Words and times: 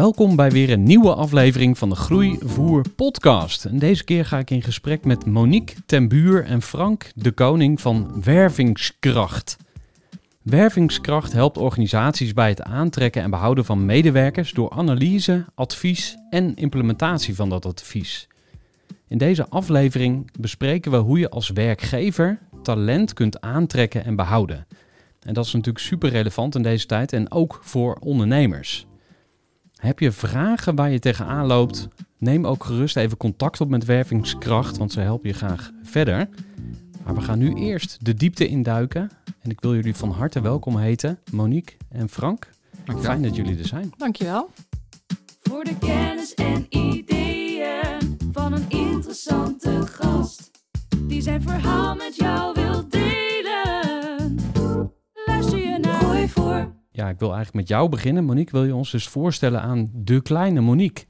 Welkom 0.00 0.36
bij 0.36 0.50
weer 0.50 0.70
een 0.70 0.82
nieuwe 0.82 1.14
aflevering 1.14 1.78
van 1.78 1.88
de 1.88 1.94
Groeivoer 1.94 2.84
podcast. 2.96 3.64
En 3.64 3.78
deze 3.78 4.04
keer 4.04 4.24
ga 4.24 4.38
ik 4.38 4.50
in 4.50 4.62
gesprek 4.62 5.04
met 5.04 5.26
Monique 5.26 5.76
ten 5.86 6.08
Buur 6.08 6.44
en 6.44 6.62
Frank 6.62 7.10
de 7.14 7.30
Koning 7.30 7.80
van 7.80 8.22
Wervingskracht. 8.24 9.56
Wervingskracht 10.42 11.32
helpt 11.32 11.58
organisaties 11.58 12.32
bij 12.32 12.48
het 12.48 12.62
aantrekken 12.62 13.22
en 13.22 13.30
behouden 13.30 13.64
van 13.64 13.84
medewerkers 13.84 14.52
door 14.52 14.70
analyse, 14.70 15.44
advies 15.54 16.16
en 16.30 16.54
implementatie 16.54 17.34
van 17.34 17.48
dat 17.48 17.66
advies. 17.66 18.28
In 19.08 19.18
deze 19.18 19.48
aflevering 19.48 20.30
bespreken 20.38 20.90
we 20.90 20.96
hoe 20.96 21.18
je 21.18 21.30
als 21.30 21.50
werkgever 21.50 22.38
talent 22.62 23.12
kunt 23.12 23.40
aantrekken 23.40 24.04
en 24.04 24.16
behouden. 24.16 24.66
En 25.22 25.34
dat 25.34 25.44
is 25.44 25.52
natuurlijk 25.52 25.84
super 25.84 26.10
relevant 26.10 26.54
in 26.54 26.62
deze 26.62 26.86
tijd 26.86 27.12
en 27.12 27.30
ook 27.30 27.60
voor 27.62 27.94
ondernemers. 27.94 28.88
Heb 29.80 29.98
je 29.98 30.12
vragen 30.12 30.74
waar 30.74 30.90
je 30.90 30.98
tegenaan 30.98 31.46
loopt? 31.46 31.88
Neem 32.18 32.46
ook 32.46 32.64
gerust 32.64 32.96
even 32.96 33.16
contact 33.16 33.60
op 33.60 33.68
met 33.68 33.84
Wervingskracht, 33.84 34.76
want 34.76 34.92
ze 34.92 35.00
helpen 35.00 35.28
je 35.28 35.34
graag 35.34 35.70
verder. 35.82 36.28
Maar 37.04 37.14
we 37.14 37.20
gaan 37.20 37.38
nu 37.38 37.54
eerst 37.54 38.04
de 38.04 38.14
diepte 38.14 38.46
induiken. 38.46 39.10
En 39.40 39.50
ik 39.50 39.60
wil 39.60 39.74
jullie 39.74 39.94
van 39.94 40.10
harte 40.10 40.40
welkom 40.40 40.76
heten, 40.76 41.18
Monique 41.32 41.76
en 41.88 42.08
Frank. 42.08 42.48
Fijn 42.98 43.22
dat 43.22 43.36
jullie 43.36 43.58
er 43.58 43.66
zijn. 43.66 43.92
Dankjewel. 43.96 44.50
Voor 45.42 45.64
de 45.64 45.78
kennis 45.78 46.34
en 46.34 46.66
ideeën 46.68 48.16
van 48.32 48.52
een 48.52 48.68
interessante 48.68 49.86
gast. 49.86 50.50
Die 50.98 51.22
zijn 51.22 51.42
verhaal 51.42 51.94
met 51.94 52.16
jou 52.16 52.52
wil 52.54 52.88
delen. 52.88 53.29
Ja, 56.92 57.08
ik 57.08 57.18
wil 57.18 57.34
eigenlijk 57.34 57.56
met 57.56 57.68
jou 57.68 57.88
beginnen. 57.88 58.24
Monique, 58.24 58.52
wil 58.52 58.64
je 58.64 58.74
ons 58.74 58.90
dus 58.90 59.08
voorstellen 59.08 59.60
aan 59.60 59.90
de 59.94 60.22
kleine 60.22 60.60
Monique? 60.60 61.04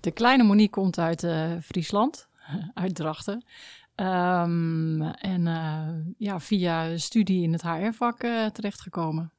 De 0.00 0.10
kleine 0.10 0.42
Monique 0.42 0.70
komt 0.70 0.98
uit 0.98 1.22
eh, 1.22 1.52
Friesland, 1.62 2.28
uit 2.74 2.94
Drachten. 2.94 3.44
Ehm, 3.94 5.02
en 5.02 5.46
eh, 5.46 5.88
ja, 6.18 6.40
via 6.40 6.96
studie 6.96 7.42
in 7.42 7.52
het 7.52 7.62
HR-vak 7.62 8.22
eh, 8.22 8.46
terechtgekomen. 8.46 9.32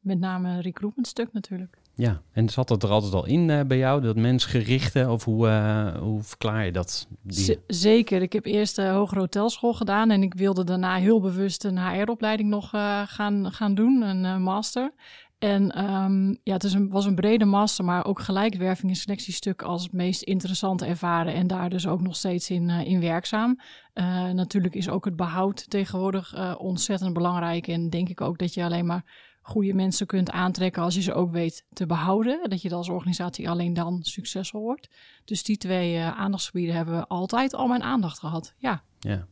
Met 0.00 0.18
name 0.18 0.60
recruitment 0.60 1.06
stuk 1.06 1.32
natuurlijk. 1.32 1.78
Ja, 1.98 2.22
en 2.32 2.48
zat 2.48 2.68
dat 2.68 2.82
er 2.82 2.88
altijd 2.88 3.12
al 3.12 3.26
in 3.26 3.50
eh, 3.50 3.60
bij 3.66 3.78
jou, 3.78 4.00
dat 4.00 4.16
mensgerichte? 4.16 5.10
Of 5.10 5.24
hoe, 5.24 5.48
eh, 5.48 5.96
hoe 5.98 6.22
verklaar 6.22 6.64
je 6.64 6.72
dat? 6.72 7.08
Die- 7.22 7.58
zeker. 7.66 8.22
Ik 8.22 8.32
heb 8.32 8.44
eerst 8.44 8.76
de 8.76 8.86
hogere 8.88 9.20
hotelschool 9.20 9.74
gedaan 9.74 10.10
en 10.10 10.22
ik 10.22 10.34
wilde 10.34 10.64
daarna 10.64 10.96
heel 10.96 11.20
bewust 11.20 11.64
een 11.64 11.78
HR-opleiding 11.78 12.48
nog 12.48 12.74
eh, 12.74 13.02
gaan, 13.06 13.52
gaan 13.52 13.74
doen, 13.74 14.02
een 14.02 14.42
master. 14.42 14.92
En 15.38 15.70
ehm, 15.70 16.28
ja, 16.28 16.52
het 16.52 16.64
is 16.64 16.76
was 16.88 17.04
een 17.04 17.14
brede 17.14 17.44
master, 17.44 17.84
maar 17.84 18.04
ook 18.04 18.20
gelijkwerving 18.20 18.90
en 18.90 18.96
selectiestuk 18.98 19.62
als 19.62 19.82
het 19.82 19.92
meest 19.92 20.22
interessante 20.22 20.86
ervaren 20.86 21.34
en 21.34 21.46
daar 21.46 21.68
dus 21.68 21.86
ook 21.86 22.00
nog 22.00 22.16
steeds 22.16 22.50
in, 22.50 22.70
in 22.70 23.00
werkzaam. 23.00 23.60
Natuurlijk 24.32 24.74
is 24.74 24.88
ook 24.88 25.04
het 25.04 25.16
behoud 25.16 25.70
tegenwoordig 25.70 26.58
ontzettend 26.58 27.12
belangrijk 27.12 27.68
en 27.68 27.90
denk 27.90 28.08
ik 28.08 28.20
ook 28.20 28.38
dat 28.38 28.54
je 28.54 28.64
alleen 28.64 28.86
maar 28.86 29.04
goede 29.46 29.74
mensen 29.74 30.06
kunt 30.06 30.30
aantrekken 30.30 30.82
als 30.82 30.94
je 30.94 31.02
ze 31.02 31.14
ook 31.14 31.30
weet 31.30 31.64
te 31.72 31.86
behouden. 31.86 32.50
Dat 32.50 32.62
je 32.62 32.74
als 32.74 32.88
organisatie 32.88 33.50
alleen 33.50 33.74
dan 33.74 33.98
succesvol 34.02 34.60
wordt. 34.60 34.88
Dus 35.24 35.42
die 35.42 35.56
twee 35.56 35.96
eh, 35.96 36.18
aandachtsgebieden 36.18 36.74
hebben 36.74 37.06
altijd 37.06 37.54
al 37.54 37.66
mijn 37.66 37.82
aandacht 37.82 38.18
gehad. 38.18 38.54
Ja, 38.56 38.82
Ja. 38.98 39.26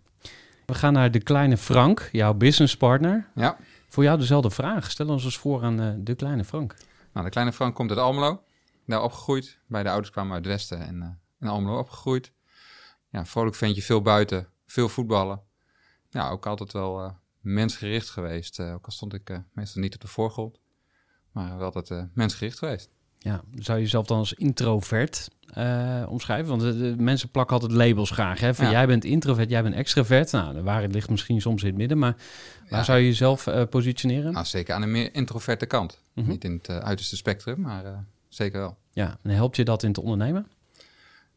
We 0.67 0.75
gaan 0.75 0.93
naar 0.93 1.11
de 1.11 1.23
kleine 1.23 1.57
Frank, 1.57 2.09
jouw 2.13 2.35
businesspartner. 2.35 3.31
Ja, 3.35 3.57
Voor 3.89 4.03
jou 4.03 4.19
dezelfde 4.19 4.51
vraag. 4.51 4.91
Stel 4.91 5.09
ons 5.09 5.25
eens 5.25 5.37
voor 5.37 5.63
aan 5.63 5.81
eh, 5.81 5.93
de 5.99 6.15
kleine 6.15 6.45
Frank. 6.45 6.75
nou, 7.13 7.25
de 7.25 7.33
kleine 7.33 7.53
Frank 7.53 7.75
komt 7.75 7.91
uit 7.91 7.99
Almelo. 7.99 8.43
Daar 8.87 9.03
opgegroeid. 9.03 9.59
Beide 9.67 9.89
ouders 9.89 10.11
kwamen 10.11 10.33
uit 10.35 10.45
het 10.45 10.53
Westen 10.55 10.81
en 10.87 11.03
eh, 11.03 11.09
in 11.41 11.49
Almelo 11.49 11.79
opgegroeid. 11.79 12.33
Ja, 13.11 13.25
vrolijk 13.27 13.57
ventje, 13.57 13.83
veel 13.83 14.03
buiten, 14.03 14.49
veel 14.67 14.89
voetballen. 14.89 15.41
Ja, 16.11 16.29
ook 16.31 16.47
altijd 16.47 16.73
wel 16.73 17.05
eh, 17.05 17.11
mensgericht 17.45 18.11
geweest. 18.11 18.59
eh, 18.59 18.73
ook 18.75 18.87
al 18.87 18.93
stond 18.93 19.15
ik 19.15 19.31
eh, 19.31 19.39
meestal 19.53 19.83
niet 19.83 19.95
op 19.95 20.01
de 20.01 20.07
voorgrond. 20.07 20.61
Maar 21.33 21.57
wel 21.57 21.65
altijd 21.65 21.91
eh, 21.91 22.03
mensgericht 22.15 22.59
geweest. 22.59 22.91
Ja, 23.19 23.43
zou 23.55 23.79
je 23.79 23.85
jezelf 23.85 24.07
dan 24.07 24.19
als 24.19 24.33
introvert 24.33 25.29
omschrijven? 26.09 26.47
Want 26.49 26.61
de, 26.61 26.79
de 26.79 27.03
mensen 27.03 27.29
plakken 27.29 27.55
altijd 27.61 27.73
labels 27.73 28.11
graag. 28.11 28.41
Hè? 28.41 28.55
Van 28.55 28.65
Ja. 28.65 28.71
jij 28.71 28.87
bent 28.87 29.05
introvert, 29.05 29.51
jij 29.51 29.63
bent 29.63 29.75
extravert. 29.75 30.33
Nou, 30.33 30.55
de 30.55 30.63
waarheid 30.63 30.93
ligt 30.93 31.11
misschien 31.11 31.41
soms 31.41 31.63
in 31.63 31.69
het 31.69 31.77
midden. 31.77 31.99
Maar 31.99 32.17
waar 32.69 32.79
Ja. 32.79 32.85
zou 32.85 32.99
je 32.99 33.05
jezelf 33.05 33.49
positioneren? 33.71 34.33
Nou, 34.33 34.45
zeker 34.47 34.75
aan 34.75 34.81
de 34.81 34.87
meer 34.87 35.15
introverte 35.15 35.67
kant. 35.67 36.01
Mhm. 36.15 36.29
Niet 36.29 36.45
in 36.45 36.53
het 36.53 36.69
uiterste 36.69 37.17
spectrum, 37.17 37.61
maar 37.61 38.05
zeker 38.29 38.61
wel. 38.61 38.77
Ja, 38.91 39.19
en 39.23 39.31
helpt 39.31 39.57
je 39.57 39.65
dat 39.65 39.83
in 39.83 39.93
te 39.93 40.01
ondernemen? 40.01 40.47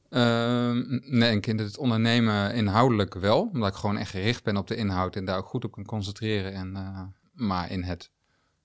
Ehm, 0.10 0.84
nee, 1.18 1.36
ik 1.36 1.46
het 1.60 1.78
ondernemen 1.78 2.54
inhoudelijk 2.54 3.14
wel. 3.14 3.42
Omdat 3.54 3.70
ik 3.70 3.76
gewoon 3.76 3.98
echt 3.98 4.10
gericht 4.12 4.44
ben 4.44 4.58
op 4.58 4.68
de 4.68 4.76
inhoud 4.76 5.16
en 5.16 5.26
daar 5.26 5.38
ook 5.38 5.46
goed 5.46 5.66
op 5.66 5.72
kan 5.72 5.86
concentreren. 5.86 6.54
En, 6.54 6.76
eh, 6.76 7.02
maar 7.34 7.72
in 7.72 7.84
het 7.84 8.12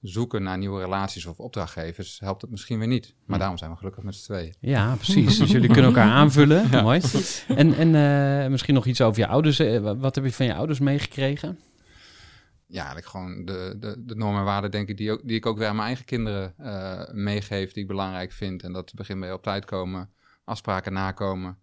zoeken 0.01 0.43
naar 0.43 0.59
nieuwe 0.59 0.81
relaties 0.81 1.27
of 1.27 1.39
opdrachtgevers 1.39 2.21
helpt 2.21 2.43
het 2.43 2.51
misschien 2.51 2.79
weer 2.79 2.89
niet. 2.89 3.15
Maar 3.27 3.39
daarom 3.39 3.59
zijn 3.59 3.71
we 3.71 3.77
gelukkig 3.77 4.03
met 4.05 4.15
z'n 4.15 4.25
tweeën. 4.25 4.55
Ja, 4.61 4.95
precies. 4.95 5.39
dus 5.39 5.51
jullie 5.51 5.69
kunnen 5.71 5.91
elkaar 5.95 6.11
aanvullen. 6.21 6.71
Mooi. 6.71 7.01
En, 7.49 7.75
en 7.75 7.95
eh, 8.45 8.51
misschien 8.51 8.75
nog 8.75 8.87
iets 8.87 9.01
over 9.01 9.21
je 9.21 9.27
ouders. 9.27 9.59
Eh, 9.59 9.79
wa- 9.81 9.97
wat 9.97 10.15
heb 10.15 10.25
je 10.25 10.33
van 10.33 10.47
je 10.47 10.55
ouders 10.55 10.79
meegekregen? 10.79 11.59
Ja, 12.67 12.79
eigenlijk 12.79 13.07
gewoon 13.07 13.45
de, 13.45 13.77
de, 13.81 13.95
de 14.07 14.15
normen 14.17 14.39
en 14.39 14.45
waarden, 14.45 14.71
denk 14.71 14.89
ik, 14.89 14.97
die, 14.97 15.13
ook, 15.13 15.21
die 15.25 15.37
ik 15.37 15.47
ook 15.47 15.59
weer 15.59 15.69
aan 15.69 15.75
mijn 15.77 15.87
eigen 15.87 16.05
kinderen 16.05 16.55
eh, 16.59 17.15
meegeef, 17.15 17.73
die 17.73 17.83
ik 17.83 17.89
belangrijk 17.89 18.33
vind. 18.33 18.63
En 18.63 18.73
dat 18.73 18.93
begint 18.95 19.21
bij 19.21 19.33
op 19.33 19.43
tijd 19.43 19.65
komen, 19.65 20.11
afspraken 20.45 20.93
nakomen, 20.93 21.59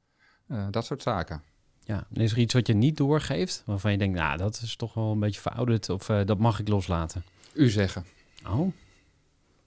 eh, 0.47 0.67
dat 0.71 0.85
soort 0.85 1.01
zaken. 1.01 1.43
Ja, 1.83 2.07
en 2.13 2.21
is 2.21 2.31
er 2.31 2.37
iets 2.37 2.53
wat 2.53 2.67
je 2.67 2.73
niet 2.73 2.97
doorgeeft? 2.97 3.63
Waarvan 3.65 3.91
je 3.91 3.97
denkt, 3.97 4.17
nou, 4.17 4.37
dat 4.37 4.61
is 4.61 4.75
toch 4.75 4.93
wel 4.93 5.11
een 5.11 5.19
beetje 5.19 5.41
verouderd. 5.41 5.89
Of 5.89 6.09
eh, 6.09 6.25
dat 6.25 6.37
mag 6.37 6.59
ik 6.59 6.67
loslaten. 6.67 7.23
U 7.53 7.69
zeggen. 7.69 8.05
Oh, 8.47 8.73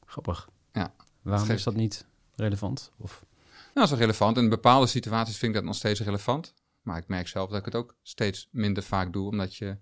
grappig. 0.06 0.48
Ja. 0.72 0.94
Waarom 1.22 1.50
is 1.50 1.62
dat 1.62 1.74
niet 1.74 2.06
relevant? 2.34 2.92
Of... 2.96 3.24
Nou, 3.50 3.70
dat 3.72 3.84
is 3.84 3.90
wel 3.90 3.98
relevant. 3.98 4.36
In 4.36 4.48
bepaalde 4.48 4.86
situaties 4.86 5.36
vind 5.36 5.50
ik 5.50 5.56
dat 5.56 5.66
nog 5.66 5.76
steeds 5.76 6.00
relevant. 6.00 6.54
Maar 6.82 6.98
ik 6.98 7.08
merk 7.08 7.28
zelf 7.28 7.50
dat 7.50 7.58
ik 7.58 7.64
het 7.64 7.74
ook 7.74 7.94
steeds 8.02 8.48
minder 8.50 8.82
vaak 8.82 9.12
doe, 9.12 9.30
omdat 9.30 9.56
je 9.56 9.78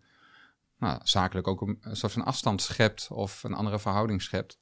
nou, 0.78 1.00
zakelijk 1.02 1.46
ook 1.46 1.60
een, 1.60 1.78
een 1.80 1.96
soort 1.96 2.12
van 2.12 2.24
afstand 2.24 2.62
schept 2.62 3.08
of 3.10 3.42
een 3.42 3.54
andere 3.54 3.78
verhouding 3.78 4.22
schept. 4.22 4.58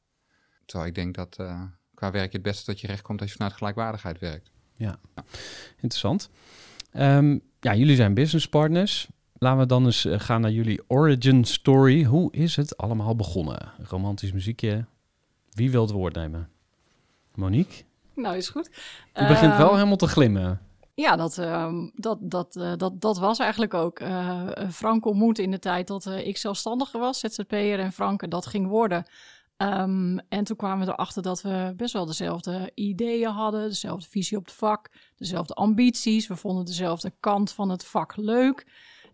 Terwijl 0.65 0.89
ik 0.89 0.95
denk 0.95 1.15
dat 1.15 1.37
eh, 1.37 1.63
qua 1.95 2.11
werk 2.11 2.31
je 2.31 2.39
het 2.39 2.47
beste 2.47 2.65
tot 2.65 2.81
je 2.81 2.87
recht 2.87 3.03
komt 3.03 3.21
als 3.21 3.31
je 3.31 3.37
vanuit 3.37 3.55
gelijkwaardigheid 3.55 4.19
werkt. 4.19 4.51
Interessant. 5.81 6.31
Ehm, 6.93 7.39
ja, 7.61 7.75
jullie 7.75 7.97
zijn 7.97 8.15
businesspartners. 8.15 9.09
laten 9.41 9.59
we 9.59 9.67
dan 9.67 9.85
eens 9.85 10.05
eh, 10.05 10.21
gaan 10.21 10.41
naar 10.41 10.51
jullie 10.51 10.83
origin 10.87 11.45
story. 11.45 12.05
Hoe 12.05 12.33
is 12.33 12.57
het 12.57 12.77
allemaal 12.77 13.17
begonnen? 13.17 13.73
Romantisch 13.89 14.33
muziekje. 14.33 14.85
Wie 15.51 15.71
wil 15.71 15.83
het 15.83 15.91
woord 15.91 16.15
nemen? 16.15 16.49
Monique? 17.35 17.85
Nou, 18.15 18.37
is 18.37 18.49
goed. 18.49 18.71
Je 19.15 19.27
begint 19.27 19.57
wel 19.57 19.67
Ehm, 19.67 19.75
helemaal 19.75 19.97
te 19.97 20.07
glimmen. 20.07 20.61
Ja, 20.95 21.17
dat, 21.17 21.39
ehm, 21.39 21.89
dat, 21.95 22.19
dat, 22.21 22.57
eh, 22.57 22.73
dat, 22.77 23.01
dat 23.01 23.19
was 23.19 23.39
eigenlijk 23.39 23.75
ook. 23.75 23.99
eh, 23.99 24.49
Frank 24.71 25.05
ontmoette 25.07 25.43
in 25.43 25.51
de 25.51 25.59
tijd 25.59 25.87
dat 25.87 26.07
ik 26.07 26.37
zelfstandiger 26.37 27.01
was, 27.01 27.19
ZZP'er, 27.21 27.79
en 27.79 27.93
Frank 27.93 28.31
dat 28.31 28.47
ging 28.47 28.67
worden. 28.69 29.05
Ehm, 29.59 30.19
en 30.29 30.45
toen 30.45 30.57
kwamen 30.57 30.87
we 30.87 30.93
erachter 30.93 31.23
dat 31.23 31.43
we 31.43 31.73
best 31.77 31.93
wel 31.93 32.07
dezelfde 32.07 32.71
ideeën 32.75 33.31
hadden, 33.31 33.69
dezelfde 33.69 34.09
visie 34.09 34.37
op 34.37 34.45
het 34.45 34.55
vak, 34.55 34.91
dezelfde 35.17 35.55
ambities. 35.55 36.27
We 36.27 36.37
vonden 36.37 36.65
dezelfde 36.65 37.13
kant 37.21 37.53
van 37.53 37.71
het 37.71 37.85
vak 37.85 38.17
leuk. 38.17 38.67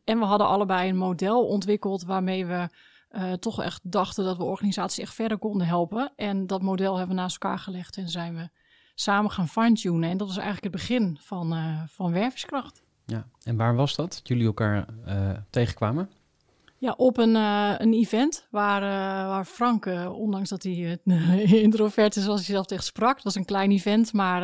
En 0.05 0.19
we 0.19 0.25
hadden 0.25 0.47
allebei 0.47 0.89
een 0.89 0.97
model 0.97 1.47
ontwikkeld 1.47 2.03
waarmee 2.03 2.47
we 2.47 2.69
eh, 3.09 3.33
toch 3.33 3.63
echt 3.63 3.81
dachten 3.83 4.25
dat 4.25 4.37
we 4.37 4.43
organisaties 4.43 5.05
echt 5.05 5.15
verder 5.15 5.39
konden 5.39 5.67
helpen. 5.67 6.13
En 6.17 6.47
dat 6.47 6.63
model 6.63 6.97
hebben 6.97 7.17
we 7.17 7.23
naast 7.23 7.43
elkaar 7.43 7.59
gelegd 7.59 7.97
en 7.97 8.09
zijn 8.09 8.35
we 8.37 8.49
samen 8.95 9.31
gaan 9.31 9.49
fine-tunen. 9.49 10.11
En 10.11 10.17
dat 10.17 10.27
was 10.27 10.37
eigenlijk 10.37 10.75
het 10.75 10.83
begin 10.87 11.19
van, 11.21 11.53
eh 11.53 11.83
van 11.87 12.13
Werverskracht. 12.13 12.83
Ja. 13.07 13.27
En 13.43 13.57
waar 13.57 13.75
was 13.75 13.97
dat? 13.97 14.13
Dat 14.13 14.29
jullie 14.29 14.47
elkaar 14.47 14.87
eh, 15.05 15.31
tegenkwamen? 15.51 16.11
Ja, 16.85 16.95
op 16.97 17.19
een, 17.19 17.37
eh, 17.37 17.75
een 17.79 17.93
event 17.93 18.47
waar, 18.51 18.83
eh, 18.83 19.29
waar 19.29 19.45
Frank, 19.45 19.87
eh, 19.87 20.13
ondanks 20.13 20.49
dat 20.49 20.63
hij 20.63 20.99
introvert 21.67 22.17
is 22.17 22.25
zoals 22.25 22.47
hij 22.47 22.55
zelf 22.55 22.67
tegen 22.67 22.85
sprak, 22.85 23.15
het 23.15 23.25
was 23.25 23.35
een 23.35 23.45
klein 23.45 23.71
event, 23.71 24.13
maar 24.13 24.41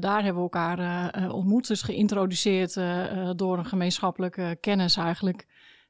daar 0.00 0.22
hebben 0.22 0.42
we 0.42 0.50
elkaar 0.50 1.30
ontmoet. 1.32 1.66
Dus 1.66 1.82
geïntroduceerd 1.82 2.74
door 3.36 3.58
een 3.58 3.66
gemeenschappelijke 3.66 4.58
kennis 4.60 4.96
eigenlijk. 4.96 5.46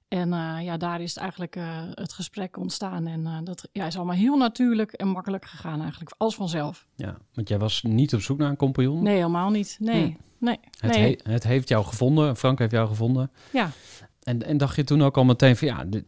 En 0.08 0.28
ja, 0.62 0.76
daar 0.76 1.00
is 1.00 1.08
het 1.14 1.18
eigenlijk 1.18 1.56
het 1.94 2.12
gesprek 2.12 2.56
ontstaan. 2.56 3.06
En 3.06 3.44
dat 3.44 3.68
ja, 3.72 3.86
is 3.86 3.96
allemaal 3.96 4.16
heel 4.16 4.36
natuurlijk 4.36 4.92
en 4.92 5.08
makkelijk 5.08 5.44
gegaan 5.44 5.80
eigenlijk, 5.80 6.14
als 6.16 6.34
vanzelf. 6.34 6.86
Ja, 6.94 7.16
want 7.34 7.48
jij 7.48 7.58
was 7.58 7.82
niet 7.82 8.14
op 8.14 8.20
zoek 8.20 8.38
naar 8.38 8.50
een 8.50 8.56
compagnon. 8.56 9.02
Nee, 9.02 9.14
helemaal 9.14 9.50
niet. 9.50 9.76
Nee, 9.80 10.16
nee, 10.38 10.58
Het, 10.78 10.92
nee. 10.96 11.18
he- 11.22 11.32
het 11.32 11.44
heeft 11.44 11.68
jou 11.68 11.84
gevonden. 11.84 12.36
Frank 12.36 12.58
heeft 12.58 12.72
jou 12.72 12.88
gevonden. 12.88 13.30
Ja. 13.52 13.70
En, 14.22 14.42
en 14.46 14.56
dacht 14.56 14.76
je 14.76 14.84
toen 14.84 15.02
ook 15.02 15.16
al 15.16 15.24
meteen 15.24 15.56
van 15.56 15.68
ja, 15.68 15.84
dit, 15.84 16.04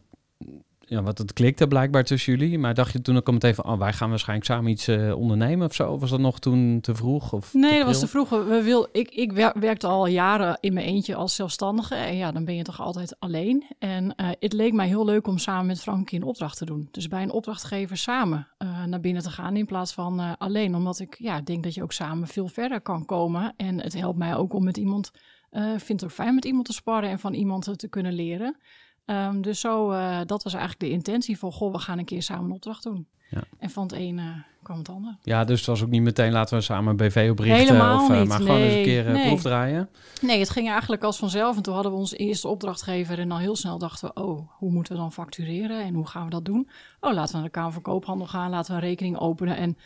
ja, 0.93 1.03
want 1.03 1.17
het 1.17 1.33
klikte 1.33 1.67
blijkbaar 1.67 2.03
tussen 2.03 2.37
jullie. 2.37 2.59
Maar 2.59 2.73
dacht 2.73 2.91
je 2.91 3.01
toen 3.01 3.17
ook 3.17 3.27
al 3.27 3.33
meteen 3.33 3.55
van 3.55 3.65
oh, 3.65 3.79
wij 3.79 3.93
gaan 3.93 4.09
waarschijnlijk 4.09 4.49
samen 4.49 4.71
iets 4.71 4.87
eh, 4.87 5.15
ondernemen 5.17 5.67
of 5.67 5.73
zo? 5.73 5.91
Of 5.91 5.99
was 5.99 6.09
dat 6.09 6.19
nog 6.19 6.39
toen 6.39 6.81
te 6.81 6.95
vroeg? 6.95 7.33
Of 7.33 7.53
Nee, 7.53 7.77
dat 7.77 7.87
was 7.87 7.99
te 7.99 8.07
vroeg. 8.07 8.29
We 8.29 8.61
wil, 8.63 8.87
ik 8.91 9.09
ik 9.09 9.31
wer- 9.31 9.59
werkte 9.59 9.87
al 9.87 10.07
jaren 10.07 10.57
in 10.59 10.73
mijn 10.73 10.85
eentje 10.85 11.15
als 11.15 11.35
zelfstandige. 11.35 11.95
En 11.95 12.15
ja, 12.15 12.31
dan 12.31 12.45
ben 12.45 12.55
je 12.55 12.63
toch 12.63 12.81
altijd 12.81 13.15
alleen. 13.19 13.65
En 13.79 14.15
eh, 14.15 14.29
het 14.39 14.53
leek 14.53 14.73
mij 14.73 14.87
heel 14.87 15.05
leuk 15.05 15.27
om 15.27 15.37
samen 15.37 15.65
met 15.65 15.81
Frank 15.81 16.11
een 16.11 16.23
opdracht 16.23 16.57
te 16.57 16.65
doen. 16.65 16.87
Dus 16.91 17.07
bij 17.07 17.23
een 17.23 17.31
opdrachtgever 17.31 17.97
samen 17.97 18.47
eh, 18.57 18.83
naar 18.83 18.99
binnen 18.99 19.23
te 19.23 19.29
gaan 19.31 19.55
in 19.55 19.65
plaats 19.65 19.93
van 19.93 20.37
alleen. 20.37 20.75
Omdat 20.75 20.99
ik 20.99 21.15
ja, 21.19 21.41
denk 21.41 21.63
dat 21.63 21.73
je 21.73 21.83
ook 21.83 21.93
samen 21.93 22.27
veel 22.27 22.47
verder 22.47 22.81
kan 22.81 23.05
komen. 23.05 23.53
En 23.57 23.81
het 23.81 23.93
helpt 23.93 24.17
mij 24.17 24.35
ook 24.35 24.53
om 24.53 24.63
met 24.63 24.77
iemand, 24.77 25.11
eh 25.53 25.69
vind 25.69 26.01
het 26.01 26.03
ook 26.03 26.15
fijn 26.15 26.35
met 26.35 26.45
iemand 26.45 26.65
te 26.65 26.73
sparren 26.73 27.09
en 27.09 27.19
van 27.19 27.33
iemand 27.33 27.79
te- 27.79 27.87
kunnen 27.87 28.13
leren. 28.13 28.57
Ehm, 29.05 29.41
dus 29.41 29.59
zo, 29.59 29.91
eh, 29.91 30.19
dat 30.25 30.43
was 30.43 30.53
eigenlijk 30.53 30.83
de 30.83 30.89
intentie 30.89 31.37
van, 31.37 31.51
goh, 31.51 31.71
we 31.71 31.79
gaan 31.79 31.97
een 31.97 32.05
keer 32.05 32.23
samen 32.23 32.45
een 32.45 32.51
opdracht 32.51 32.83
doen. 32.83 33.07
Ja. 33.29 33.43
En 33.59 33.69
van 33.69 33.83
het 33.83 33.91
een 33.93 34.19
eh, 34.19 34.25
kwam 34.63 34.77
het 34.77 34.89
ander. 34.89 35.17
Ja, 35.21 35.43
dus 35.43 35.57
het 35.57 35.67
was 35.67 35.83
ook 35.83 35.89
niet 35.89 36.01
meteen 36.01 36.31
laten 36.31 36.57
we 36.57 36.63
samen 36.63 36.89
een 36.89 37.07
BV 37.07 37.27
oprichten. 37.31 37.65
Helemaal 37.65 38.03
of, 38.03 38.17
niet, 38.17 38.27
maar 38.27 38.37
gewoon 38.37 38.57
eens 38.57 38.73
een 38.73 38.83
keer 38.83 39.11
nee. 39.11 39.27
proefdraaien. 39.27 39.89
Nee, 40.21 40.39
het 40.39 40.49
ging 40.49 40.69
eigenlijk 40.69 41.03
als 41.03 41.17
vanzelf. 41.17 41.55
En 41.55 41.61
toen 41.61 41.73
hadden 41.73 41.91
we 41.91 41.97
onze 41.97 42.15
eerste 42.15 42.47
opdrachtgever. 42.47 43.19
En 43.19 43.31
al 43.31 43.37
heel 43.37 43.55
snel 43.55 43.77
dachten 43.77 44.11
we, 44.13 44.21
oh, 44.21 44.49
hoe 44.51 44.71
moeten 44.71 44.93
we 44.93 44.99
dan 44.99 45.11
factureren? 45.11 45.83
En 45.83 45.93
hoe 45.93 46.07
gaan 46.07 46.23
we 46.23 46.29
dat 46.29 46.45
doen? 46.45 46.69
Oh, 46.99 47.13
laten 47.13 47.31
we 47.31 47.37
naar 47.37 47.45
de 47.45 47.51
Kamer 47.51 47.73
van 47.73 47.81
Koophandel 47.81 48.27
gaan. 48.27 48.49
Laten 48.49 48.75
we 48.75 48.81
een 48.81 48.87
rekening 48.87 49.17
openen. 49.17 49.57
En 49.57 49.77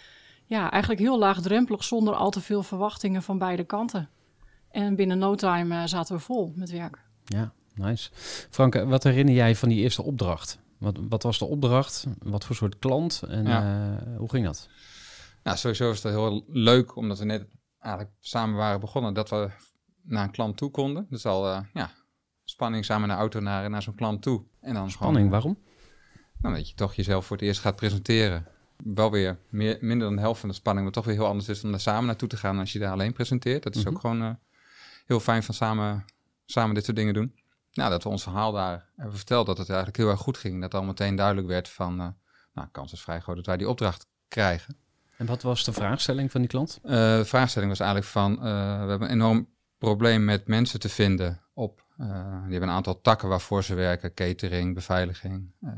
ja, 0.45 0.71
eigenlijk 0.71 1.01
heel 1.01 1.17
laagdrempelig, 1.17 1.83
zonder 1.83 2.13
al 2.13 2.29
te 2.29 2.41
veel 2.41 2.63
verwachtingen 2.63 3.23
van 3.23 3.37
beide 3.37 3.63
kanten. 3.63 4.09
En 4.77 4.95
binnen 4.95 5.17
no 5.17 5.35
time 5.35 5.75
eh, 5.81 5.85
zaten 5.87 6.15
we 6.15 6.21
vol 6.21 6.53
met 6.55 6.69
werk. 6.71 6.99
Ja, 7.25 7.53
nice. 7.75 8.09
Frank, 8.49 8.75
eh, 8.75 8.83
wat 8.89 9.03
herinner 9.03 9.33
jij 9.33 9.55
van 9.55 9.69
die 9.69 9.77
eerste 9.79 10.01
opdracht? 10.03 10.59
Wat, 10.77 10.97
wat 11.09 11.23
was 11.23 11.37
de 11.39 11.45
opdracht? 11.45 12.05
Wat 12.19 12.45
voor 12.45 12.55
soort 12.55 12.79
klant? 12.79 13.23
En 13.27 13.45
Ja. 13.45 13.89
eh, 13.97 14.17
hoe 14.17 14.29
ging 14.29 14.45
dat? 14.45 14.69
Nou, 15.43 15.57
sowieso 15.57 15.91
is 15.91 16.03
het 16.03 16.13
heel 16.13 16.43
leuk, 16.47 16.95
omdat 16.95 17.19
we 17.19 17.25
net 17.25 17.47
eigenlijk 17.79 18.15
samen 18.19 18.55
waren 18.55 18.79
begonnen, 18.79 19.13
dat 19.13 19.29
we 19.29 19.49
naar 20.03 20.23
een 20.23 20.31
klant 20.31 20.57
toe 20.57 20.71
konden. 20.71 21.07
Dus 21.09 21.25
al, 21.25 21.47
eh, 21.51 21.59
ja, 21.73 21.89
spanning 22.43 22.85
samen 22.85 23.07
naar 23.07 23.15
de 23.17 23.21
auto 23.21 23.39
naar, 23.39 23.69
naar 23.69 23.81
zo'n 23.81 23.95
klant 23.95 24.21
toe. 24.21 24.43
En 24.61 24.73
dan 24.73 24.91
Spanning, 24.91 25.15
Gewoon, 25.17 25.29
waarom? 25.31 25.57
nou, 26.41 26.55
dat 26.55 26.69
je 26.69 26.75
toch 26.75 26.93
jezelf 26.93 27.25
voor 27.25 27.37
het 27.37 27.45
eerst 27.45 27.59
gaat 27.61 27.75
presenteren. 27.75 28.47
Wel 28.83 29.11
weer 29.11 29.39
meer, 29.49 29.77
minder 29.81 30.07
dan 30.07 30.15
de 30.15 30.21
helft 30.21 30.39
van 30.39 30.49
de 30.49 30.55
spanning, 30.55 30.85
maar 30.85 30.93
toch 30.95 31.05
weer 31.05 31.15
heel 31.15 31.25
anders 31.27 31.49
is 31.49 31.63
om 31.63 31.71
daar 31.71 31.79
samen 31.79 32.05
naartoe 32.05 32.27
te 32.29 32.37
gaan 32.37 32.59
als 32.59 32.73
je 32.73 32.79
daar 32.79 32.91
alleen 32.91 33.13
presenteert. 33.13 33.63
Dat 33.63 33.75
is 33.75 33.83
Mhm. 33.83 33.93
ook 33.93 33.99
gewoon 33.99 34.21
eh, 34.21 34.29
heel 35.07 35.19
fijn 35.19 35.43
van 35.43 35.53
samen, 35.53 36.05
samen 36.45 36.75
dit 36.75 36.85
soort 36.85 36.97
dingen 36.97 37.13
doen. 37.13 37.35
Nou, 37.77 37.89
dat 37.89 38.03
we 38.03 38.09
ons 38.09 38.23
verhaal 38.23 38.51
daar 38.51 38.85
hebben 38.95 39.15
verteld, 39.15 39.45
dat 39.45 39.57
het 39.57 39.67
eigenlijk 39.67 39.97
heel 39.97 40.09
erg 40.09 40.19
goed 40.19 40.37
ging. 40.37 40.61
Dat 40.61 40.73
al 40.73 40.83
meteen 40.83 41.15
duidelijk 41.15 41.47
werd 41.47 41.69
van, 41.69 41.99
eh, 41.99 42.07
nou, 42.53 42.67
kans 42.71 42.93
is 42.93 43.01
vrij 43.01 43.19
groot 43.19 43.35
dat 43.35 43.45
wij 43.45 43.57
die 43.57 43.69
opdracht 43.69 44.07
krijgen. 44.27 44.77
En 45.17 45.25
wat 45.25 45.41
was 45.41 45.63
de 45.63 45.73
vraagstelling 45.73 46.31
van 46.31 46.41
die 46.41 46.49
klant? 46.49 46.79
Eh, 46.83 46.91
de 46.91 47.25
vraagstelling 47.25 47.71
was 47.71 47.79
eigenlijk 47.79 48.09
van, 48.09 48.35
eh, 48.35 48.43
we 48.83 48.89
hebben 48.89 49.01
een 49.01 49.13
enorm 49.13 49.47
probleem 49.77 50.25
met 50.25 50.47
mensen 50.47 50.79
te 50.79 50.89
vinden 50.89 51.41
op, 51.53 51.85
die 51.97 52.07
hebben 52.51 52.61
een 52.61 52.69
aantal 52.69 53.01
takken 53.01 53.29
waarvoor 53.29 53.63
ze 53.63 53.75
werken, 53.75 54.13
catering, 54.13 54.73
beveiliging. 54.73 55.51
Ehm, 55.61 55.73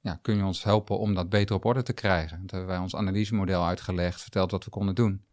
ja, 0.00 0.18
kun 0.22 0.36
je 0.36 0.44
ons 0.44 0.62
helpen 0.62 0.98
om 0.98 1.14
dat 1.14 1.28
beter 1.28 1.56
op 1.56 1.64
orde 1.64 1.82
te 1.82 1.92
krijgen? 1.92 2.36
Toen 2.36 2.58
hebben 2.58 2.66
wij 2.66 2.78
ons 2.78 2.96
analysemodel 2.96 3.66
uitgelegd, 3.66 4.22
verteld 4.22 4.50
wat 4.50 4.64
we 4.64 4.70
konden 4.70 4.94
doen. 4.94 5.24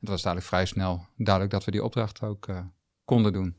Het 0.00 0.08
was 0.08 0.24
eigenlijk 0.24 0.46
vrij 0.46 0.66
snel 0.66 1.06
duidelijk 1.16 1.54
dat 1.54 1.64
we 1.64 1.70
die 1.70 1.84
opdracht 1.84 2.22
ook 2.22 2.48
konden 3.10 3.32
doen. 3.32 3.54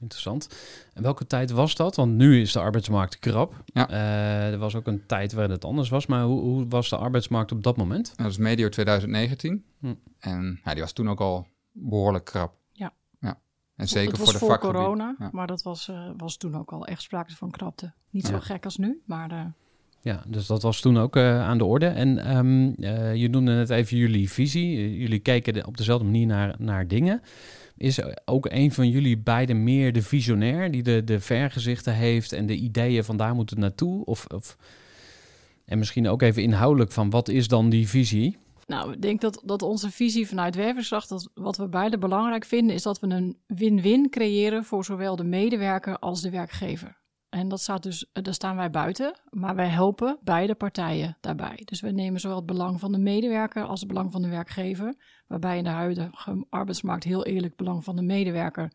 Interessant. 0.00 0.48
En 0.94 1.02
welke 1.02 1.26
tijd 1.26 1.50
was 1.50 1.74
dat? 1.74 1.96
Want 1.96 2.12
nu 2.14 2.40
is 2.40 2.52
de 2.52 2.60
arbeidsmarkt 2.60 3.18
krap. 3.18 3.62
Ja. 3.64 3.88
Eh, 3.88 4.52
er 4.52 4.58
was 4.58 4.74
ook 4.74 4.86
een 4.86 5.06
tijd 5.06 5.32
waarin 5.32 5.52
het 5.52 5.64
anders 5.64 5.88
was. 5.88 6.06
Maar 6.06 6.22
hoe, 6.24 6.40
hoe 6.40 6.66
was 6.68 6.88
de 6.88 6.96
arbeidsmarkt 6.96 7.52
op 7.52 7.62
dat 7.62 7.76
moment? 7.76 8.12
En 8.16 8.22
dat 8.22 8.32
is 8.32 8.38
medio 8.38 8.68
2019 8.68 9.64
Hm. 9.80 9.94
en 10.18 10.60
ja, 10.64 10.72
die 10.72 10.82
was 10.82 10.92
toen 10.92 11.08
ook 11.10 11.20
al 11.20 11.46
behoorlijk 11.72 12.24
krap. 12.24 12.54
Ja. 12.72 12.92
ja. 13.20 13.40
En 13.76 13.88
zeker 13.88 14.08
het 14.08 14.16
voor 14.16 14.24
was 14.26 14.34
de 14.40 14.46
voor 14.46 14.58
corona, 14.58 15.14
Ja. 15.18 15.28
maar 15.32 15.46
dat 15.46 15.62
was, 15.62 15.88
eh, 15.88 16.10
was 16.16 16.36
toen 16.36 16.54
ook 16.56 16.72
al 16.72 16.86
echt 16.86 17.02
sprake 17.02 17.36
van 17.36 17.50
krapte. 17.50 17.92
Niet 18.10 18.26
Ja. 18.26 18.32
zo 18.32 18.38
gek 18.40 18.64
als 18.64 18.76
nu, 18.76 19.00
maar 19.06 19.30
eh, 19.30 19.44
Ja, 20.02 20.22
dus 20.28 20.46
dat 20.46 20.62
was 20.62 20.80
toen 20.80 20.98
ook 20.98 21.16
eh, 21.16 21.40
aan 21.42 21.58
de 21.58 21.64
orde. 21.64 21.86
En 21.86 22.18
ehm, 22.18 22.72
eh, 22.84 23.14
je 23.14 23.28
noemde 23.28 23.52
net 23.52 23.70
even 23.70 23.96
jullie 23.96 24.30
visie. 24.30 24.98
Jullie 24.98 25.18
keken 25.18 25.52
de- 25.52 25.66
op 25.66 25.76
dezelfde 25.76 26.04
manier 26.04 26.26
naar, 26.26 26.54
naar 26.58 26.88
dingen. 26.88 27.22
Is 27.80 28.00
ook 28.24 28.46
een 28.50 28.72
van 28.72 28.88
jullie 28.88 29.18
beiden 29.18 29.64
meer 29.64 29.92
de 29.92 30.02
visionair, 30.02 30.70
die 30.70 30.82
de, 30.82 31.04
de 31.04 31.20
vergezichten 31.20 31.94
heeft 31.94 32.32
en 32.32 32.46
de 32.46 32.54
ideeën 32.54 33.04
van 33.04 33.16
daar 33.16 33.34
moet 33.34 33.50
het 33.50 33.58
naartoe? 33.58 34.04
Of, 34.04 34.26
of, 34.26 34.56
en 35.64 35.78
misschien 35.78 36.08
ook 36.08 36.22
even 36.22 36.42
inhoudelijk 36.42 36.92
van 36.92 37.10
wat 37.10 37.28
is 37.28 37.48
dan 37.48 37.68
die 37.68 37.88
visie? 37.88 38.38
Nou, 38.66 38.92
ik 38.92 39.02
denk 39.02 39.20
dat, 39.20 39.42
dat 39.44 39.62
onze 39.62 39.90
visie 39.90 40.28
vanuit 40.28 40.54
Werverskracht, 40.54 41.08
dat 41.08 41.30
wat 41.34 41.56
we 41.56 41.68
beide 41.68 41.98
belangrijk 41.98 42.44
vinden, 42.44 42.74
is 42.74 42.82
dat 42.82 43.00
we 43.00 43.06
een 43.06 43.36
win-win 43.46 44.10
creëren 44.10 44.64
voor 44.64 44.84
zowel 44.84 45.16
de 45.16 45.24
medewerker 45.24 45.98
als 45.98 46.20
de 46.20 46.30
werkgever. 46.30 46.99
En 47.30 47.48
dat 47.48 47.60
staat 47.60 47.82
dus, 47.82 48.06
eh, 48.12 48.22
daar 48.22 48.34
staan 48.34 48.56
wij 48.56 48.70
buiten, 48.70 49.20
maar 49.30 49.54
wij 49.54 49.68
helpen 49.68 50.18
beide 50.22 50.54
partijen 50.54 51.16
daarbij. 51.20 51.62
Dus 51.64 51.80
we 51.80 51.90
nemen 51.90 52.20
zowel 52.20 52.36
het 52.36 52.46
belang 52.46 52.80
van 52.80 52.92
de 52.92 52.98
medewerker 52.98 53.64
als 53.64 53.80
het 53.80 53.88
belang 53.88 54.12
van 54.12 54.22
de 54.22 54.28
werkgever, 54.28 54.94
waarbij 55.26 55.58
in 55.58 55.64
de 55.64 55.70
huidige 55.70 56.46
arbeidsmarkt 56.48 57.04
heel 57.04 57.24
eerlijk 57.24 57.46
het 57.46 57.56
belang 57.56 57.84
van 57.84 57.96
de 57.96 58.02
medewerker 58.02 58.72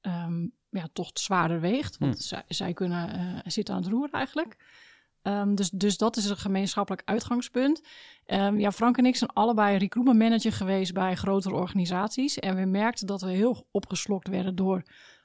ehm, 0.00 0.46
ja, 0.70 0.88
toch 0.92 1.10
zwaarder 1.12 1.60
weegt. 1.60 1.98
Want 1.98 2.14
Hm. 2.14 2.20
zij, 2.20 2.42
zij 2.48 2.72
kunnen 2.72 3.10
eh, 3.10 3.40
zitten 3.44 3.74
aan 3.74 3.82
het 3.82 3.90
roer 3.90 4.08
eigenlijk. 4.12 4.56
Ehm, 5.22 5.54
dus, 5.54 5.70
dus 5.70 5.96
dat 5.98 6.16
is 6.16 6.24
een 6.24 6.36
gemeenschappelijk 6.36 7.02
uitgangspunt. 7.08 7.82
Ehm, 8.26 8.58
ja, 8.58 8.72
Frank 8.72 8.96
en 8.98 9.06
ik 9.06 9.16
zijn 9.16 9.30
allebei 9.32 9.76
recruitment 9.76 10.18
manager 10.18 10.52
geweest 10.52 10.92
bij 10.92 11.14
grotere 11.14 11.54
organisaties. 11.54 12.38
En 12.38 12.56
we 12.56 12.64
merkten 12.64 13.06
dat 13.06 13.20
we 13.20 13.30
heel 13.30 13.66
opgeslokt 13.70 14.28
werden 14.28 14.54
door 14.54 14.82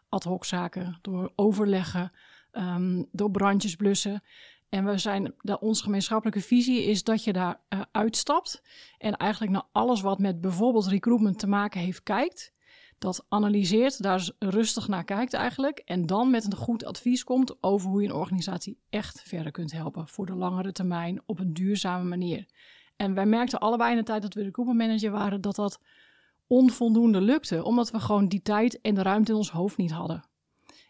ad 0.10 0.24
hoc 0.24 0.46
zaken, 0.46 0.98
door 1.02 1.32
overleggen, 1.36 2.12
ehm, 2.52 3.04
door 3.12 3.32
brandjes 3.32 3.76
blussen. 3.76 4.24
En 4.70 4.86
we 4.86 4.98
zijn, 4.98 5.34
de, 5.42 5.60
onze 5.60 5.84
gemeenschappelijke 5.84 6.42
visie 6.42 6.84
is 6.84 7.04
dat 7.04 7.24
je 7.24 7.34
daar 7.34 7.60
eh, 7.68 7.82
uitstapt 7.92 8.62
en 8.98 9.18
eigenlijk 9.18 9.52
naar 9.52 9.68
alles 9.72 10.02
wat 10.02 10.20
met 10.20 10.42
bijvoorbeeld 10.42 10.88
recruitment 10.88 11.40
te 11.40 11.48
maken 11.48 11.82
heeft 11.82 12.04
kijkt. 12.04 12.54
Dat 12.98 13.26
analyseert, 13.30 14.04
daar 14.04 14.30
rustig 14.40 14.88
naar 14.88 15.04
kijkt 15.04 15.34
eigenlijk. 15.34 15.80
En 15.80 16.06
dan 16.06 16.30
met 16.30 16.46
een 16.46 16.56
goed 16.56 16.86
advies 16.86 17.24
komt 17.24 17.64
over 17.64 17.90
hoe 17.90 18.02
je 18.02 18.08
een 18.08 18.14
organisatie 18.14 18.78
echt 18.90 19.22
verder 19.22 19.52
kunt 19.52 19.72
helpen. 19.72 20.08
Voor 20.08 20.26
de 20.26 20.36
langere 20.36 20.72
termijn 20.72 21.22
op 21.26 21.40
een 21.40 21.54
duurzame 21.54 22.04
manier. 22.04 22.46
En 22.96 23.14
wij 23.14 23.26
merkten 23.26 23.60
allebei 23.60 23.92
in 23.92 23.98
de 23.98 24.04
tijd 24.04 24.22
dat 24.22 24.34
we 24.34 24.44
recruitment 24.44 24.88
manager 24.88 25.12
waren 25.12 25.42
dat 25.42 25.56
dat 25.56 25.80
onvoldoende 26.48 27.22
lukte. 27.22 27.64
Omdat 27.64 27.92
we 27.92 28.00
gewoon 28.00 28.28
die 28.28 28.42
tijd 28.42 28.82
en 28.82 28.96
de 28.96 29.02
ruimte 29.02 29.32
in 29.32 29.38
ons 29.38 29.52
hoofd 29.52 29.78
niet 29.78 29.92
hadden. 29.92 30.24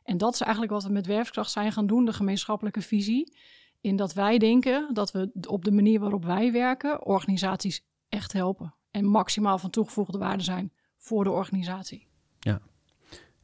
En 0.04 0.18
dat 0.18 0.34
is 0.34 0.42
eigenlijk 0.42 0.72
wat 0.72 0.84
we 0.84 0.92
met 0.92 1.06
werfkracht 1.06 1.52
zijn 1.52 1.72
gaan 1.72 1.88
doen, 1.88 2.06
de 2.06 2.14
gemeenschappelijke 2.14 2.82
visie. 2.82 3.34
In 3.82 3.96
dat 3.96 4.14
wij 4.14 4.38
denken 4.38 4.94
dat 4.94 5.12
we 5.12 5.32
op 5.48 5.66
de 5.66 5.72
manier 5.72 6.00
waarop 6.00 6.26
wij 6.26 6.52
werken, 6.52 7.06
organisaties 7.06 7.84
echt 8.10 8.34
helpen. 8.34 8.74
En 8.92 9.06
maximaal 9.06 9.58
van 9.58 9.70
toegevoegde 9.70 10.18
waarde 10.18 10.44
zijn 10.44 10.72
voor 10.98 11.24
de 11.24 11.32
organisatie. 11.32 12.10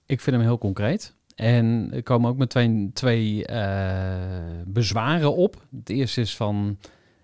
Ik 0.07 0.21
vind 0.21 0.35
hem 0.35 0.45
heel 0.45 0.57
concreet. 0.57 1.15
En 1.35 1.89
er 1.93 2.03
komen 2.03 2.29
ook 2.29 2.37
meteen 2.37 2.91
twee 2.93 3.45
eh, 3.45 4.61
bezwaren 4.65 5.35
op. 5.35 5.65
Het 5.75 5.89
eerste 5.89 6.21
is 6.21 6.35
van, 6.35 6.77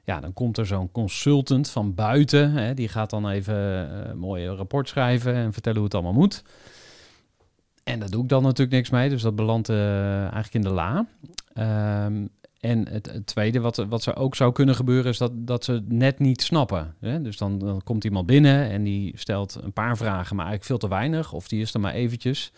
ja, 0.03 0.19
dan 0.19 0.33
komt 0.33 0.57
er 0.57 0.65
zo'n 0.65 0.91
consultant 0.91 1.69
van 1.69 1.93
buiten. 1.93 2.51
Hè, 2.51 2.73
die 2.73 2.87
gaat 2.87 3.09
dan 3.09 3.29
even 3.29 3.55
eh, 3.55 4.09
een 4.09 4.17
mooie 4.17 4.55
rapport 4.55 4.87
schrijven 4.87 5.33
en 5.33 5.53
vertellen 5.53 5.77
hoe 5.77 5.87
het 5.87 5.95
allemaal 5.95 6.21
moet. 6.21 6.43
En 7.83 7.99
daar 7.99 8.09
doe 8.09 8.23
ik 8.23 8.29
dan 8.29 8.43
natuurlijk 8.43 8.71
niks 8.71 8.89
mee, 8.89 9.09
dus 9.09 9.21
dat 9.21 9.35
belandt 9.35 9.69
eh, 9.69 10.19
eigenlijk 10.19 10.53
in 10.53 10.61
de 10.61 10.69
la. 10.69 11.07
Ehm, 11.53 12.25
en 12.59 12.87
het, 12.89 13.11
het 13.11 13.25
tweede 13.25 13.59
wat, 13.59 13.75
wat 13.75 14.05
er 14.05 14.15
ook 14.15 14.35
zou 14.35 14.51
kunnen 14.51 14.75
gebeuren 14.75 15.11
is 15.11 15.17
dat, 15.17 15.31
dat 15.35 15.63
ze 15.63 15.71
het 15.71 15.91
net 15.91 16.19
niet 16.19 16.41
snappen. 16.41 16.95
Hè? 16.99 17.21
Dus 17.21 17.37
dan, 17.37 17.59
dan 17.59 17.83
komt 17.83 18.03
iemand 18.03 18.25
binnen 18.25 18.69
en 18.69 18.83
die 18.83 19.17
stelt 19.17 19.57
een 19.61 19.73
paar 19.73 19.97
vragen, 19.97 20.35
maar 20.35 20.45
eigenlijk 20.45 20.63
veel 20.63 20.89
te 20.89 20.95
weinig. 20.95 21.33
Of 21.33 21.47
die 21.47 21.61
is 21.61 21.73
er 21.73 21.79
maar 21.79 21.93
eventjes. 21.93 22.51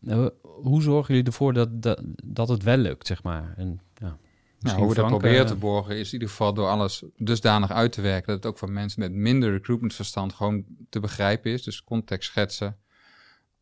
Nou, 0.00 0.30
hoe 0.42 0.82
zorgen 0.82 1.14
jullie 1.14 1.28
ervoor 1.28 1.52
dat, 1.52 1.82
dat, 1.82 2.02
dat 2.24 2.48
het 2.48 2.62
wel 2.62 2.76
lukt, 2.76 3.06
zeg 3.06 3.22
maar? 3.22 3.54
En, 3.56 3.80
ja, 3.94 4.16
Nou, 4.60 4.76
hoe 4.76 4.88
we 4.88 4.94
dat 4.94 5.04
Frank, 5.04 5.20
proberen 5.20 5.44
eh, 5.44 5.50
te 5.50 5.56
borgen 5.56 5.98
is 5.98 6.06
in 6.06 6.12
ieder 6.12 6.28
geval 6.28 6.54
door 6.54 6.68
alles 6.68 7.02
dusdanig 7.16 7.70
uit 7.70 7.92
te 7.92 8.00
werken 8.00 8.26
dat 8.26 8.36
het 8.36 8.46
ook 8.46 8.58
voor 8.58 8.70
mensen 8.70 9.00
met 9.00 9.12
minder 9.12 9.52
recruitmentverstand 9.52 10.32
gewoon 10.32 10.64
te 10.88 11.00
begrijpen 11.00 11.52
is. 11.52 11.62
Dus 11.62 11.84
context 11.84 12.30
schetsen, 12.30 12.76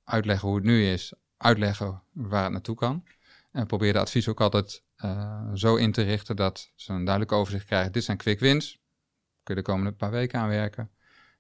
uitleggen 0.05 0.49
hoe 0.49 0.57
het 0.57 0.67
nu 0.67 0.87
is, 0.87 1.13
uitleggen 1.37 2.03
waar 2.13 2.43
het 2.43 2.53
naartoe 2.53 2.77
kan. 2.77 3.05
En 3.53 3.67
probeer 3.67 3.93
de 3.93 3.99
advies 3.99 4.29
ook 4.29 4.41
altijd 4.41 4.83
eh, 4.97 5.51
zo 5.55 5.77
in 5.77 5.93
te 5.93 6.03
richten 6.03 6.37
dat 6.37 6.71
ze 6.75 6.93
een 6.93 7.05
duidelijk 7.05 7.33
overzicht 7.33 7.67
krijgen. 7.67 7.93
Dit 7.93 8.05
zijn 8.05 8.17
quick 8.17 8.41
wins, 8.41 8.81
kun 9.43 9.55
je 9.55 9.61
de 9.61 9.67
komende 9.67 9.93
paar 9.93 10.11
weken 10.11 10.39
aanwerken. 10.39 10.91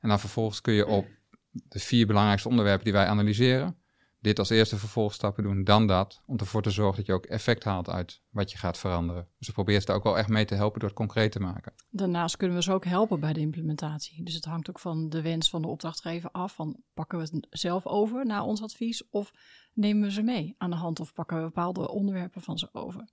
En 0.00 0.08
dan 0.08 0.20
vervolgens 0.20 0.60
kun 0.60 0.74
je 0.74 0.86
op 0.86 1.06
de 1.50 1.78
vier 1.78 2.06
belangrijkste 2.06 2.48
onderwerpen 2.48 2.84
die 2.84 2.92
wij 2.92 3.06
analyseren, 3.06 3.78
dit 4.24 4.38
als 4.38 4.50
eerste 4.50 4.76
vervolgstappen 4.76 5.42
doen, 5.42 5.64
dan 5.64 5.86
dat, 5.86 6.22
om 6.26 6.36
ervoor 6.36 6.62
te 6.62 6.70
zorgen 6.70 6.96
dat 6.96 7.06
je 7.06 7.12
ook 7.12 7.24
effect 7.24 7.64
haalt 7.64 7.88
uit 7.88 8.22
wat 8.30 8.52
je 8.52 8.58
gaat 8.58 8.78
veranderen. 8.78 9.28
Dus 9.38 9.46
we 9.46 9.52
proberen 9.52 9.80
ze 9.80 9.86
daar 9.86 9.96
ook 9.96 10.04
wel 10.04 10.18
echt 10.18 10.28
mee 10.28 10.44
te 10.44 10.54
helpen 10.54 10.80
door 10.80 10.88
het 10.88 10.98
concreet 10.98 11.32
te 11.32 11.40
maken. 11.40 11.72
Daarnaast 11.90 12.36
kunnen 12.36 12.56
we 12.56 12.62
ze 12.62 12.72
ook 12.72 12.84
helpen 12.84 13.20
bij 13.20 13.32
de 13.32 13.40
implementatie. 13.40 14.24
Dus 14.24 14.34
het 14.34 14.44
hangt 14.44 14.68
ook 14.68 14.78
van 14.78 15.08
de 15.08 15.22
wens 15.22 15.50
van 15.50 15.62
de 15.62 15.68
opdrachtgever 15.68 16.30
af. 16.30 16.54
Van 16.54 16.82
pakken 16.94 17.18
we 17.18 17.24
het 17.24 17.46
zelf 17.50 17.86
over 17.86 18.26
naar 18.26 18.42
ons 18.42 18.62
advies 18.62 19.08
of 19.10 19.32
nemen 19.72 20.02
we 20.02 20.12
ze 20.12 20.22
mee 20.22 20.54
aan 20.58 20.70
de 20.70 20.76
hand 20.76 21.00
of 21.00 21.12
pakken 21.12 21.36
we 21.36 21.42
bepaalde 21.42 21.90
onderwerpen 21.90 22.42
van 22.42 22.58
ze 22.58 22.68
over. 22.72 23.08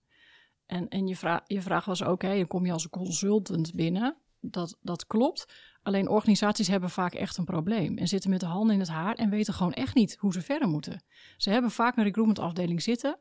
En, 0.65 0.89
en 0.89 1.07
je, 1.07 1.15
vraag, 1.15 1.41
je 1.45 1.61
vraag 1.61 1.85
was 1.85 2.03
ook, 2.03 2.21
hè, 2.21 2.35
dan 2.35 2.47
kom 2.47 2.65
je 2.65 2.71
als 2.71 2.89
consultant 2.89 3.73
binnen. 3.73 4.17
Dat, 4.39 4.77
dat 4.81 5.07
klopt. 5.07 5.53
Alleen 5.83 6.07
organisaties 6.07 6.67
hebben 6.67 6.89
vaak 6.89 7.13
echt 7.13 7.37
een 7.37 7.45
probleem 7.45 7.97
en 7.97 8.07
zitten 8.07 8.29
met 8.29 8.39
de 8.39 8.45
handen 8.45 8.73
in 8.73 8.79
het 8.79 8.89
haar 8.89 9.15
en 9.15 9.29
weten 9.29 9.53
gewoon 9.53 9.73
echt 9.73 9.95
niet 9.95 10.15
hoe 10.19 10.33
ze 10.33 10.41
verder 10.41 10.67
moeten. 10.67 11.03
Ze 11.37 11.49
hebben 11.49 11.71
vaak 11.71 11.97
een 11.97 12.03
recruitment 12.03 12.39
afdeling 12.39 12.81
zitten 12.81 13.19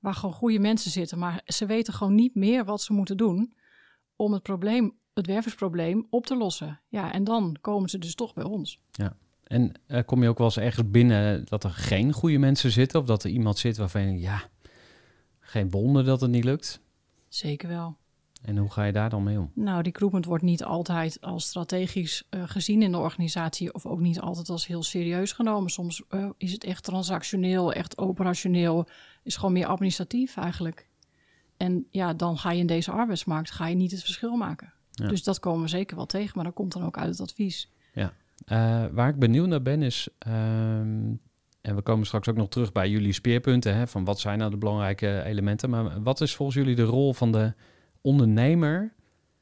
waar 0.00 0.14
gewoon 0.14 0.34
goede 0.34 0.58
mensen 0.58 0.90
zitten, 0.90 1.18
maar 1.18 1.42
ze 1.44 1.66
weten 1.66 1.94
gewoon 1.94 2.14
niet 2.14 2.34
meer 2.34 2.64
wat 2.64 2.82
ze 2.82 2.92
moeten 2.92 3.16
doen 3.16 3.54
om 4.16 4.32
het 4.32 4.42
probleem, 4.42 4.98
het 5.14 5.26
werversprobleem, 5.26 6.06
op 6.10 6.26
te 6.26 6.36
lossen. 6.36 6.80
Ja, 6.88 7.12
en 7.12 7.24
dan 7.24 7.56
komen 7.60 7.88
ze 7.88 7.98
dus 7.98 8.14
toch 8.14 8.34
bij 8.34 8.44
ons. 8.44 8.80
En 9.42 9.72
eh, 9.86 10.04
kom 10.04 10.22
je 10.22 10.28
ook 10.28 10.38
wel 10.38 10.46
eens 10.46 10.56
ergens 10.56 10.90
binnen 10.90 11.44
dat 11.44 11.64
er 11.64 11.70
geen 11.70 12.12
goede 12.12 12.38
mensen 12.38 12.70
zitten? 12.70 13.00
Of 13.00 13.06
dat 13.06 13.24
er 13.24 13.30
iemand 13.30 13.58
zit 13.58 13.76
waarvan 13.76 14.12
je 14.12 14.20
ja, 14.20 14.42
geen 15.40 15.70
wonder 15.70 16.04
dat 16.04 16.20
het 16.20 16.30
niet 16.30 16.44
lukt? 16.44 16.80
Zeker 17.28 17.68
wel. 17.68 17.96
En 18.42 18.56
hoe 18.56 18.70
ga 18.70 18.84
je 18.84 18.92
daar 18.92 19.10
dan 19.10 19.22
mee 19.22 19.38
om? 19.38 19.50
Nou, 19.54 19.82
recruitment 19.82 20.24
wordt 20.24 20.44
niet 20.44 20.64
altijd 20.64 21.20
als 21.20 21.44
strategisch 21.44 22.26
eh, 22.30 22.42
gezien 22.46 22.82
in 22.82 22.92
de 22.92 22.98
organisatie 22.98 23.74
of 23.74 23.86
ook 23.86 24.00
niet 24.00 24.20
altijd 24.20 24.48
als 24.48 24.66
heel 24.66 24.82
serieus 24.82 25.32
genomen. 25.32 25.70
Soms 25.70 26.02
eh, 26.08 26.28
is 26.36 26.52
het 26.52 26.64
echt 26.64 26.84
transactioneel, 26.84 27.72
echt 27.72 27.98
operationeel, 27.98 28.86
is 29.22 29.36
gewoon 29.36 29.52
meer 29.52 29.66
administratief 29.66 30.36
eigenlijk. 30.36 30.88
En 31.56 31.86
ja, 31.90 32.14
dan 32.14 32.38
ga 32.38 32.50
je 32.50 32.60
in 32.60 32.66
deze 32.66 32.90
arbeidsmarkt 32.90 33.50
ga 33.50 33.66
je 33.66 33.76
niet 33.76 33.90
het 33.90 34.00
verschil 34.02 34.36
maken. 34.36 34.72
Ja. 34.90 35.08
Dus 35.08 35.22
dat 35.22 35.40
komen 35.40 35.62
we 35.62 35.68
zeker 35.68 35.96
wel 35.96 36.06
tegen, 36.06 36.32
maar 36.34 36.44
dat 36.44 36.54
komt 36.54 36.72
dan 36.72 36.84
ook 36.84 36.98
uit 36.98 37.10
het 37.10 37.20
advies. 37.20 37.70
Eh, 38.44 38.84
waar 38.92 39.08
ik 39.08 39.18
benieuwd 39.18 39.48
naar 39.48 39.62
ben 39.62 39.82
is, 39.82 40.08
ehm, 40.18 41.14
en 41.60 41.74
we 41.74 41.82
komen 41.82 42.06
straks 42.06 42.28
ook 42.28 42.36
nog 42.36 42.48
terug 42.48 42.72
bij 42.72 42.90
jullie 42.90 43.12
speerpunten, 43.12 43.76
hè, 43.76 43.86
van 43.86 44.04
wat 44.04 44.20
zijn 44.20 44.38
nou 44.38 44.50
de 44.50 44.56
belangrijke 44.56 45.22
elementen, 45.22 45.70
maar 45.70 46.02
wat 46.02 46.20
is 46.20 46.34
volgens 46.34 46.58
jullie 46.58 46.74
de 46.74 46.82
rol 46.82 47.12
van 47.12 47.32
de 47.32 47.52
ondernemer 48.02 48.94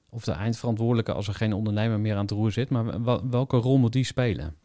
of 0.09 0.25
de 0.25 0.33
eindverantwoordelijke 0.33 1.13
als 1.13 1.29
er 1.29 1.35
geen 1.35 1.53
ondernemer 1.53 2.01
meer 2.01 2.15
aan 2.15 2.21
het 2.21 2.31
roer 2.31 2.53
zit, 2.53 2.71
maar 2.71 3.03
welke 3.31 3.57
rol 3.57 3.79
moet 3.79 3.93
die 3.93 4.05
spelen? 4.05 4.57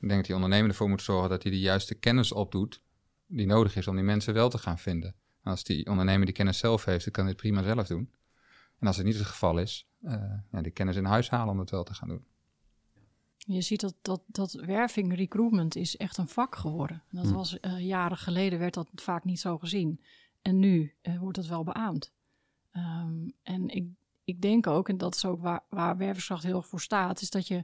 Ik 0.00 0.08
denk 0.08 0.14
dat 0.14 0.24
die 0.24 0.34
ondernemer 0.34 0.68
ervoor 0.70 0.88
moet 0.88 1.02
zorgen 1.02 1.30
dat 1.30 1.42
hij 1.42 1.52
de 1.52 1.58
juiste 1.60 1.94
kennis 1.94 2.32
opdoet 2.32 2.82
die 3.26 3.46
nodig 3.46 3.76
is 3.76 3.88
om 3.88 3.94
die 3.94 4.04
mensen 4.04 4.34
wel 4.34 4.48
te 4.48 4.58
gaan 4.58 4.78
vinden. 4.78 5.14
En 5.42 5.50
als 5.50 5.64
die 5.64 5.86
ondernemer 5.86 6.26
die 6.26 6.34
kennis 6.34 6.58
zelf 6.58 6.84
heeft, 6.84 7.04
dan 7.04 7.12
kan 7.12 7.22
hij 7.24 7.32
het 7.32 7.42
prima 7.42 7.62
zelf 7.62 7.86
doen. 7.86 8.10
En 8.78 8.86
als 8.86 8.96
het 8.96 9.06
niet 9.06 9.14
het 9.16 9.26
geval 9.26 9.58
is, 9.58 9.88
eh, 10.02 10.12
ja, 10.52 10.62
die 10.62 10.72
kennis 10.72 10.96
in 10.96 11.04
huis 11.04 11.30
halen 11.30 11.52
om 11.52 11.58
het 11.58 11.70
wel 11.70 11.84
te 11.84 11.94
gaan 11.94 12.08
doen. 12.08 12.24
Je 13.38 13.60
ziet 13.60 13.80
dat, 13.80 13.94
dat, 14.02 14.22
dat 14.26 14.52
werving, 14.52 15.14
recruitment 15.14 15.76
is 15.76 15.96
echt 15.96 16.16
een 16.16 16.28
vak 16.28 16.56
geworden. 16.56 17.02
En 17.10 17.16
Dat 17.16 17.26
Hm. 17.26 17.32
was 17.34 17.60
eh, 17.60 17.86
jaren 17.86 18.16
geleden 18.16 18.58
werd 18.58 18.74
dat 18.74 18.88
vaak 18.94 19.24
niet 19.24 19.40
zo 19.40 19.58
gezien. 19.58 20.00
En 20.42 20.58
nu 20.58 20.94
eh, 21.02 21.18
wordt 21.18 21.36
dat 21.36 21.46
wel 21.46 21.64
beaamd. 21.64 22.12
Ehm, 22.76 23.28
en 23.42 23.68
ik, 23.68 23.86
ik 24.24 24.40
denk 24.40 24.66
ook, 24.66 24.88
en 24.88 24.98
dat 24.98 25.14
is 25.14 25.24
ook 25.24 25.40
waar, 25.40 25.64
waar 25.68 25.96
werverskracht 25.96 26.42
heel 26.42 26.56
erg 26.56 26.66
voor 26.66 26.80
staat, 26.80 27.20
is 27.20 27.30
dat 27.30 27.46
je, 27.46 27.62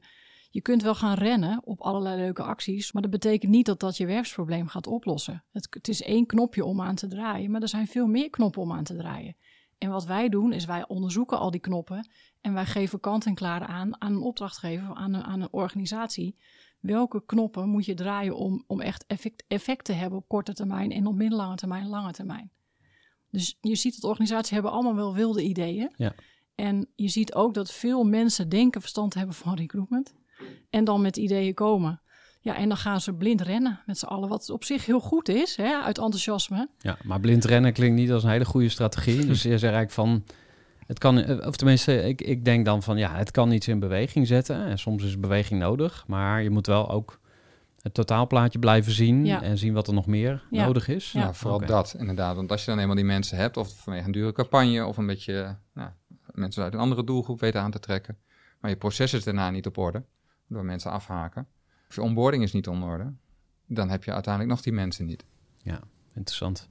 je 0.51 0.61
kunt 0.61 0.83
wel 0.83 0.95
gaan 0.95 1.15
rennen 1.15 1.61
op 1.65 1.81
allerlei 1.81 2.21
leuke 2.21 2.43
acties, 2.43 2.93
maar 2.93 3.03
dat 3.03 3.11
betekent 3.11 3.53
niet 3.53 3.67
dat 3.67 3.81
dat 3.81 3.97
je 3.97 4.07
werversprobleem 4.07 4.67
gaat 4.67 4.87
oplossen. 4.87 5.45
Het, 5.51 5.67
het 5.71 5.89
is 5.89 6.03
één 6.03 6.27
knopje 6.27 6.65
om 6.65 6.81
aan 6.81 6.95
te 6.95 7.09
draaien, 7.09 7.51
maar 7.51 7.63
er 7.63 7.69
zijn 7.69 7.87
veel 7.87 8.07
meer 8.07 8.31
knoppen 8.31 8.63
om 8.63 8.73
aan 8.73 8.85
te 8.85 8.97
draaien. 8.97 9.37
En 9.79 9.91
wat 9.91 10.05
wij 10.05 10.29
doen, 10.29 10.53
is 10.53 10.65
wij 10.65 10.89
onderzoeken 10.89 11.39
al 11.39 11.51
die 11.51 11.61
knoppen 11.61 12.09
en 12.41 12.55
wij 12.55 12.67
geven 12.67 13.01
kant 13.01 13.27
en 13.27 13.35
klaar 13.35 13.67
aan 13.67 14.01
aan 14.01 14.13
een 14.13 14.23
opdrachtgever, 14.23 14.95
aan 14.95 15.15
een, 15.15 15.23
aan 15.23 15.41
een 15.41 15.53
organisatie. 15.53 16.37
Welke 16.81 17.25
knoppen 17.27 17.69
moet 17.69 17.85
je 17.85 17.95
draaien 17.95 18.37
om, 18.37 18.65
om 18.67 18.81
echt 18.81 19.05
effect 19.49 19.85
te 19.85 19.93
hebben 19.93 20.19
op 20.19 20.29
korte 20.29 20.53
termijn 20.53 20.91
en 20.91 21.07
op 21.07 21.15
middellange 21.15 21.57
termijn 21.57 21.83
en 21.83 21.89
lange 21.89 22.13
termijn? 22.13 22.51
Dus 23.33 23.57
je 23.61 23.75
ziet 23.75 24.01
dat 24.01 24.11
organisaties 24.11 24.51
hebben 24.51 24.71
allemaal 24.71 24.95
wel 24.95 25.15
wilde 25.15 25.43
ideeën. 25.43 25.91
Ja. 25.97 26.15
En 26.55 26.89
je 26.95 27.09
ziet 27.09 27.35
ook 27.35 27.55
dat 27.55 27.73
veel 27.73 28.05
mensen 28.05 28.49
denken 28.49 28.81
verstand 28.81 29.11
te 29.11 29.19
hebben 29.19 29.37
van 29.37 29.55
recruitment. 29.55 30.15
En 30.71 30.85
dan 30.85 31.01
met 31.01 31.17
ideeën 31.17 31.55
komen. 31.55 32.01
Ja, 32.41 32.57
en 32.57 32.69
dan 32.69 32.77
gaan 32.77 33.01
ze 33.01 33.13
blind 33.15 33.41
rennen 33.41 33.81
met 33.87 33.99
z'n 33.99 34.07
allen. 34.07 34.29
Wat 34.29 34.51
op 34.51 34.65
zich 34.65 34.87
heel 34.87 35.01
goed 35.01 35.29
is, 35.29 35.57
hè, 35.57 35.75
uit 35.75 35.99
enthousiasme. 35.99 36.69
Ja, 36.79 36.99
maar 37.05 37.21
blind 37.21 37.45
rennen 37.45 37.73
klinkt 37.73 37.97
niet 37.97 38.13
als 38.13 38.23
een 38.23 38.31
hele 38.31 38.45
goede 38.45 38.69
strategie. 38.69 39.27
Dus 39.27 39.43
je 39.43 39.49
zegt 39.49 39.63
eigenlijk 39.63 39.93
van, 39.93 40.25
het 40.87 40.99
kan, 40.99 41.45
of 41.47 41.57
tenminste, 41.57 42.03
ik, 42.03 42.21
ik 42.21 42.45
denk 42.45 42.65
dan 42.65 42.83
van, 42.83 42.99
ja, 42.99 43.17
het 43.17 43.31
kan 43.31 43.53
iets 43.53 43.69
in 43.69 43.79
beweging 43.79 44.27
zetten. 44.27 44.65
En 44.67 44.79
soms 44.79 45.05
is 45.05 45.21
beweging 45.21 45.61
nodig, 45.61 46.05
maar 46.07 46.43
je 46.43 46.51
moet 46.51 46.67
wel 46.67 46.91
ook 46.91 47.21
het 47.83 47.95
totaalplaatje 47.95 48.59
blijven 48.59 48.93
zien 48.93 49.25
Ja. 49.25 49.43
en 49.43 49.59
zien 49.59 49.73
wat 49.73 49.87
er 49.89 49.95
nog 49.95 50.07
meer 50.07 50.43
Ja. 50.51 50.65
nodig 50.67 50.89
is. 50.89 51.13
Ja. 51.13 51.21
Ja, 51.21 51.33
vooral 51.33 51.61
dat 51.67 51.95
inderdaad. 51.99 52.37
Want 52.37 52.51
als 52.51 52.65
je 52.65 52.71
dan 52.71 52.79
eenmaal 52.81 52.97
die 52.97 53.05
mensen 53.05 53.37
hebt, 53.39 53.57
of 53.57 53.79
vanwege 53.83 54.07
een 54.07 54.13
dure 54.13 54.33
campagne, 54.33 54.87
of 54.87 54.97
een 54.97 55.07
beetje 55.07 55.57
nou, 55.75 55.91
mensen 56.33 56.63
uit 56.63 56.75
een 56.75 56.81
andere 56.81 57.05
doelgroep 57.05 57.41
weten 57.41 57.61
aan 57.61 57.71
te 57.71 57.79
trekken, 57.81 58.17
maar 58.61 58.71
je 58.71 58.77
proces 58.77 59.13
is 59.13 59.25
daarna 59.25 59.51
niet 59.51 59.67
op 59.67 59.79
orde, 59.79 60.03
door 60.49 60.65
mensen 60.65 60.91
afhaken, 60.91 61.47
of 61.89 61.95
je 61.95 62.03
onboarding 62.03 62.43
is 62.43 62.53
niet 62.53 62.69
on 62.69 62.83
orde, 62.83 63.13
dan 63.67 63.89
heb 63.91 64.05
je 64.05 64.13
uiteindelijk 64.13 64.55
nog 64.55 64.63
die 64.65 64.73
mensen 64.73 65.07
niet. 65.07 65.25
Interessant. 66.15 66.69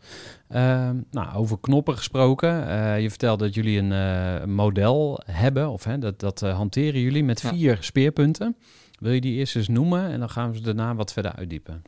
Ehm, 0.48 0.98
nou, 1.12 1.36
over 1.36 1.60
knoppen 1.60 1.96
gesproken. 1.98 2.68
eh, 2.68 3.02
je 3.02 3.10
vertelde 3.10 3.44
dat 3.46 3.54
jullie 3.54 3.80
een 3.80 3.92
eh, 3.92 4.46
model 4.48 5.22
hebben, 5.26 5.70
of 5.70 5.84
hè, 5.84 5.98
dat, 5.98 6.20
dat 6.20 6.42
eh, 6.42 6.56
hanteren 6.56 7.00
jullie 7.02 7.24
met 7.24 7.42
Ja. 7.42 7.50
vier 7.50 7.78
speerpunten. 7.80 8.56
Wil 9.02 9.12
je 9.12 9.22
die 9.22 9.38
eerst 9.38 9.56
eens 9.56 9.68
noemen 9.68 10.10
en 10.10 10.20
dan 10.20 10.30
gaan 10.30 10.52
we 10.52 10.58
ze 10.58 10.64
daarna 10.64 10.96
wat 10.96 11.14
verder 11.14 11.34
uitdiepen. 11.34 11.84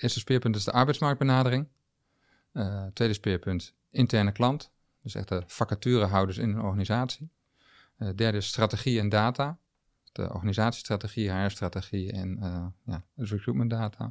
Eerste 0.00 0.18
speerpunt 0.18 0.56
is 0.56 0.64
de 0.64 0.72
arbeidsmarktbenadering. 0.72 1.68
Eh, 2.52 2.86
tweede 2.92 3.14
speerpunt 3.14 3.74
interne 3.90 4.32
klant, 4.32 4.72
dus 5.02 5.14
echt 5.14 5.28
de 5.28 5.42
vacaturehouders 5.46 6.38
in 6.38 6.48
een 6.48 6.60
organisatie. 6.60 7.30
Eh, 7.96 8.08
derde 8.14 8.36
is 8.36 8.46
strategie 8.46 8.98
en 8.98 9.08
data, 9.08 9.58
de 10.12 10.34
organisatiestrategie, 10.34 11.30
HR-strategie 11.30 12.12
en 12.12 12.38
eh 12.42 12.66
ja, 12.84 13.04
recruitment 13.16 13.70
data. 13.70 14.04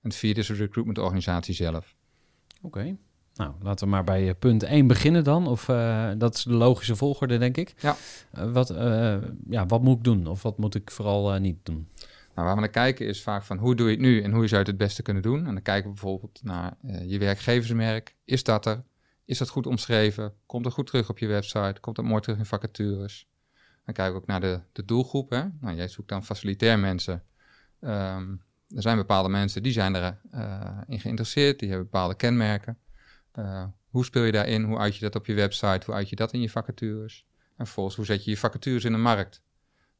En 0.00 0.08
het 0.08 0.14
vierde 0.14 0.40
is 0.40 0.46
de 0.46 0.54
recruitment 0.54 0.98
organisatie 0.98 1.54
zelf. 1.54 1.96
Oké. 2.60 2.96
Nou, 3.34 3.52
laten 3.60 3.84
we 3.84 3.92
maar 3.92 4.04
bij 4.04 4.28
eh, 4.28 4.34
punt 4.38 4.62
1 4.62 4.86
beginnen 4.86 5.24
dan. 5.24 5.46
Of 5.46 5.68
eh, 5.68 6.10
dat 6.16 6.34
is 6.34 6.42
de 6.42 6.52
logische 6.52 6.96
volgorde, 6.96 7.38
denk 7.38 7.56
ik. 7.56 7.74
Ja. 7.80 7.96
Eh, 8.30 8.52
wat, 8.52 8.68
ja, 9.48 9.66
wat 9.66 9.82
moet 9.82 9.96
ik 9.96 10.04
doen? 10.04 10.26
Of 10.26 10.42
wat 10.42 10.58
moet 10.58 10.74
ik 10.74 10.90
vooral 10.90 11.38
niet 11.38 11.58
doen? 11.62 11.88
Nou, 12.34 12.46
waar 12.46 12.54
we 12.54 12.60
naar 12.60 12.70
kijken 12.70 13.06
is 13.06 13.22
vaak 13.22 13.42
van 13.42 13.58
hoe 13.58 13.74
doe 13.74 13.86
je 13.86 13.92
het 13.92 14.00
nu 14.00 14.22
en 14.22 14.32
hoe 14.32 14.46
zou 14.46 14.50
je 14.50 14.56
het 14.56 14.66
het 14.66 14.76
beste 14.76 15.02
kunnen 15.02 15.22
doen. 15.22 15.38
En 15.46 15.52
dan 15.52 15.62
kijken 15.62 15.88
we 15.88 15.94
bijvoorbeeld 15.94 16.40
naar 16.42 16.76
je 17.06 17.18
werkgeversmerk. 17.18 18.14
Is 18.24 18.44
dat 18.44 18.66
er? 18.66 18.82
Is 19.24 19.38
dat 19.38 19.48
goed 19.48 19.66
omschreven? 19.66 20.34
Komt 20.46 20.64
het 20.64 20.74
goed 20.74 20.86
terug 20.86 21.08
op 21.08 21.18
je 21.18 21.26
website? 21.26 21.80
Komt 21.80 21.96
het 21.96 22.06
mooi 22.06 22.20
terug 22.20 22.38
in 22.38 22.46
vacatures? 22.46 23.26
Dan 23.84 23.94
kijken 23.94 24.14
we 24.14 24.20
ook 24.20 24.26
naar 24.26 24.40
de, 24.40 24.60
de 24.72 24.84
doelgroep. 24.84 25.30
Hè? 25.30 25.42
Nou, 25.60 25.76
jij 25.76 25.88
zoekt 25.88 26.08
dan 26.08 26.24
facilitair 26.24 26.78
mensen. 26.78 27.22
Ehm, 27.80 28.30
er 28.68 28.82
zijn 28.82 28.96
bepaalde 28.96 29.28
mensen 29.28 29.62
die 29.62 29.72
zijn 29.72 29.94
erin 29.94 30.16
in 30.86 31.00
geïnteresseerd. 31.00 31.58
Die 31.58 31.68
hebben 31.68 31.88
bepaalde 31.90 32.14
kenmerken. 32.14 32.78
Uh, 33.38 33.64
hoe 33.88 34.04
speel 34.04 34.22
je 34.22 34.32
daarin? 34.32 34.62
Hoe 34.62 34.78
uit 34.78 34.94
je 34.96 35.00
dat 35.00 35.14
op 35.14 35.26
je 35.26 35.34
website? 35.34 35.86
Hoe 35.86 35.94
uit 35.94 36.08
je 36.08 36.16
dat 36.16 36.32
in 36.32 36.40
je 36.40 36.50
vacatures? 36.50 37.26
En 37.56 37.64
vervolgens, 37.64 37.96
hoe 37.96 38.04
zet 38.04 38.24
je 38.24 38.30
je 38.30 38.36
vacatures 38.36 38.84
in 38.84 38.92
de 38.92 38.98
markt? 38.98 39.42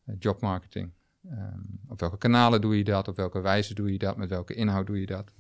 Uh, 0.07 0.17
jobmarketing. 0.19 0.93
Um, 1.31 1.81
op 1.89 2.01
welke 2.01 2.19
kanalen 2.19 2.61
doe 2.61 2.77
je 2.77 2.85
dat? 2.85 3.09
Op 3.09 3.17
welke 3.17 3.41
wijze 3.41 3.75
doe 3.75 3.93
je 3.93 3.99
dat? 3.99 4.17
Met 4.17 4.29
welke 4.29 4.55
inhoud 4.55 4.87
doe 4.87 5.01
je 5.01 5.07
dat? 5.07 5.33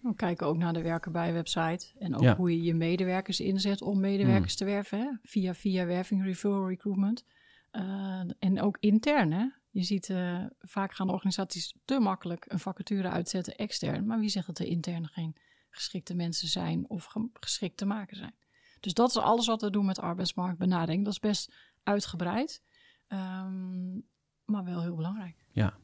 We 0.00 0.14
kijken 0.14 0.46
ook 0.46 0.56
naar 0.56 0.72
de 0.72 0.82
werken 0.82 1.12
bij 1.12 1.32
website. 1.32 1.86
En 1.98 2.14
ook 2.14 2.22
ja. 2.22 2.36
hoe 2.36 2.50
je 2.50 2.62
je 2.62 2.74
medewerkers 2.74 3.40
inzet 3.40 3.82
om 3.82 4.00
medewerkers 4.00 4.52
mm. 4.52 4.58
te 4.58 4.64
werven. 4.64 4.98
Hè? 4.98 5.10
Via, 5.22 5.54
via 5.54 5.86
werving, 5.86 6.24
referral, 6.24 6.68
recruitment. 6.68 7.24
Uh, 7.72 8.20
en 8.38 8.60
ook 8.60 8.76
intern. 8.80 9.32
Hè? 9.32 9.46
Je 9.70 9.82
ziet 9.82 10.08
uh, 10.08 10.44
vaak 10.58 10.94
gaan 10.94 11.10
organisaties 11.10 11.74
te 11.84 12.00
makkelijk 12.00 12.44
een 12.48 12.58
vacature 12.58 13.08
uitzetten 13.08 13.56
extern. 13.56 14.06
Maar 14.06 14.18
wie 14.18 14.28
zegt 14.28 14.46
dat 14.46 14.58
er 14.58 14.66
intern 14.66 15.06
geen 15.06 15.36
geschikte 15.74 16.14
mensen 16.14 16.48
zijn 16.48 16.88
of 16.88 17.04
ge 17.04 17.28
geschikt 17.32 17.76
te 17.76 17.86
maken 17.86 18.16
zijn? 18.16 18.34
Dus 18.80 18.94
dat 18.94 19.08
is 19.08 19.16
alles 19.16 19.46
wat 19.46 19.62
we 19.62 19.70
doen 19.70 19.86
met 19.86 20.00
arbeidsmarktbenadering. 20.00 21.04
Dat 21.04 21.12
is 21.12 21.20
best 21.20 21.52
uitgebreid. 21.82 22.62
Um, 23.08 24.04
maar 24.44 24.64
wel 24.64 24.82
heel 24.82 24.94
belangrijk. 24.94 25.36
Ja, 25.52 25.74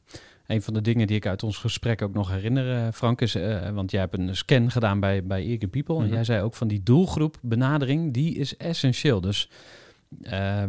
een 0.47 0.61
van 0.61 0.73
de 0.73 0.81
dingen 0.81 1.07
die 1.07 1.15
ik 1.15 1.25
uit 1.25 1.43
ons 1.43 1.57
gesprek 1.57 2.01
ook 2.01 2.13
nog 2.13 2.29
herinner, 2.29 2.91
Frank, 2.91 3.21
is, 3.21 3.35
uh, 3.35 3.69
want 3.69 3.91
jij 3.91 3.99
hebt 3.99 4.17
een 4.17 4.35
scan 4.35 4.71
gedaan 4.71 4.99
bij, 4.99 5.23
bij 5.23 5.45
Eager 5.45 5.67
People. 5.67 5.95
Mm 5.95 6.01
-hmm. 6.01 6.09
En 6.09 6.15
jij 6.15 6.23
zei 6.23 6.41
ook 6.41 6.53
van 6.53 6.67
die 6.67 6.83
doelgroepbenadering, 6.83 8.13
die 8.13 8.35
is 8.35 8.57
essentieel. 8.57 9.21
Dus 9.21 9.49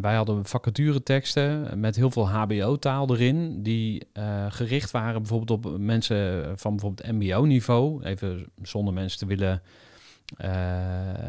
wij 0.00 0.14
hadden 0.14 0.44
vacatureteksten 0.44 1.80
met 1.80 1.96
heel 1.96 2.10
veel 2.10 2.28
HBO-taal 2.28 3.14
erin, 3.14 3.62
die 3.62 4.06
uh, 4.14 4.46
gericht 4.48 4.90
waren 4.90 5.22
bijvoorbeeld 5.22 5.64
op 5.64 5.78
mensen 5.78 6.52
van 6.58 6.76
bijvoorbeeld 6.76 7.12
MBO-niveau. 7.12 8.04
Even 8.04 8.46
zonder 8.62 8.94
mensen 8.94 9.18
te 9.18 9.26
willen 9.26 9.62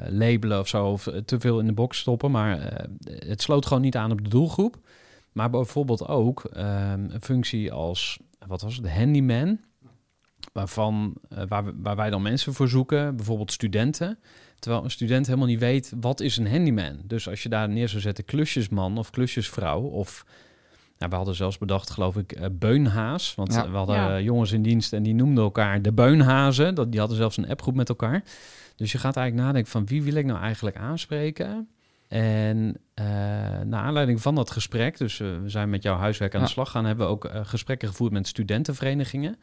labelen 0.09 0.59
of 0.59 0.67
zo, 0.67 0.85
of 0.85 1.09
te 1.25 1.39
veel 1.39 1.59
in 1.59 1.65
de 1.65 1.73
box 1.73 1.99
stoppen. 1.99 2.31
Maar 2.31 2.87
het 3.05 3.41
sloot 3.41 3.65
gewoon 3.65 3.83
niet 3.83 3.97
aan 3.97 4.11
op 4.11 4.23
de 4.23 4.29
doelgroep. 4.29 4.77
Maar 5.31 5.49
bijvoorbeeld 5.49 6.07
ook 6.07 6.43
um, 6.57 6.63
een 7.09 7.21
functie 7.21 7.71
als, 7.71 8.19
wat 8.47 8.61
was 8.61 8.75
het, 8.75 8.89
handyman. 8.89 9.59
Waarvan, 10.53 11.13
waar, 11.47 11.81
waar 11.81 11.95
wij 11.95 12.09
dan 12.09 12.21
mensen 12.21 12.53
voor 12.53 12.67
zoeken, 12.67 13.15
bijvoorbeeld 13.15 13.51
studenten. 13.51 14.19
Terwijl 14.63 14.83
een 14.83 14.91
student 14.91 15.25
helemaal 15.25 15.47
niet 15.47 15.59
weet, 15.59 15.93
wat 15.99 16.19
is 16.19 16.37
een 16.37 16.47
handyman? 16.47 16.99
Dus 17.03 17.29
als 17.29 17.43
je 17.43 17.49
daar 17.49 17.69
neer 17.69 17.89
zou 17.89 18.01
zetten 18.01 18.25
klusjesman 18.25 18.97
of 18.97 19.09
klusjesvrouw 19.09 19.81
of... 19.81 20.25
Nou, 20.97 21.11
we 21.11 21.15
hadden 21.15 21.35
zelfs 21.35 21.57
bedacht, 21.57 21.89
geloof 21.89 22.17
ik, 22.17 22.39
uh, 22.39 22.45
beunhaas. 22.51 23.35
Want 23.35 23.53
ja. 23.53 23.71
we 23.71 23.77
hadden 23.77 23.95
ja. 23.95 24.19
jongens 24.19 24.51
in 24.51 24.61
dienst 24.61 24.93
en 24.93 25.03
die 25.03 25.13
noemden 25.13 25.43
elkaar 25.43 25.81
de 25.81 25.93
beunhazen. 25.93 26.75
Dat, 26.75 26.91
die 26.91 26.99
hadden 26.99 27.17
zelfs 27.17 27.37
een 27.37 27.49
appgroep 27.49 27.75
met 27.75 27.89
elkaar. 27.89 28.23
Dus 28.75 28.91
je 28.91 28.97
gaat 28.97 29.15
eigenlijk 29.15 29.47
nadenken 29.47 29.71
van 29.71 29.85
wie 29.85 30.03
wil 30.03 30.15
ik 30.15 30.25
nou 30.25 30.39
eigenlijk 30.39 30.75
aanspreken? 30.75 31.69
En 32.07 32.77
uh, 32.99 33.05
naar 33.65 33.83
aanleiding 33.83 34.21
van 34.21 34.35
dat 34.35 34.51
gesprek, 34.51 34.97
dus 34.97 35.19
uh, 35.19 35.27
we 35.41 35.49
zijn 35.49 35.69
met 35.69 35.83
jouw 35.83 35.97
huiswerk 35.97 36.33
aan 36.33 36.39
ja. 36.39 36.45
de 36.45 36.51
slag 36.51 36.71
gaan, 36.71 36.85
hebben 36.85 37.05
we 37.05 37.11
ook 37.11 37.25
uh, 37.25 37.39
gesprekken 37.43 37.87
gevoerd 37.87 38.11
met 38.11 38.27
studentenverenigingen. 38.27 39.35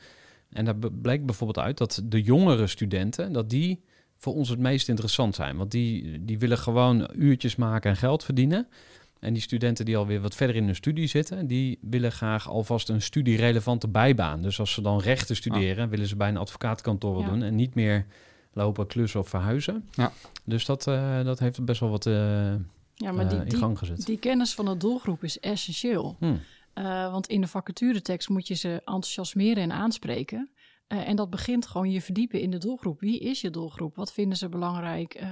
En 0.53 0.65
daar 0.65 0.77
bleek 0.77 1.27
bijvoorbeeld 1.27 1.67
uit 1.67 1.79
dat 1.79 2.03
de 2.05 2.23
jongere 2.23 2.67
studenten, 2.67 3.33
dat 3.33 3.51
die 3.51 3.83
voor 4.21 4.35
ons 4.35 4.49
het 4.49 4.59
meest 4.59 4.89
interessant 4.89 5.35
zijn. 5.35 5.57
Want 5.57 5.71
die, 5.71 6.25
die 6.25 6.39
willen 6.39 6.59
gewoon 6.59 7.11
uurtjes 7.15 7.57
maken 7.57 7.91
en 7.91 7.97
geld 7.97 8.25
verdienen. 8.25 8.67
En 9.21 9.33
die 9.33 9.43
studenten 9.43 9.85
die 9.85 9.97
alweer 9.97 10.21
wat 10.21 10.35
verder 10.35 10.57
in 10.57 10.65
hun 10.65 10.75
studie 10.75 11.07
zitten, 11.07 11.47
die 11.47 11.79
willen 11.81 12.13
graag 12.13 12.49
alvast 12.49 12.89
een 12.89 13.03
studierelevante 13.03 13.89
bijbaan. 13.89 14.43
Dus 14.43 14.61
als 14.61 14.73
ze 14.73 14.83
dan 14.83 15.01
rechten 15.01 15.37
studeren, 15.37 15.89
willen 15.89 16.07
ze 16.07 16.17
bij 16.17 16.29
een 16.29 16.37
advocaatkantoor 16.37 17.21
ja. 17.21 17.29
doen 17.29 17.43
en 17.43 17.55
niet 17.55 17.75
meer 17.75 18.07
lopen, 18.53 18.87
klussen 18.87 19.21
of 19.21 19.29
verhuizen. 19.29 19.89
Ja. 19.93 20.13
Dus 20.45 20.65
dat, 20.65 20.87
uh, 20.87 21.25
dat 21.25 21.39
heeft 21.39 21.65
best 21.65 21.81
wel 21.81 21.91
wat 21.91 22.07
uh, 22.07 22.15
ja, 22.95 23.13
maar 23.13 23.29
die, 23.29 23.39
uh, 23.39 23.45
in 23.45 23.57
gang 23.57 23.79
gezet. 23.79 23.97
Die, 23.97 24.05
die 24.05 24.19
kennis 24.19 24.55
van 24.55 24.65
de 24.65 24.77
doelgroep 24.77 25.25
is 25.25 25.41
essentieel. 25.41 26.17
Hmm. 26.19 26.41
want 27.11 27.27
in 27.27 27.41
de 27.41 27.47
vacaturetekst 27.47 28.29
moet 28.29 28.49
je 28.49 28.55
ze 28.55 28.69
enthousiasmeren 28.69 29.63
en 29.63 29.73
aanspreken. 29.73 30.51
En 30.91 31.17
dat 31.17 31.31
begint 31.31 31.67
gewoon 31.67 31.91
je 31.91 32.01
verdiepen 32.01 32.41
in 32.41 32.51
de 32.51 32.59
doelgroep. 32.59 33.01
Wie 33.01 33.21
is 33.21 33.41
je 33.41 33.51
doelgroep? 33.51 33.97
Wat 33.97 34.13
vinden 34.13 34.39
ze 34.39 34.49
belangrijk? 34.49 35.23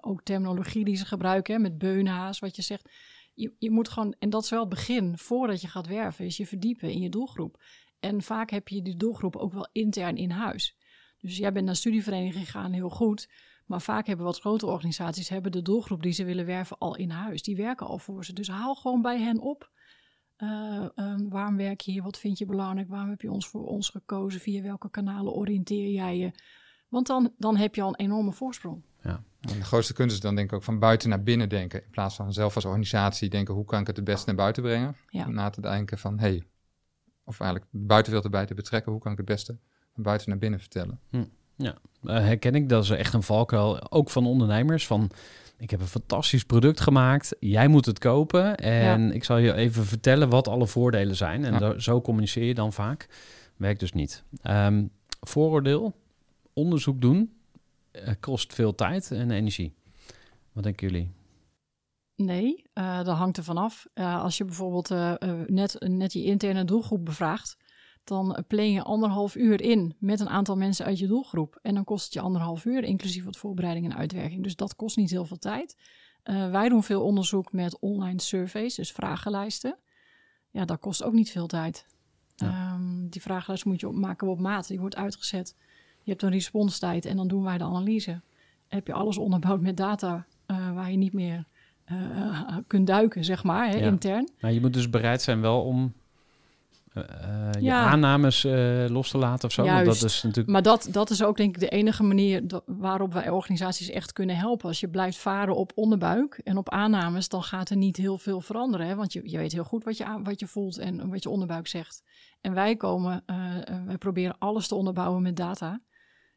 ook 0.00 0.22
terminologie 0.22 0.84
die 0.84 0.96
ze 0.96 1.04
gebruiken, 1.04 1.60
met 1.60 1.78
beunhaas, 1.78 2.38
wat 2.38 2.56
je 2.56 2.62
zegt. 2.62 2.90
Je, 3.34 3.52
je 3.58 3.70
moet 3.70 3.88
gewoon, 3.88 4.14
en 4.18 4.30
dat 4.30 4.42
is 4.42 4.50
wel 4.50 4.60
het 4.60 4.68
begin, 4.68 5.18
voordat 5.18 5.60
je 5.60 5.68
gaat 5.68 5.86
werven, 5.86 6.24
is 6.24 6.36
je 6.36 6.46
verdiepen 6.46 6.90
in 6.90 7.00
je 7.00 7.08
doelgroep. 7.08 7.62
En 8.00 8.22
vaak 8.22 8.50
heb 8.50 8.68
je 8.68 8.82
die 8.82 8.96
doelgroep 8.96 9.36
ook 9.36 9.52
wel 9.52 9.68
intern 9.72 10.16
in 10.16 10.30
huis. 10.30 10.76
Dus 11.18 11.36
jij 11.36 11.52
bent 11.52 11.66
naar 11.66 11.76
studievereniging 11.76 12.44
gegaan, 12.44 12.72
heel 12.72 12.90
goed. 12.90 13.28
Maar 13.66 13.80
vaak 13.80 14.06
hebben 14.06 14.26
wat 14.26 14.40
grote 14.40 14.66
organisaties 14.66 15.28
hebben 15.28 15.52
de 15.52 15.62
doelgroep 15.62 16.02
die 16.02 16.12
ze 16.12 16.24
willen 16.24 16.46
werven 16.46 16.78
al 16.78 16.96
in 16.96 17.10
huis. 17.10 17.42
Die 17.42 17.56
werken 17.56 17.86
al 17.86 17.98
voor 17.98 18.24
ze. 18.24 18.32
Dus 18.32 18.48
haal 18.48 18.74
gewoon 18.74 19.02
bij 19.02 19.20
hen 19.20 19.38
op. 19.38 19.70
Uh, 20.38 20.86
um, 20.96 21.28
waarom 21.28 21.56
werk 21.56 21.80
je 21.80 21.90
hier? 21.90 22.02
Wat 22.02 22.18
vind 22.18 22.38
je 22.38 22.46
belangrijk? 22.46 22.88
Waarom 22.88 23.10
heb 23.10 23.20
je 23.20 23.30
ons 23.30 23.48
voor 23.48 23.66
ons 23.66 23.88
gekozen? 23.88 24.40
Via 24.40 24.62
welke 24.62 24.90
kanalen 24.90 25.32
oriënteer 25.32 25.88
jij 25.88 26.18
je? 26.18 26.30
Want 26.88 27.06
dan, 27.06 27.32
dan 27.38 27.56
heb 27.56 27.74
je 27.74 27.82
al 27.82 27.88
een 27.88 28.04
enorme 28.04 28.32
voorsprong. 28.32 28.82
Ja. 29.02 29.24
En 29.40 29.58
de 29.58 29.64
grootste 29.64 29.92
kunst 29.92 30.14
is 30.14 30.20
dan 30.20 30.34
denk 30.34 30.48
ik 30.50 30.56
ook 30.56 30.62
van 30.62 30.78
buiten 30.78 31.08
naar 31.08 31.22
binnen 31.22 31.48
denken. 31.48 31.84
In 31.84 31.90
plaats 31.90 32.14
van 32.14 32.32
zelf 32.32 32.54
als 32.54 32.64
organisatie 32.64 33.28
denken 33.28 33.54
hoe 33.54 33.64
kan 33.64 33.80
ik 33.80 33.86
het 33.86 33.96
het 33.96 34.04
beste 34.04 34.26
naar 34.26 34.36
buiten 34.36 34.62
brengen. 34.62 34.96
Ja. 35.08 35.28
Na 35.28 35.50
te 35.50 35.60
denken 35.60 35.98
van 35.98 36.18
hey, 36.18 36.42
of 37.24 37.40
eigenlijk 37.40 37.70
de 37.72 37.78
buitenwereld 37.78 38.32
erbij 38.32 38.46
te 38.46 38.54
betrekken. 38.54 38.92
Hoe 38.92 39.00
kan 39.00 39.12
ik 39.12 39.18
het 39.18 39.26
beste 39.26 39.58
van 39.94 40.02
buiten 40.02 40.28
naar 40.28 40.38
binnen 40.38 40.60
vertellen. 40.60 41.00
Hm. 41.10 41.24
Ja, 41.56 41.78
uh, 42.02 42.16
herken 42.16 42.54
ik. 42.54 42.68
Dat 42.68 42.82
is 42.82 42.90
echt 42.90 43.14
een 43.14 43.22
valkuil, 43.22 43.90
ook 43.90 44.10
van 44.10 44.26
ondernemers. 44.26 44.86
Van, 44.86 45.10
ik 45.64 45.70
heb 45.70 45.80
een 45.80 45.86
fantastisch 45.86 46.44
product 46.44 46.80
gemaakt. 46.80 47.36
Jij 47.40 47.68
moet 47.68 47.86
het 47.86 47.98
kopen. 47.98 48.56
En 48.56 49.06
ja. 49.06 49.12
ik 49.12 49.24
zal 49.24 49.38
je 49.38 49.54
even 49.54 49.84
vertellen 49.84 50.28
wat 50.28 50.48
alle 50.48 50.66
voordelen 50.66 51.16
zijn. 51.16 51.44
En 51.44 51.58
ja. 51.58 51.78
zo 51.78 52.00
communiceer 52.00 52.44
je 52.44 52.54
dan 52.54 52.72
vaak. 52.72 53.08
Werkt 53.56 53.80
dus 53.80 53.92
niet. 53.92 54.24
Um, 54.42 54.90
vooroordeel, 55.20 55.94
onderzoek 56.52 57.00
doen, 57.00 57.32
uh, 57.92 58.08
kost 58.20 58.54
veel 58.54 58.74
tijd 58.74 59.10
en 59.10 59.30
energie. 59.30 59.74
Wat 60.52 60.62
denken 60.62 60.88
jullie? 60.88 61.10
Nee, 62.16 62.64
uh, 62.74 63.04
dat 63.04 63.16
hangt 63.16 63.36
er 63.36 63.44
vanaf. 63.44 63.86
Uh, 63.94 64.22
als 64.22 64.36
je 64.36 64.44
bijvoorbeeld 64.44 64.88
net, 65.46 65.76
net 65.78 66.12
je 66.12 66.24
interne 66.24 66.64
doelgroep 66.64 67.04
bevraagt, 67.04 67.56
dan 68.04 68.44
plan 68.46 68.70
je 68.70 68.82
anderhalf 68.82 69.36
uur 69.36 69.60
in 69.60 69.94
met 69.98 70.20
een 70.20 70.28
aantal 70.28 70.56
mensen 70.56 70.86
uit 70.86 70.98
je 70.98 71.06
doelgroep. 71.06 71.58
En 71.62 71.74
dan 71.74 71.84
kost 71.84 72.04
het 72.04 72.12
je 72.12 72.20
anderhalf 72.20 72.64
uur, 72.64 72.84
inclusief 72.84 73.24
wat 73.24 73.36
voorbereiding 73.36 73.86
en 73.86 73.96
uitwerking. 73.96 74.42
Dus 74.42 74.56
dat 74.56 74.76
kost 74.76 74.96
niet 74.96 75.10
heel 75.10 75.24
veel 75.24 75.38
tijd. 75.38 75.76
Uh, 76.24 76.50
wij 76.50 76.68
doen 76.68 76.82
veel 76.82 77.02
onderzoek 77.02 77.52
met 77.52 77.78
online 77.78 78.20
surveys, 78.20 78.74
dus 78.74 78.92
vragenlijsten. 78.92 79.78
Ja, 80.50 80.64
dat 80.64 80.78
kost 80.78 81.02
ook 81.02 81.12
niet 81.12 81.30
veel 81.30 81.46
tijd. 81.46 81.86
Ja. 82.36 82.74
Um, 82.74 83.08
die 83.08 83.22
vragenlijst 83.22 83.64
moet 83.64 83.80
je 83.80 83.88
op, 83.88 83.94
maken 83.94 84.28
op 84.28 84.38
maat, 84.38 84.68
die 84.68 84.80
wordt 84.80 84.96
uitgezet. 84.96 85.56
Je 86.02 86.10
hebt 86.10 86.22
een 86.22 86.30
responstijd 86.30 87.04
en 87.04 87.16
dan 87.16 87.28
doen 87.28 87.42
wij 87.42 87.58
de 87.58 87.64
analyse. 87.64 88.20
Heb 88.68 88.86
je 88.86 88.92
alles 88.92 89.18
onderbouwd 89.18 89.60
met 89.60 89.76
data 89.76 90.26
uh, 90.46 90.74
waar 90.74 90.90
je 90.90 90.96
niet 90.96 91.12
meer 91.12 91.46
uh, 91.92 92.56
kunt 92.66 92.86
duiken, 92.86 93.24
zeg 93.24 93.44
maar, 93.44 93.68
hè, 93.68 93.76
ja. 93.76 93.86
intern. 93.86 94.28
Nou, 94.40 94.54
je 94.54 94.60
moet 94.60 94.72
dus 94.72 94.90
bereid 94.90 95.22
zijn 95.22 95.40
wel 95.40 95.62
om 95.64 95.92
uh, 96.94 97.04
je 97.52 97.62
ja. 97.62 97.90
aannames 97.90 98.44
uh, 98.44 98.88
los 98.88 99.10
te 99.10 99.18
laten 99.18 99.48
of 99.48 99.54
zo. 99.54 99.64
Juist. 99.64 100.00
Dat 100.00 100.10
is 100.10 100.22
natuurlijk... 100.22 100.48
Maar 100.48 100.62
dat, 100.62 100.88
dat 100.90 101.10
is 101.10 101.22
ook 101.22 101.36
denk 101.36 101.54
ik 101.54 101.60
de 101.60 101.68
enige 101.68 102.02
manier 102.02 102.42
waarop 102.66 103.12
wij 103.12 103.30
organisaties 103.30 103.90
echt 103.90 104.12
kunnen 104.12 104.36
helpen. 104.36 104.68
Als 104.68 104.80
je 104.80 104.88
blijft 104.88 105.18
varen 105.18 105.56
op 105.56 105.72
onderbuik 105.74 106.40
en 106.44 106.56
op 106.56 106.70
aannames, 106.70 107.28
dan 107.28 107.42
gaat 107.42 107.70
er 107.70 107.76
niet 107.76 107.96
heel 107.96 108.18
veel 108.18 108.40
veranderen. 108.40 108.86
Hè? 108.86 108.94
Want 108.94 109.12
je, 109.12 109.30
je 109.30 109.38
weet 109.38 109.52
heel 109.52 109.64
goed 109.64 109.84
wat 109.84 109.96
je, 109.96 110.20
wat 110.22 110.40
je 110.40 110.46
voelt 110.46 110.78
en 110.78 111.08
wat 111.08 111.22
je 111.22 111.30
onderbuik 111.30 111.66
zegt. 111.66 112.02
En 112.40 112.54
wij 112.54 112.76
komen, 112.76 113.22
uh, 113.26 113.36
wij 113.86 113.98
proberen 113.98 114.36
alles 114.38 114.68
te 114.68 114.74
onderbouwen 114.74 115.22
met 115.22 115.36
data. 115.36 115.80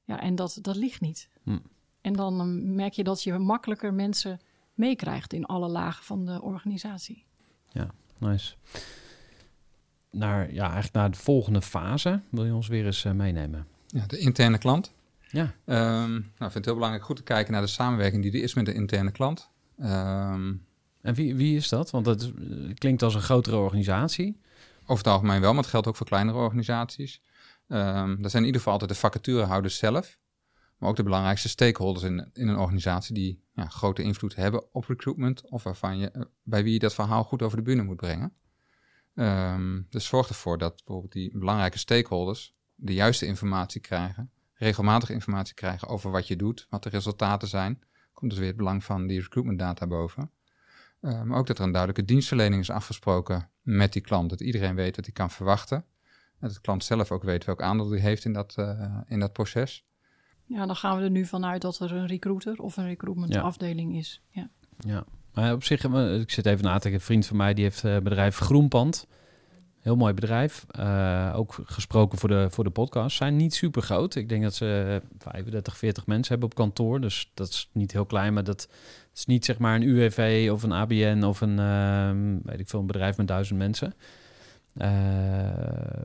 Ja, 0.04 0.22
en 0.22 0.36
dat, 0.36 0.60
dat 0.62 0.76
ligt 0.76 1.02
niet. 1.02 1.30
Hm. 1.44 1.58
En 2.02 2.14
dan 2.14 2.76
merk 2.76 2.94
je 2.94 3.04
dat 3.04 3.24
je 3.24 3.38
makkelijker 3.38 3.94
mensen 3.94 4.40
meekrijgt 4.74 5.34
in 5.34 5.46
alle 5.46 5.68
lagen 5.68 6.04
van 6.04 6.26
de 6.26 6.42
organisatie. 6.42 7.26
Ja, 7.72 7.92
nice 8.20 8.56
naar, 10.18 10.54
ja, 10.54 10.64
eigenlijk 10.64 10.94
naar 10.94 11.12
de 11.12 11.18
volgende 11.18 11.62
fase. 11.62 12.22
Wil 12.30 12.46
je 12.46 12.54
ons 12.54 12.68
weer 12.68 12.86
eens 12.86 13.06
uh, 13.06 13.12
meenemen? 13.12 13.68
Ja, 13.88 14.06
de 14.08 14.18
interne 14.18 14.58
klant. 14.58 14.92
Ja. 15.32 15.42
Um, 15.44 16.12
nou, 16.12 16.22
ik 16.22 16.36
vind 16.38 16.54
het 16.54 16.66
heel 16.66 16.74
belangrijk 16.74 17.06
goed 17.06 17.16
te 17.16 17.24
kijken 17.24 17.54
naar 17.54 17.62
de 17.62 17.68
samenwerking 17.68 18.24
die 18.24 18.32
er 18.32 18.44
is 18.44 18.54
met 18.54 18.66
de 18.66 18.74
interne 18.74 19.12
klant. 19.12 19.50
Um, 19.80 20.66
en 21.02 21.14
wie, 21.14 21.36
wie 21.36 21.56
is 21.56 21.70
dat? 21.70 21.90
Want 21.90 22.06
dat 22.06 22.32
klinkt 22.74 23.04
als 23.04 23.16
een 23.16 23.22
grotere 23.22 23.56
organisatie. 23.56 24.40
over 24.82 25.04
het 25.04 25.14
algemeen 25.14 25.42
wel, 25.42 25.54
maar 25.54 25.62
het 25.62 25.72
geldt 25.72 25.88
ook 25.88 25.96
voor 25.96 26.06
kleinere 26.06 26.38
organisaties. 26.38 27.22
Um, 27.68 28.22
dat 28.22 28.32
zijn 28.32 28.44
in 28.44 28.48
ieder 28.48 28.62
geval 28.62 28.74
altijd 28.74 28.92
de 28.92 28.98
vacaturehouders 28.98 29.78
zelf, 29.78 30.18
maar 30.78 30.90
ook 30.90 30.96
de 30.96 31.04
belangrijkste 31.04 31.50
stakeholders 31.50 32.06
in, 32.06 32.30
in 32.34 32.48
een 32.48 32.58
organisatie 32.58 33.14
die 33.14 33.42
ja, 33.54 33.68
grote 33.68 34.02
invloed 34.04 34.36
hebben 34.36 34.74
op 34.74 34.86
recruitment 34.86 35.50
of 35.50 35.64
waarvan 35.64 35.98
je, 35.98 36.12
eh, 36.12 36.22
bij 36.44 36.64
wie 36.64 36.74
je 36.74 36.80
dat 36.80 36.94
verhaal 36.94 37.24
goed 37.24 37.42
over 37.42 37.58
de 37.58 37.64
bühne 37.64 37.84
moet 37.84 37.96
brengen. 37.96 38.34
Um, 39.20 39.88
dus 39.90 40.06
zorg 40.06 40.30
ervoor 40.30 40.58
dat 40.58 40.76
bijvoorbeeld 40.76 41.12
die 41.12 41.38
belangrijke 41.38 41.78
stakeholders 41.78 42.56
de 42.76 42.94
juiste 42.94 43.26
informatie 43.26 43.82
krijgen, 43.82 44.32
regelmatig 44.54 45.10
informatie 45.10 45.54
krijgen 45.54 45.88
over 45.88 46.12
wat 46.12 46.28
je 46.28 46.36
doet, 46.36 46.68
wat 46.70 46.84
de 46.84 46.90
resultaten 46.90 47.48
zijn. 47.48 47.80
Komt 48.14 48.32
dus 48.32 48.40
weer 48.40 48.48
het 48.48 48.58
belang 48.58 48.84
van 48.84 49.08
die 49.08 49.22
recruitment 49.22 49.60
data 49.60 49.88
boven. 49.88 50.32
Uh, 51.02 51.22
maar 51.22 51.38
ook 51.38 51.48
dat 51.48 51.58
er 51.58 51.64
een 51.64 51.72
duidelijke 51.72 52.06
dienstverlening 52.06 52.62
is 52.62 52.70
afgesproken 52.70 53.50
met 53.62 53.94
die 53.94 54.02
klant. 54.02 54.30
Dat 54.30 54.42
iedereen 54.42 54.76
weet 54.76 54.96
wat 54.96 55.06
hij 55.06 55.14
kan 55.14 55.32
verwachten. 55.32 55.86
Dat 56.40 56.54
de 56.54 56.62
klant 56.62 56.84
zelf 56.84 57.12
ook 57.12 57.24
weet 57.24 57.46
welk 57.46 57.62
aandeel 57.62 57.90
hij 57.90 58.00
heeft 58.00 58.26
in 58.26 58.34
dat, 58.34 58.56
uh, 58.60 58.98
in 59.08 59.20
dat 59.20 59.34
proces. 59.34 59.86
Ja, 60.44 60.66
dan 60.66 60.76
gaan 60.76 60.98
we 60.98 61.04
er 61.04 61.10
nu 61.10 61.26
vanuit 61.26 61.62
dat 61.62 61.80
er 61.80 61.94
een 61.94 62.08
recruiter 62.08 62.62
of 62.62 62.78
een 62.78 62.88
recruitment 62.88 63.34
ja. 63.34 63.42
afdeling 63.42 63.96
is. 63.96 64.22
Ja. 64.30 64.50
ja, 64.78 65.06
maar 65.38 65.54
op 65.54 65.64
zich, 65.64 65.84
ik 66.22 66.32
zit 66.32 66.46
even 66.46 66.64
na 66.64 66.74
te 66.74 66.82
denken, 66.82 66.94
een 66.94 67.06
vriend 67.06 67.26
van 67.26 67.38
mij 67.38 67.54
die 67.54 67.64
heeft 67.64 67.84
uh, 67.84 67.98
bedrijf 67.98 68.38
Groenpand. 68.38 69.08
Heel 69.80 69.96
mooi 69.96 70.14
bedrijf. 70.14 70.66
Uh, 70.80 71.34
ook 71.36 71.60
gesproken 71.66 72.18
voor 72.18 72.30
de, 72.30 72.48
voor 72.50 72.64
de 72.64 72.70
podcast. 72.70 73.18
Zijn 73.18 73.36
niet 73.36 73.54
super 73.54 73.82
groot. 73.82 74.16
Ik 74.16 74.30
denk 74.30 74.44
dat 74.44 74.54
ze 74.54 75.02
35, 75.18 75.78
40 75.78 76.06
mensen 76.06 76.32
hebben 76.32 76.50
op 76.50 76.56
kantoor. 76.56 77.02
Dus 77.02 77.32
dat 77.34 77.48
is 77.48 77.70
niet 77.72 77.92
heel 77.92 78.06
klein. 78.06 78.34
Maar 78.34 78.44
dat 78.44 78.70
is 79.16 79.26
niet 79.26 79.46
zeg 79.46 79.58
maar 79.58 79.76
een 79.76 79.88
UWV 79.88 80.50
of 80.52 80.64
een 80.64 80.72
ABN 80.72 81.24
of 81.24 81.42
een, 81.42 81.60
uh, 81.60 82.40
weet 82.44 82.60
ik 82.60 82.70
veel, 82.70 82.80
een 82.80 82.88
bedrijf 82.88 83.18
met 83.18 83.28
duizend 83.28 83.60
mensen. 83.60 83.94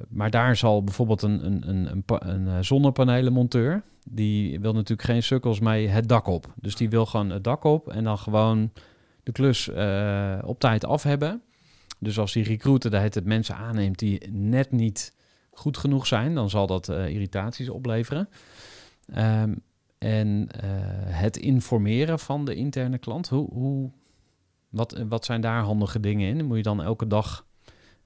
Maar 0.09 0.31
daar 0.31 0.57
zal 0.57 0.85
bijvoorbeeld 0.85 1.23
een, 1.23 1.47
een, 1.47 1.69
een, 1.69 2.05
een, 2.07 2.47
een 2.47 2.65
zonnepanelenmonteur. 2.65 3.83
Die 4.05 4.61
wil 4.61 4.73
natuurlijk 4.73 5.09
geen 5.09 5.23
sukkels 5.23 5.61
mee 5.61 5.89
het 5.89 6.09
dak 6.09 6.27
op. 6.27 6.53
Dus 6.55 6.77
die 6.77 6.91
wil 6.91 7.07
gewoon 7.07 7.31
het 7.31 7.45
dak 7.45 7.65
op 7.65 7.89
en 7.89 8.05
dan 8.05 8.19
gewoon 8.19 8.71
de 9.23 9.33
klus 9.33 9.69
uh, 9.69 10.39
op 10.45 10.61
tijd 10.61 10.85
af 10.85 11.03
hebben. 11.03 11.43
Dus 11.99 12.19
als 12.19 12.33
die 12.33 12.45
recruiter 12.45 12.91
daar 12.91 13.03
het 13.03 13.25
mensen 13.25 13.57
aanneemt 13.57 13.99
die 13.99 14.31
net 14.31 14.73
niet 14.73 15.15
goed 15.51 15.77
genoeg 15.77 16.07
zijn, 16.07 16.35
dan 16.35 16.51
zal 16.51 16.67
dat 16.67 16.89
uh, 16.89 17.09
irritaties 17.09 17.69
opleveren. 17.69 18.29
Um, 19.17 19.63
en 19.99 20.49
uh, 20.65 20.71
het 21.07 21.37
informeren 21.37 22.19
van 22.19 22.45
de 22.45 22.55
interne 22.55 22.99
klant, 22.99 23.29
hoe, 23.29 23.49
hoe, 23.53 23.91
wat, 24.69 25.05
wat 25.09 25.25
zijn 25.25 25.41
daar 25.41 25.63
handige 25.63 26.01
dingen 26.01 26.29
in? 26.29 26.45
Moet 26.45 26.57
je 26.57 26.63
dan 26.63 26.83
elke 26.83 27.07
dag 27.07 27.47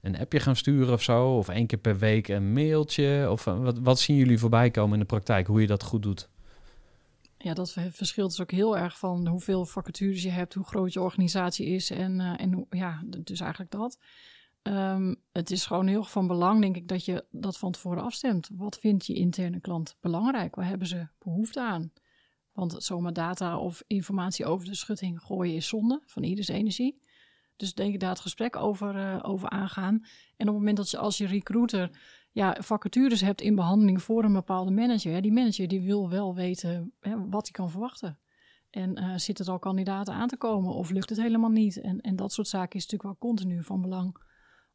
een 0.01 0.19
appje 0.19 0.39
gaan 0.39 0.55
sturen 0.55 0.93
of 0.93 1.03
zo? 1.03 1.37
Of 1.37 1.49
één 1.49 1.67
keer 1.67 1.79
per 1.79 1.97
week 1.97 2.27
een 2.27 2.53
mailtje? 2.53 3.27
Of 3.31 3.43
wat, 3.43 3.79
wat 3.79 3.99
zien 3.99 4.15
jullie 4.15 4.39
voorbij 4.39 4.71
komen 4.71 4.93
in 4.93 4.99
de 4.99 5.05
praktijk, 5.05 5.47
hoe 5.47 5.61
je 5.61 5.67
dat 5.67 5.83
goed 5.83 6.03
doet? 6.03 6.29
Ja, 7.37 7.53
dat 7.53 7.71
verschilt 7.71 8.29
dus 8.29 8.41
ook 8.41 8.51
heel 8.51 8.77
erg 8.77 8.99
van 8.99 9.27
hoeveel 9.27 9.65
vacatures 9.65 10.23
je 10.23 10.29
hebt, 10.29 10.53
hoe 10.53 10.65
groot 10.65 10.93
je 10.93 11.01
organisatie 11.01 11.65
is 11.65 11.89
en, 11.89 12.19
uh, 12.19 12.41
en 12.41 12.65
ja, 12.69 13.03
dus 13.05 13.39
eigenlijk 13.39 13.71
dat. 13.71 13.99
Um, 14.63 15.15
het 15.31 15.51
is 15.51 15.65
gewoon 15.65 15.87
heel 15.87 16.03
van 16.03 16.27
belang, 16.27 16.61
denk 16.61 16.75
ik, 16.75 16.87
dat 16.87 17.05
je 17.05 17.25
dat 17.31 17.57
van 17.57 17.71
tevoren 17.71 18.03
afstemt. 18.03 18.49
Wat 18.53 18.79
vindt 18.79 19.05
je 19.05 19.13
interne 19.13 19.59
klant 19.59 19.97
belangrijk? 19.99 20.55
Waar 20.55 20.67
hebben 20.67 20.87
ze 20.87 21.07
behoefte 21.19 21.61
aan? 21.61 21.91
Want 22.51 22.75
zomaar 22.77 23.13
data 23.13 23.57
of 23.57 23.83
informatie 23.87 24.45
over 24.45 24.65
de 24.65 24.75
schutting 24.75 25.21
gooien 25.21 25.55
is 25.55 25.67
zonde 25.67 26.01
van 26.05 26.23
ieders 26.23 26.47
energie. 26.47 27.01
Dus 27.55 27.73
denk 27.73 27.93
ik 27.93 27.99
daar 27.99 28.09
het 28.09 28.19
gesprek 28.19 28.55
over, 28.55 28.95
uh, 28.95 29.19
over 29.21 29.49
aangaan. 29.49 29.95
En 29.95 30.47
op 30.47 30.53
het 30.53 30.55
moment 30.55 30.77
dat 30.77 30.89
je 30.89 30.97
als 30.97 31.17
je 31.17 31.27
recruiter 31.27 31.89
ja, 32.37 32.57
vacatures 32.59 33.21
hebt 33.21 33.41
in 33.41 33.55
behandeling 33.55 34.01
voor 34.01 34.23
een 34.23 34.33
bepaalde 34.33 34.71
manager, 34.71 35.13
hè, 35.13 35.21
die 35.21 35.31
manager 35.31 35.67
die 35.67 35.81
wil 35.81 36.09
wel 36.09 36.35
weten 36.35 36.93
hè, 36.99 37.29
wat 37.29 37.43
hij 37.43 37.51
kan 37.51 37.69
verwachten. 37.69 38.19
En 38.69 38.99
uh, 38.99 39.17
zit 39.17 39.39
er 39.39 39.49
al 39.49 39.59
kandidaten 39.59 40.13
aan 40.13 40.27
te 40.27 40.37
komen 40.37 40.73
of 40.73 40.89
lukt 40.89 41.09
het 41.09 41.21
helemaal 41.21 41.49
niet? 41.49 41.81
En, 41.81 42.01
en 42.01 42.15
dat 42.15 42.33
soort 42.33 42.47
zaken 42.47 42.79
is 42.79 42.81
natuurlijk 42.81 43.19
wel 43.19 43.29
continu 43.29 43.63
van 43.63 43.81
belang 43.81 44.17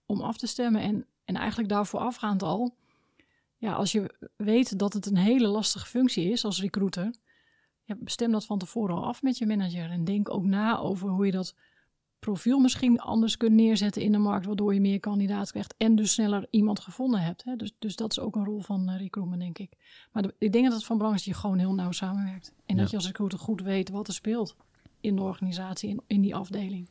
om 0.06 0.20
af 0.20 0.36
te 0.36 0.46
stemmen. 0.46 0.82
En, 0.82 1.06
en 1.24 1.34
eigenlijk 1.34 1.68
daarvoor 1.68 2.00
afgaand 2.00 2.42
al, 2.42 2.76
ja, 3.56 3.72
als 3.72 3.92
je 3.92 4.30
weet 4.36 4.78
dat 4.78 4.92
het 4.92 5.06
een 5.06 5.16
hele 5.16 5.48
lastige 5.48 5.86
functie 5.86 6.30
is 6.30 6.44
als 6.44 6.60
recruiter, 6.60 7.14
ja, 7.82 7.96
stem 8.04 8.32
dat 8.32 8.46
van 8.46 8.58
tevoren 8.58 8.96
al 8.96 9.06
af 9.06 9.22
met 9.22 9.38
je 9.38 9.46
manager. 9.46 9.90
En 9.90 10.04
denk 10.04 10.34
ook 10.34 10.44
na 10.44 10.78
over 10.78 11.08
hoe 11.08 11.26
je 11.26 11.32
dat 11.32 11.54
profiel 12.22 12.58
misschien 12.58 13.00
anders 13.00 13.36
kunt 13.36 13.52
neerzetten 13.52 14.02
in 14.02 14.12
de 14.12 14.18
markt, 14.18 14.46
waardoor 14.46 14.74
je 14.74 14.80
meer 14.80 15.00
kandidaten 15.00 15.52
krijgt 15.52 15.74
en 15.76 15.96
dus 15.96 16.12
sneller 16.12 16.46
iemand 16.50 16.80
gevonden 16.80 17.20
hebt. 17.20 17.44
Hè? 17.44 17.56
Dus, 17.56 17.72
dus 17.78 17.96
dat 17.96 18.10
is 18.10 18.20
ook 18.20 18.36
een 18.36 18.44
rol 18.44 18.60
van 18.60 18.90
uh, 18.90 18.98
recruitment, 18.98 19.40
denk 19.40 19.58
ik. 19.58 19.70
Maar 20.12 20.22
de, 20.22 20.34
ik 20.38 20.52
denk 20.52 20.64
dat 20.64 20.74
het 20.74 20.84
van 20.84 20.96
belang 20.96 21.14
is 21.14 21.24
dat 21.24 21.34
je 21.34 21.40
gewoon 21.40 21.58
heel 21.58 21.74
nauw 21.74 21.90
samenwerkt. 21.90 22.52
En 22.66 22.74
ja. 22.74 22.80
dat 22.80 22.90
je 22.90 22.96
als 22.96 23.06
recruiter 23.06 23.38
goed 23.38 23.62
weet 23.62 23.90
wat 23.90 24.08
er 24.08 24.14
speelt 24.14 24.56
in 25.00 25.16
de 25.16 25.22
organisatie, 25.22 25.88
in, 25.88 26.00
in 26.06 26.20
die 26.20 26.34
afdeling. 26.34 26.88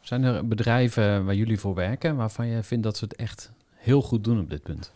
Zijn 0.00 0.22
er 0.22 0.48
bedrijven 0.48 1.24
waar 1.24 1.34
jullie 1.34 1.58
voor 1.58 1.74
werken 1.74 2.16
waarvan 2.16 2.46
je 2.46 2.62
vindt 2.62 2.84
dat 2.84 2.96
ze 2.96 3.04
het 3.04 3.16
echt 3.16 3.52
heel 3.74 4.02
goed 4.02 4.24
doen 4.24 4.40
op 4.40 4.50
dit 4.50 4.62
punt? 4.62 4.92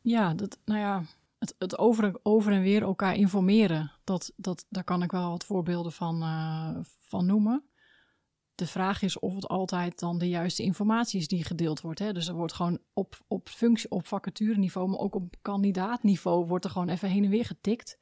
Ja, 0.00 0.34
dat, 0.34 0.58
nou 0.64 0.80
ja, 0.80 1.02
het, 1.40 1.54
het 1.58 1.78
over, 2.22 2.52
en 2.52 2.62
weer 2.62 2.82
elkaar 2.82 3.14
informeren, 3.14 3.92
dat, 4.04 4.32
dat, 4.36 4.66
daar 4.68 4.84
kan 4.84 5.02
ik 5.02 5.10
wel 5.10 5.30
wat 5.30 5.44
voorbeelden 5.44 5.92
van, 5.92 6.22
uh, 6.22 6.76
van 7.00 7.26
noemen. 7.26 7.64
De 8.54 8.66
vraag 8.66 9.02
is 9.02 9.18
of 9.18 9.34
het 9.34 9.48
altijd 9.48 9.98
dan 9.98 10.18
de 10.18 10.28
juiste 10.28 10.62
informatie 10.62 11.20
is 11.20 11.28
die 11.28 11.44
gedeeld 11.44 11.80
wordt. 11.80 11.98
Hè? 11.98 12.12
Dus 12.12 12.28
er 12.28 12.34
wordt 12.34 12.52
gewoon 12.52 12.78
op, 12.92 13.18
op 13.28 13.48
functie, 13.48 13.90
op 13.90 14.06
vacatureniveau, 14.06 14.88
maar 14.88 14.98
ook 14.98 15.14
op 15.14 15.34
kandidaatniveau 15.42 16.46
wordt 16.46 16.64
er 16.64 16.70
gewoon 16.70 16.88
even 16.88 17.08
heen 17.08 17.24
en 17.24 17.30
weer 17.30 17.44
getikt. 17.44 17.98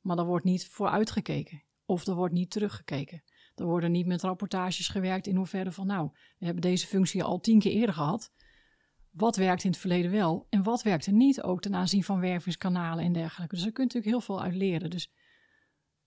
Maar 0.00 0.16
daar 0.16 0.26
wordt 0.26 0.44
niet 0.44 0.66
voor 0.66 0.88
uitgekeken. 0.88 1.62
Of 1.84 2.06
er 2.06 2.14
wordt 2.14 2.34
niet 2.34 2.50
teruggekeken. 2.50 3.22
Er 3.54 3.64
worden 3.64 3.92
niet 3.92 4.06
met 4.06 4.22
rapportages 4.22 4.88
gewerkt 4.88 5.26
in 5.26 5.36
hoeverre 5.36 5.72
van 5.72 5.86
nou, 5.86 6.10
we 6.38 6.44
hebben 6.44 6.62
deze 6.62 6.86
functie 6.86 7.24
al 7.24 7.40
tien 7.40 7.58
keer 7.58 7.72
eerder 7.72 7.94
gehad. 7.94 8.32
Wat 9.16 9.36
werkt 9.36 9.64
in 9.64 9.70
het 9.70 9.78
verleden 9.78 10.10
wel 10.10 10.46
en 10.50 10.62
wat 10.62 10.82
werkt 10.82 11.06
er 11.06 11.12
niet, 11.12 11.42
ook 11.42 11.60
ten 11.60 11.74
aanzien 11.74 12.04
van 12.04 12.20
wervingskanalen 12.20 13.04
en 13.04 13.12
dergelijke. 13.12 13.54
Dus 13.54 13.64
daar 13.64 13.72
kunt 13.72 13.94
u 13.94 13.96
natuurlijk 13.96 14.26
heel 14.26 14.36
veel 14.36 14.44
uit 14.44 14.54
leren. 14.54 14.90
Dus 14.90 15.10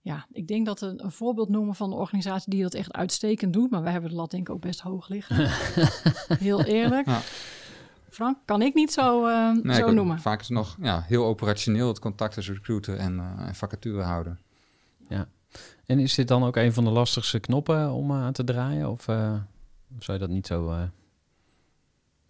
ja, 0.00 0.26
ik 0.32 0.46
denk 0.46 0.66
dat 0.66 0.80
een, 0.80 1.04
een 1.04 1.12
voorbeeld 1.12 1.48
noemen 1.48 1.74
van 1.74 1.92
een 1.92 1.98
organisatie 1.98 2.50
die 2.50 2.62
dat 2.62 2.74
echt 2.74 2.92
uitstekend 2.92 3.52
doet, 3.52 3.70
maar 3.70 3.82
wij 3.82 3.92
hebben 3.92 4.10
de 4.10 4.16
lat 4.16 4.30
denk 4.30 4.48
ik 4.48 4.54
ook 4.54 4.60
best 4.60 4.80
hoog 4.80 5.08
liggen. 5.08 5.50
heel 6.38 6.62
eerlijk. 6.64 7.06
Ja. 7.06 7.20
Frank, 8.08 8.38
kan 8.44 8.62
ik 8.62 8.74
niet 8.74 8.92
zo, 8.92 9.26
uh, 9.26 9.52
nee, 9.62 9.76
zo 9.76 9.90
noemen. 9.90 10.20
Vaak 10.20 10.40
is 10.40 10.48
het 10.48 10.56
nog 10.56 10.76
ja, 10.80 11.04
heel 11.06 11.24
operationeel 11.24 11.88
het 11.88 11.98
contact 11.98 12.34
tussen 12.34 12.54
recruiter 12.54 12.96
en, 12.96 13.16
uh, 13.16 13.46
en 13.46 13.54
vacaturehouder. 13.54 14.38
Ja. 15.08 15.28
En 15.86 15.98
is 15.98 16.14
dit 16.14 16.28
dan 16.28 16.44
ook 16.44 16.56
een 16.56 16.72
van 16.72 16.84
de 16.84 16.90
lastigste 16.90 17.40
knoppen 17.40 17.92
om 17.92 18.12
aan 18.12 18.32
te 18.32 18.44
draaien? 18.44 18.90
Of 18.90 19.08
uh, 19.08 19.34
zou 19.98 20.18
je 20.18 20.18
dat 20.18 20.28
niet 20.28 20.46
zo... 20.46 20.90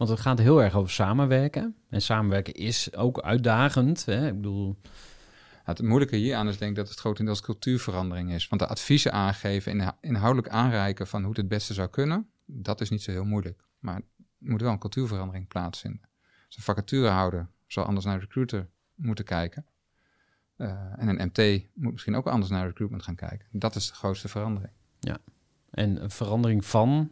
Want 0.00 0.12
het 0.12 0.20
gaat 0.20 0.38
heel 0.38 0.62
erg 0.62 0.74
over 0.74 0.90
samenwerken. 0.90 1.76
En 1.88 2.02
samenwerken 2.02 2.54
is 2.54 2.94
ook 2.94 3.20
uitdagend. 3.20 4.04
Hè? 4.04 4.26
Ik 4.26 4.34
bedoel... 4.34 4.76
Het 5.64 5.82
moeilijke 5.82 6.16
hieraan 6.16 6.48
is 6.48 6.58
denk 6.58 6.70
ik 6.70 6.76
dat 6.76 6.88
het 6.88 6.98
grotendeels 6.98 7.40
cultuurverandering 7.40 8.32
is. 8.32 8.48
Want 8.48 8.60
de 8.60 8.66
adviezen 8.66 9.12
aangeven 9.12 9.80
en 9.80 9.94
inhoudelijk 10.00 10.48
aanreiken 10.52 11.06
van 11.06 11.20
hoe 11.20 11.28
het 11.28 11.36
het 11.36 11.48
beste 11.48 11.74
zou 11.74 11.88
kunnen, 11.88 12.28
dat 12.46 12.80
is 12.80 12.90
niet 12.90 13.02
zo 13.02 13.10
heel 13.10 13.24
moeilijk. 13.24 13.64
Maar 13.78 13.96
er 13.96 14.02
moet 14.38 14.60
wel 14.60 14.72
een 14.72 14.78
cultuurverandering 14.78 15.48
plaatsvinden. 15.48 16.08
Dus 16.46 16.56
een 16.56 16.62
vacaturehouder 16.62 17.48
zal 17.66 17.84
anders 17.84 18.06
naar 18.06 18.14
de 18.14 18.24
recruiter 18.24 18.68
moeten 18.94 19.24
kijken. 19.24 19.66
Uh, 20.56 20.68
en 20.96 21.08
een 21.08 21.26
MT 21.26 21.68
moet 21.74 21.92
misschien 21.92 22.16
ook 22.16 22.26
anders 22.26 22.50
naar 22.50 22.66
recruitment 22.66 23.02
gaan 23.02 23.14
kijken. 23.14 23.46
Dat 23.50 23.74
is 23.74 23.88
de 23.88 23.94
grootste 23.94 24.28
verandering. 24.28 24.72
Ja, 25.00 25.18
en 25.70 26.02
een 26.02 26.10
verandering 26.10 26.64
van? 26.64 27.10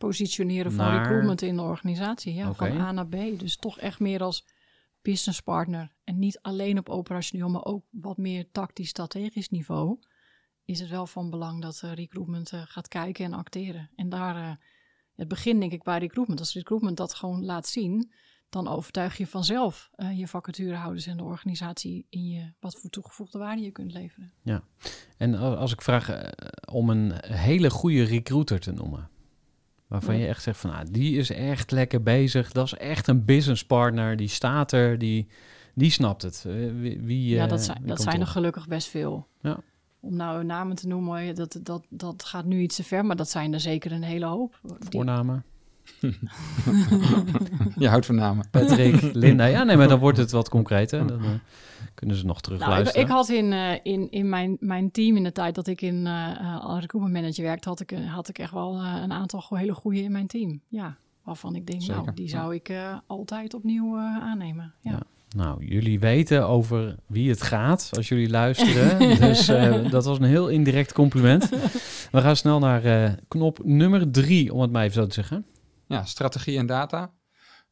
Positioneren 0.00 0.72
van 0.72 0.84
naar... 0.84 1.02
recruitment 1.02 1.42
in 1.42 1.56
de 1.56 1.62
organisatie. 1.62 2.34
Ja, 2.34 2.48
okay. 2.48 2.70
van 2.70 2.80
A 2.80 2.92
naar 2.92 3.06
B. 3.06 3.38
Dus 3.38 3.56
toch 3.56 3.78
echt 3.78 4.00
meer 4.00 4.22
als 4.22 4.46
business 5.02 5.40
partner. 5.40 5.92
En 6.04 6.18
niet 6.18 6.38
alleen 6.40 6.78
op 6.78 6.88
operationeel, 6.88 7.48
maar 7.48 7.64
ook 7.64 7.84
wat 7.90 8.16
meer 8.16 8.50
tactisch-strategisch 8.52 9.48
niveau. 9.48 9.98
Is 10.64 10.80
het 10.80 10.88
wel 10.88 11.06
van 11.06 11.30
belang 11.30 11.62
dat 11.62 11.82
uh, 11.84 11.92
recruitment 11.92 12.52
uh, 12.52 12.62
gaat 12.64 12.88
kijken 12.88 13.24
en 13.24 13.32
acteren. 13.32 13.90
En 13.96 14.08
daar, 14.08 14.36
uh, 14.36 14.54
het 15.14 15.28
begin 15.28 15.60
denk 15.60 15.72
ik 15.72 15.82
bij 15.82 15.98
recruitment. 15.98 16.40
Als 16.40 16.54
recruitment 16.54 16.96
dat 16.96 17.14
gewoon 17.14 17.44
laat 17.44 17.68
zien, 17.68 18.12
dan 18.48 18.68
overtuig 18.68 19.16
je 19.16 19.26
vanzelf 19.26 19.90
je 20.14 20.28
vacaturehouders 20.28 21.06
en 21.06 21.16
de 21.16 21.22
organisatie 21.22 22.06
in 22.08 22.28
je 22.28 22.52
wat 22.60 22.74
voor 22.74 22.90
toegevoegde 22.90 23.38
waarde 23.38 23.62
je 23.62 23.70
kunt 23.70 23.92
leveren. 23.92 24.32
Ja, 24.42 24.62
en 25.16 25.34
als 25.34 25.72
ik 25.72 25.82
vraag 25.82 26.32
om 26.72 26.90
een 26.90 27.12
hele 27.24 27.70
goede 27.70 28.02
recruiter 28.02 28.60
te 28.60 28.72
noemen, 28.72 29.10
waarvan 29.90 30.14
ja. 30.14 30.20
je 30.20 30.26
echt 30.26 30.42
zegt 30.42 30.58
van 30.58 30.70
ah, 30.70 30.86
die 30.90 31.16
is 31.16 31.30
echt 31.30 31.70
lekker 31.70 32.02
bezig, 32.02 32.52
dat 32.52 32.66
is 32.66 32.74
echt 32.74 33.06
een 33.06 33.24
business 33.24 33.64
partner, 33.64 34.16
die 34.16 34.28
staat 34.28 34.72
er, 34.72 34.98
die, 34.98 35.28
die 35.74 35.90
snapt 35.90 36.22
het. 36.22 36.44
Uh, 36.46 36.80
wie, 37.00 37.28
ja, 37.28 37.46
dat 37.46 37.62
zijn, 37.62 37.82
dat 37.84 38.00
zijn 38.00 38.20
er 38.20 38.26
gelukkig 38.26 38.68
best 38.68 38.88
veel. 38.88 39.26
Ja. 39.40 39.58
om 40.00 40.16
nou 40.16 40.44
namen 40.44 40.76
te 40.76 40.86
noemen, 40.86 41.34
dat, 41.34 41.58
dat, 41.62 41.86
dat 41.88 42.24
gaat 42.24 42.44
nu 42.44 42.60
iets 42.60 42.76
te 42.76 42.84
ver, 42.84 43.04
maar 43.04 43.16
dat 43.16 43.30
zijn 43.30 43.52
er 43.52 43.60
zeker 43.60 43.92
een 43.92 44.02
hele 44.02 44.26
hoop. 44.26 44.60
Voornamen. 44.90 45.44
Je 47.78 47.88
houdt 47.88 48.06
van 48.06 48.14
namen. 48.14 48.46
Patrick, 48.50 49.02
Linda. 49.12 49.44
Ja, 49.44 49.62
nee, 49.62 49.76
maar 49.76 49.88
dan 49.88 49.98
wordt 49.98 50.18
het 50.18 50.30
wat 50.30 50.48
concreter. 50.48 51.06
Dan 51.06 51.20
eh, 51.22 51.28
kunnen 51.94 52.16
ze 52.16 52.26
nog 52.26 52.40
Nou, 52.42 52.54
ik, 52.54 52.60
terugluisteren. 52.60 53.02
ik 53.02 53.08
had 53.12 53.28
in, 53.28 53.52
eh, 53.52 53.72
in, 53.82 54.10
in 54.10 54.28
mijn, 54.28 54.56
mijn 54.60 54.90
team 54.90 55.16
in 55.16 55.22
de 55.24 55.32
tijd 55.32 55.54
dat 55.54 55.66
ik 55.66 55.80
in 55.82 56.06
eh 56.06 56.30
eh, 56.30 56.64
als 56.64 56.80
recruitment 56.80 57.20
manager 57.22 57.44
werkte, 57.44 57.68
had 57.68 57.80
ik, 57.80 57.94
had 58.06 58.28
ik 58.28 58.38
echt 58.38 58.52
wel 58.52 58.74
eh, 58.76 59.00
een 59.02 59.12
aantal 59.12 59.44
hele 59.48 59.74
goede 59.74 60.02
in 60.02 60.12
mijn 60.12 60.26
team. 60.26 60.60
Ja, 60.68 60.96
waarvan 61.24 61.54
ik 61.54 61.66
denk, 61.66 61.82
nou, 61.86 62.08
die 62.14 62.28
zou 62.28 62.54
ik 62.54 62.68
eh, 62.68 62.96
altijd 63.06 63.54
opnieuw 63.54 63.96
eh, 63.96 64.02
aannemen. 64.02 64.72
Ja. 64.80 64.90
Ja. 64.90 65.00
Nou, 65.36 65.64
jullie 65.66 66.00
weten 66.00 66.46
over 66.48 66.96
wie 67.06 67.28
het 67.30 67.42
gaat 67.42 67.90
als 67.96 68.08
jullie 68.08 68.30
luisteren. 68.30 68.98
dus 69.28 69.48
eh, 69.48 69.90
dat 69.90 70.04
was 70.04 70.18
een 70.18 70.24
heel 70.24 70.48
indirect 70.48 70.92
compliment. 70.92 71.48
We 72.10 72.20
gaan 72.20 72.36
snel 72.36 72.58
naar 72.58 72.84
eh, 72.84 73.10
knop 73.28 73.60
nummer 73.64 74.10
drie, 74.10 74.54
om 74.54 74.60
het 74.60 74.70
maar 74.72 74.82
even 74.82 74.94
zo 74.94 75.06
te 75.06 75.14
zeggen. 75.14 75.44
Ja, 75.90 76.04
strategie 76.04 76.58
en 76.58 76.66
data. 76.66 77.12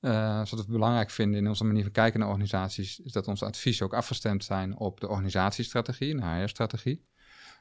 Eh, 0.01 0.39
wat 0.39 0.67
we 0.67 0.73
belangrijk 0.73 1.11
vinden 1.11 1.39
in 1.39 1.49
onze 1.49 1.65
manier 1.65 1.83
van 1.83 1.93
kijken 1.93 2.21
naar 2.21 2.29
organisaties, 2.29 3.01
is 3.01 3.13
dat 3.13 3.29
onze 3.29 3.45
adviezen 3.45 3.87
ook 3.87 3.95
afgestemd 3.95 4.45
zijn 4.45 4.77
op 4.77 5.01
de 5.01 5.09
organisatiestrategie, 5.09 6.17
de 6.17 6.27
HR-strategie. 6.27 7.07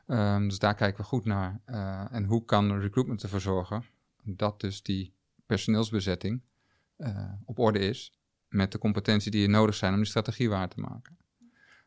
Ehm, 0.08 0.48
dus 0.48 0.60
daar 0.60 0.76
kijken 0.76 1.02
we 1.02 1.08
goed 1.08 1.26
naar. 1.26 1.62
Eh, 1.66 2.06
en 2.12 2.24
hoe 2.26 2.46
kan 2.46 2.80
recruitment 2.80 3.24
ervoor 3.24 3.42
zorgen 3.42 3.84
dat 4.24 4.62
dus 4.62 4.84
die 4.84 5.14
personeelsbezetting 5.46 6.42
eh, 6.98 7.32
op 7.46 7.60
orde 7.60 7.80
is 7.80 8.20
met 8.48 8.72
de 8.72 8.78
competentie 8.78 9.32
die 9.32 9.44
er 9.44 9.50
nodig 9.50 9.76
zijn 9.76 9.92
om 9.92 10.00
die 10.00 10.08
strategie 10.08 10.50
waar 10.50 10.70
te 10.70 10.80
maken. 10.80 11.18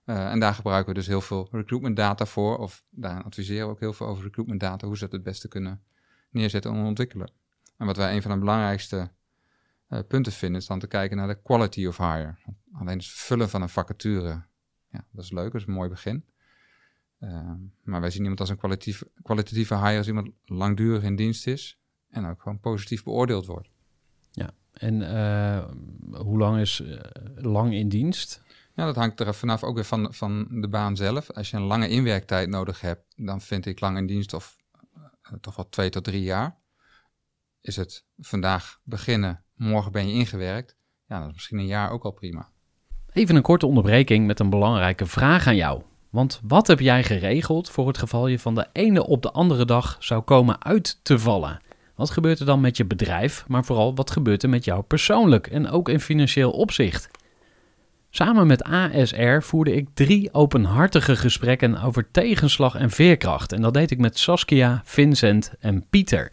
Eh, 0.04 0.30
en 0.30 0.40
daar 0.40 0.54
gebruiken 0.54 0.92
we 0.92 0.98
dus 0.98 1.06
heel 1.06 1.20
veel 1.20 1.48
recruitment 1.50 1.96
data 1.96 2.26
voor, 2.26 2.58
of 2.58 2.84
daar 2.90 3.22
adviseren 3.22 3.66
we 3.66 3.72
ook 3.72 3.80
heel 3.80 3.92
veel 3.92 4.06
over 4.06 4.24
recruitment 4.24 4.60
data, 4.60 4.86
hoe 4.86 4.96
ze 4.96 5.02
dat 5.04 5.12
het 5.12 5.22
beste 5.22 5.48
kunnen 5.48 5.82
neerzetten 6.30 6.72
en 6.72 6.84
ontwikkelen. 6.84 7.39
En 7.80 7.86
wat 7.86 7.96
wij 7.96 8.14
een 8.14 8.22
van 8.22 8.30
de 8.30 8.38
belangrijkste 8.38 9.10
eh, 9.88 9.98
punten 10.08 10.32
vinden, 10.32 10.60
is 10.60 10.66
dan 10.66 10.78
te 10.78 10.86
kijken 10.86 11.16
naar 11.16 11.28
de 11.28 11.42
quality 11.42 11.86
of 11.86 11.96
hire. 11.96 12.34
Alleen 12.72 12.96
het 12.96 13.06
vullen 13.06 13.48
van 13.48 13.62
een 13.62 13.68
vacature, 13.68 14.42
ja, 14.88 15.06
dat 15.10 15.24
is 15.24 15.30
leuk, 15.30 15.52
dat 15.52 15.60
is 15.60 15.66
een 15.66 15.72
mooi 15.72 15.88
begin. 15.88 16.24
Eh, 17.18 17.52
maar 17.82 18.00
wij 18.00 18.10
zien 18.10 18.20
iemand 18.20 18.40
als 18.40 18.48
een 18.48 18.56
kwalitatief, 18.56 19.02
kwalitatieve 19.22 19.76
hire 19.76 19.98
als 19.98 20.06
iemand 20.06 20.30
langdurig 20.44 21.02
in 21.02 21.16
dienst 21.16 21.46
is 21.46 21.78
en 22.08 22.26
ook 22.26 22.42
gewoon 22.42 22.60
positief 22.60 23.02
beoordeeld 23.02 23.46
wordt. 23.46 23.72
En 24.72 25.02
eh, 25.14 25.64
hoe 26.12 26.38
lang 26.38 26.60
is 26.60 26.80
eh, 26.80 26.98
lang 27.34 27.74
in 27.74 27.88
dienst? 27.88 28.42
Ja, 28.74 28.84
dat 28.84 28.96
hangt 28.96 29.20
er 29.20 29.34
vanaf 29.34 29.64
ook 29.64 29.74
weer 29.74 29.84
van, 29.84 30.14
van 30.14 30.60
de 30.60 30.68
baan 30.68 30.96
zelf. 30.96 31.30
Als 31.30 31.50
je 31.50 31.56
een 31.56 31.62
lange 31.62 31.88
inwerktijd 31.88 32.48
nodig 32.48 32.80
hebt, 32.80 33.04
dan 33.16 33.40
vind 33.40 33.66
ik 33.66 33.80
lang 33.80 33.96
in 33.96 34.06
dienst 34.06 34.34
of 34.34 34.58
toch 35.40 35.56
wel 35.56 35.68
twee 35.68 35.90
tot 35.90 36.04
drie 36.04 36.22
jaar. 36.22 36.59
Is 37.60 37.76
het 37.76 38.04
vandaag 38.18 38.80
beginnen, 38.84 39.44
morgen 39.54 39.92
ben 39.92 40.08
je 40.08 40.14
ingewerkt, 40.14 40.76
ja, 41.06 41.18
dat 41.18 41.28
is 41.28 41.34
misschien 41.34 41.58
een 41.58 41.66
jaar 41.66 41.90
ook 41.90 42.04
al 42.04 42.10
prima. 42.10 42.48
Even 43.12 43.36
een 43.36 43.42
korte 43.42 43.66
onderbreking 43.66 44.26
met 44.26 44.40
een 44.40 44.50
belangrijke 44.50 45.06
vraag 45.06 45.46
aan 45.46 45.56
jou. 45.56 45.82
Want 46.10 46.40
wat 46.42 46.66
heb 46.66 46.80
jij 46.80 47.04
geregeld 47.04 47.70
voor 47.70 47.86
het 47.86 47.98
geval 47.98 48.26
je 48.26 48.38
van 48.38 48.54
de 48.54 48.66
ene 48.72 49.06
op 49.06 49.22
de 49.22 49.30
andere 49.30 49.64
dag 49.64 49.96
zou 49.98 50.22
komen 50.22 50.64
uit 50.64 51.04
te 51.04 51.18
vallen? 51.18 51.60
Wat 51.94 52.10
gebeurt 52.10 52.38
er 52.38 52.46
dan 52.46 52.60
met 52.60 52.76
je 52.76 52.84
bedrijf, 52.84 53.44
maar 53.48 53.64
vooral 53.64 53.94
wat 53.94 54.10
gebeurt 54.10 54.42
er 54.42 54.48
met 54.48 54.64
jou 54.64 54.82
persoonlijk 54.82 55.46
en 55.46 55.68
ook 55.70 55.88
in 55.88 56.00
financieel 56.00 56.50
opzicht? 56.50 57.10
Samen 58.10 58.46
met 58.46 58.62
ASR 58.62 59.40
voerde 59.40 59.74
ik 59.74 59.88
drie 59.94 60.32
openhartige 60.32 61.16
gesprekken 61.16 61.82
over 61.82 62.10
tegenslag 62.10 62.74
en 62.74 62.90
veerkracht. 62.90 63.52
En 63.52 63.62
dat 63.62 63.74
deed 63.74 63.90
ik 63.90 63.98
met 63.98 64.18
Saskia, 64.18 64.80
Vincent 64.84 65.52
en 65.60 65.86
Pieter. 65.90 66.32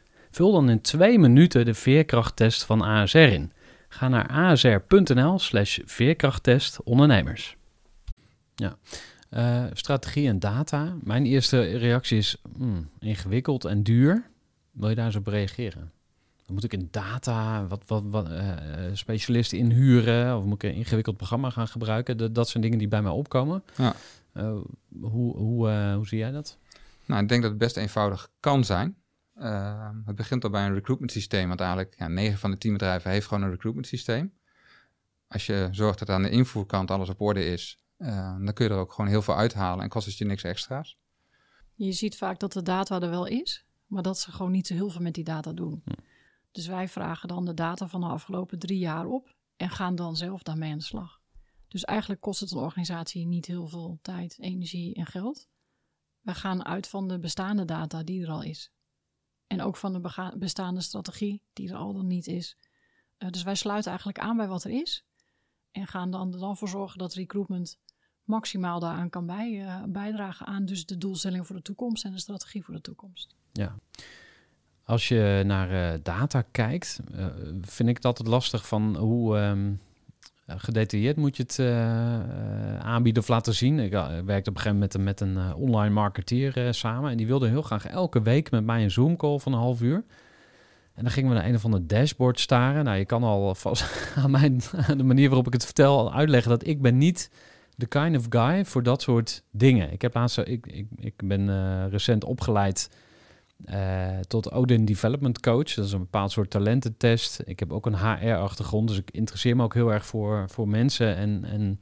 Vul 0.31 0.51
dan 0.51 0.69
in 0.69 0.81
twee 0.81 1.19
minuten 1.19 1.65
de 1.65 1.73
veerkrachttest 1.73 2.63
van 2.63 2.81
ASR 2.81 3.17
in. 3.17 3.51
Ga 3.89 4.07
naar 4.07 4.27
asr.nl 4.27 5.39
slash 5.39 5.79
veerkrachttest 5.85 6.83
ondernemers. 6.83 7.55
Ja, 8.55 8.77
Eh, 9.29 9.65
strategie 9.73 10.27
en 10.27 10.39
data. 10.39 10.95
Mijn 11.03 11.25
eerste 11.25 11.61
reactie 11.61 12.17
is 12.17 12.37
hmm, 12.57 12.89
ingewikkeld 12.99 13.65
en 13.65 13.83
duur. 13.83 14.29
Wil 14.71 14.89
je 14.89 14.95
daar 14.95 15.05
eens 15.05 15.15
op 15.15 15.27
reageren? 15.27 15.91
Dan 16.45 16.53
moet 16.53 16.63
ik 16.63 16.73
een 16.73 16.87
data, 16.91 17.67
wat, 17.67 17.83
wat, 17.85 18.03
wat 18.05 18.29
eh, 18.29 18.51
eh, 18.51 18.95
specialisten 18.95 19.57
inhuren, 19.57 20.37
of 20.37 20.43
moet 20.43 20.63
ik 20.63 20.69
een 20.69 20.75
ingewikkeld 20.75 21.17
programma 21.17 21.49
gaan 21.49 21.67
gebruiken? 21.67 22.17
Dat, 22.17 22.35
dat 22.35 22.49
zijn 22.49 22.63
dingen 22.63 22.77
die 22.77 22.87
bij 22.87 23.01
mij 23.01 23.11
opkomen. 23.11 23.63
Ja. 23.75 23.95
Eh, 24.33 24.53
hoe, 25.01 25.35
hoe, 25.37 25.71
hoe 25.95 26.07
zie 26.07 26.17
jij 26.17 26.31
dat? 26.31 26.57
Nou, 27.05 27.21
ik 27.21 27.29
denk 27.29 27.41
dat 27.41 27.49
het 27.49 27.59
best 27.59 27.77
eenvoudig 27.77 28.29
kan 28.39 28.63
zijn. 28.65 28.95
Uh, 29.41 29.89
het 30.05 30.15
begint 30.15 30.43
al 30.43 30.49
bij 30.49 30.65
een 30.65 30.73
recruitment 30.73 31.11
systeem, 31.11 31.47
want 31.47 31.59
eigenlijk 31.59 31.95
ja, 31.97 32.07
9 32.07 32.39
van 32.39 32.51
de 32.51 32.57
10 32.57 32.71
bedrijven 32.71 33.11
heeft 33.11 33.27
gewoon 33.27 33.43
een 33.43 33.49
recruitment 33.49 33.87
systeem. 33.87 34.33
Als 35.27 35.45
je 35.45 35.67
zorgt 35.71 35.99
dat 35.99 36.09
aan 36.09 36.21
de 36.21 36.29
invoerkant 36.29 36.91
alles 36.91 37.09
op 37.09 37.21
orde 37.21 37.45
is, 37.45 37.83
uh, 37.97 38.35
dan 38.39 38.53
kun 38.53 38.65
je 38.65 38.71
er 38.71 38.79
ook 38.79 38.93
gewoon 38.93 39.09
heel 39.09 39.21
veel 39.21 39.35
uithalen 39.35 39.83
en 39.83 39.89
kost 39.89 40.05
het 40.05 40.17
je 40.17 40.25
niks 40.25 40.43
extra's. 40.43 40.97
Je 41.73 41.91
ziet 41.91 42.17
vaak 42.17 42.39
dat 42.39 42.53
de 42.53 42.61
data 42.61 43.01
er 43.01 43.09
wel 43.09 43.25
is, 43.25 43.65
maar 43.87 44.01
dat 44.01 44.19
ze 44.19 44.31
gewoon 44.31 44.51
niet 44.51 44.67
zo 44.67 44.73
heel 44.73 44.89
veel 44.89 45.01
met 45.01 45.13
die 45.13 45.23
data 45.23 45.53
doen. 45.53 45.81
Hm. 45.85 45.91
Dus 46.51 46.67
wij 46.67 46.87
vragen 46.87 47.27
dan 47.27 47.45
de 47.45 47.53
data 47.53 47.87
van 47.87 48.01
de 48.01 48.07
afgelopen 48.07 48.59
drie 48.59 48.79
jaar 48.79 49.05
op 49.05 49.35
en 49.55 49.69
gaan 49.69 49.95
dan 49.95 50.15
zelf 50.15 50.43
daarmee 50.43 50.71
aan 50.71 50.77
de 50.77 50.83
slag. 50.83 51.19
Dus 51.67 51.83
eigenlijk 51.83 52.21
kost 52.21 52.39
het 52.39 52.51
een 52.51 52.57
organisatie 52.57 53.25
niet 53.25 53.45
heel 53.45 53.67
veel 53.67 53.99
tijd, 54.01 54.37
energie 54.39 54.95
en 54.95 55.05
geld. 55.05 55.47
We 56.21 56.33
gaan 56.33 56.65
uit 56.65 56.87
van 56.87 57.07
de 57.07 57.19
bestaande 57.19 57.65
data 57.65 58.03
die 58.03 58.23
er 58.23 58.29
al 58.29 58.43
is. 58.43 58.71
En 59.51 59.61
ook 59.61 59.77
van 59.77 59.93
de 59.93 60.31
bestaande 60.37 60.81
strategie 60.81 61.41
die 61.53 61.69
er 61.69 61.75
al 61.75 61.93
dan 61.93 62.07
niet 62.07 62.27
is. 62.27 62.57
Uh, 63.17 63.29
dus 63.29 63.43
wij 63.43 63.55
sluiten 63.55 63.89
eigenlijk 63.89 64.19
aan 64.19 64.37
bij 64.37 64.47
wat 64.47 64.63
er 64.63 64.71
is. 64.71 65.05
En 65.71 65.87
gaan 65.87 66.11
dan, 66.11 66.31
dan 66.31 66.57
voor 66.57 66.67
zorgen 66.67 66.97
dat 66.97 67.13
recruitment 67.13 67.77
maximaal 68.23 68.79
daaraan 68.79 69.09
kan 69.09 69.25
bij, 69.25 69.51
uh, 69.51 69.83
bijdragen 69.87 70.45
aan 70.45 70.65
dus 70.65 70.85
de 70.85 70.97
doelstelling 70.97 71.47
voor 71.47 71.55
de 71.55 71.61
toekomst 71.61 72.05
en 72.05 72.11
de 72.11 72.19
strategie 72.19 72.63
voor 72.63 72.73
de 72.73 72.81
toekomst. 72.81 73.35
Ja. 73.51 73.75
Als 74.83 75.07
je 75.07 75.43
naar 75.45 75.93
uh, 75.93 75.99
data 76.03 76.41
kijkt, 76.41 76.99
vind 77.61 77.89
ik 77.89 77.95
het 77.95 78.05
altijd 78.05 78.27
lastig 78.27 78.67
van 78.67 78.95
hoe 78.95 79.37
um, 79.37 79.79
gedetailleerd 80.57 81.17
moet 81.17 81.37
je 81.37 81.43
het 81.43 81.57
uh, 81.57 82.79
aanbieden 82.79 83.21
of 83.21 83.27
laten 83.27 83.53
zien. 83.53 83.79
Ik 83.79 83.91
werkte 83.91 84.49
op 84.49 84.55
een 84.55 84.61
gegeven 84.61 84.73
moment 84.73 84.97
met 84.97 85.19
een 85.19 85.33
uh, 85.33 85.57
online 85.57 85.93
marketeer 85.93 86.73
samen 86.73 87.11
en 87.11 87.17
die 87.17 87.27
wilde 87.27 87.47
heel 87.47 87.61
graag 87.61 87.85
elke 87.85 88.21
week 88.21 88.51
met 88.51 88.65
mij 88.65 88.83
een 88.83 88.91
Zoom 88.91 89.15
call 89.17 89.39
van 89.39 89.53
een 89.53 89.59
half 89.59 89.81
uur. 89.81 90.03
En 90.93 91.03
dan 91.03 91.11
gingen 91.11 91.29
we 91.29 91.35
naar 91.35 91.45
een 91.45 91.55
of 91.55 91.65
ander 91.65 91.87
dashboard 91.87 92.39
staren. 92.39 92.83
Nou, 92.83 92.97
je 92.97 93.05
kan 93.05 93.23
al 93.23 93.55
vast 93.65 94.13
aan, 94.15 94.31
mijn, 94.31 94.61
de 94.97 95.03
manier 95.03 95.27
waarop 95.27 95.47
ik 95.47 95.53
het 95.53 95.65
vertel 95.65 96.13
uitleggen 96.13 96.51
dat 96.51 96.67
ik 96.67 96.81
ben 96.81 96.97
niet 96.97 97.31
de 97.75 97.85
kind 97.85 98.17
of 98.17 98.25
guy 98.29 98.65
voor 98.65 98.83
dat 98.83 99.01
soort 99.01 99.43
dingen. 99.51 99.91
Ik 99.91 100.01
heb 100.01 100.13
laatst, 100.13 100.37
ik, 100.37 100.67
ik, 100.67 100.85
ik 100.95 101.13
ben 101.23 101.89
recent 101.89 102.23
opgeleid 102.23 102.89
uh, 103.65 104.19
tot 104.27 104.51
Odin 104.51 104.85
Development 104.85 105.39
Coach. 105.39 105.73
Dat 105.73 105.85
is 105.85 105.91
een 105.91 105.99
bepaald 105.99 106.31
soort 106.31 106.49
talententest. 106.49 107.41
Ik 107.45 107.59
heb 107.59 107.71
ook 107.73 107.85
een 107.85 107.97
HR-achtergrond, 107.97 108.87
dus 108.87 108.97
ik 108.97 109.11
interesseer 109.11 109.55
me 109.55 109.63
ook 109.63 109.73
heel 109.73 109.93
erg 109.93 110.05
voor, 110.05 110.45
voor 110.49 110.67
mensen 110.67 111.15
en, 111.15 111.45
en, 111.45 111.79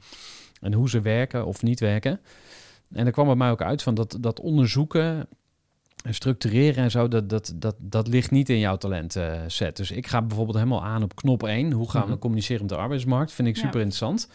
en 0.60 0.72
hoe 0.72 0.88
ze 0.88 1.00
werken 1.00 1.46
of 1.46 1.62
niet 1.62 1.80
werken. 1.80 2.20
En 2.92 3.06
er 3.06 3.12
kwam 3.12 3.26
bij 3.26 3.34
mij 3.36 3.50
ook 3.50 3.62
uit 3.62 3.82
van 3.82 3.94
dat, 3.94 4.16
dat 4.20 4.40
onderzoeken 4.40 5.28
en 6.04 6.14
structureren 6.14 6.84
en 6.84 6.90
zo, 6.90 7.08
dat, 7.08 7.28
dat, 7.28 7.52
dat, 7.56 7.76
dat 7.78 8.08
ligt 8.08 8.30
niet 8.30 8.48
in 8.48 8.58
jouw 8.58 8.76
talentset. 8.76 9.76
Dus 9.76 9.90
ik 9.90 10.06
ga 10.06 10.22
bijvoorbeeld 10.22 10.56
helemaal 10.56 10.84
aan 10.84 11.02
op 11.02 11.14
knop 11.14 11.42
1. 11.42 11.72
Hoe 11.72 11.90
gaan 11.90 12.04
we 12.04 12.10
Mhm. 12.10 12.18
communiceren 12.18 12.62
op 12.62 12.68
de 12.68 12.76
arbeidsmarkt? 12.76 13.32
Vind 13.32 13.48
ik 13.48 13.54
Ja. 13.56 13.60
super 13.62 13.80
interessant. 13.80 14.28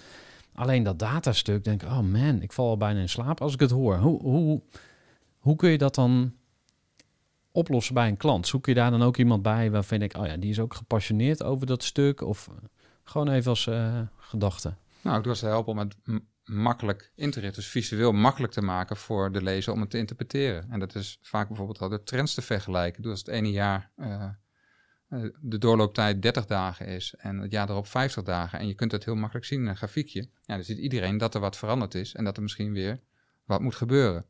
Alleen 0.54 0.84
dat 0.84 1.00
datastuk, 1.00 1.64
denk 1.64 1.84
ik, 1.84 1.90
oh 1.90 2.00
man, 2.00 2.42
ik 2.42 2.52
val 2.52 2.68
al 2.70 2.78
bijna 2.78 3.00
in 3.00 3.10
slaap 3.10 3.42
als 3.42 3.54
ik 3.54 3.60
het 3.60 3.72
hoor. 3.72 3.98
Hoe, 3.98 4.22
hoe, 4.22 4.62
hoe 5.40 5.56
kun 5.56 5.70
je 5.70 5.78
dat 5.78 5.96
dan 5.96 6.34
oplossen 7.56 7.94
bij 7.94 8.08
een 8.08 8.18
klant? 8.18 8.48
Zoek 8.48 8.66
je 8.66 8.74
daar 8.74 8.92
dan 8.92 9.04
ook 9.04 9.18
iemand 9.18 9.42
bij 9.42 9.72
waarvan 9.72 10.02
ik, 10.02 10.18
oh 10.18 10.26
ja, 10.26 10.38
die 10.38 10.50
is 10.50 10.60
ook 10.60 10.74
gepassioneerd 10.74 11.44
over 11.44 11.68
dat 11.68 11.84
stuk? 11.84 12.22
Of 12.22 12.50
gewoon 13.04 13.30
even 13.30 13.50
als 13.50 13.68
eh, 13.68 14.02
gedachte. 14.18 14.74
Nou, 15.02 15.20
ik 15.20 15.26
was 15.26 15.40
te 15.40 15.46
helpen 15.46 15.72
om 15.72 15.78
het 15.78 15.96
makkelijk 16.44 17.12
in 17.16 17.32
te 17.32 17.40
richten. 17.40 17.62
Dus 17.62 17.72
visueel 17.72 18.12
makkelijk 18.12 18.54
te 18.54 18.62
maken 18.62 18.98
voor 18.98 19.32
de 19.32 19.44
lezer 19.44 19.74
om 19.74 19.82
het 19.82 19.90
te 19.90 19.98
interpreteren. 19.98 20.72
En 20.72 20.80
dat 20.80 20.96
is 20.96 21.18
vaak 21.22 21.48
bijvoorbeeld 21.48 21.82
al 21.82 21.90
de 21.90 22.04
trends 22.04 22.34
te 22.34 22.42
vergelijken. 22.42 23.02
Dus 23.02 23.12
als 23.12 23.20
het 23.20 23.30
ene 23.30 23.52
jaar 23.52 23.92
eh, 23.96 24.30
eh, 25.08 25.24
de 25.42 25.58
doorlooptijd 25.58 26.22
30 26.22 26.46
dagen 26.46 26.88
is 26.88 27.14
en 27.18 27.38
het 27.38 27.52
jaar 27.52 27.70
erop 27.70 27.88
50 27.88 28.24
dagen. 28.24 28.60
En 28.60 28.68
je 28.68 28.74
kunt 28.74 28.92
het 28.92 29.06
heel 29.06 29.16
makkelijk 29.16 29.46
zien 29.46 29.60
in 29.60 29.68
een 29.68 29.78
grafiekje. 29.78 30.22
Ja, 30.22 30.56
dan 30.56 30.64
ziet 30.64 30.78
iedereen 30.78 31.18
dat 31.18 31.36
er 31.36 31.42
wat 31.42 31.58
veranderd 31.58 31.96
is 31.96 32.16
en 32.16 32.24
dat 32.24 32.36
er 32.38 32.44
misschien 32.44 32.74
weer 32.74 33.00
wat 33.46 33.62
moet 33.62 33.76
gebeuren. 33.76 34.26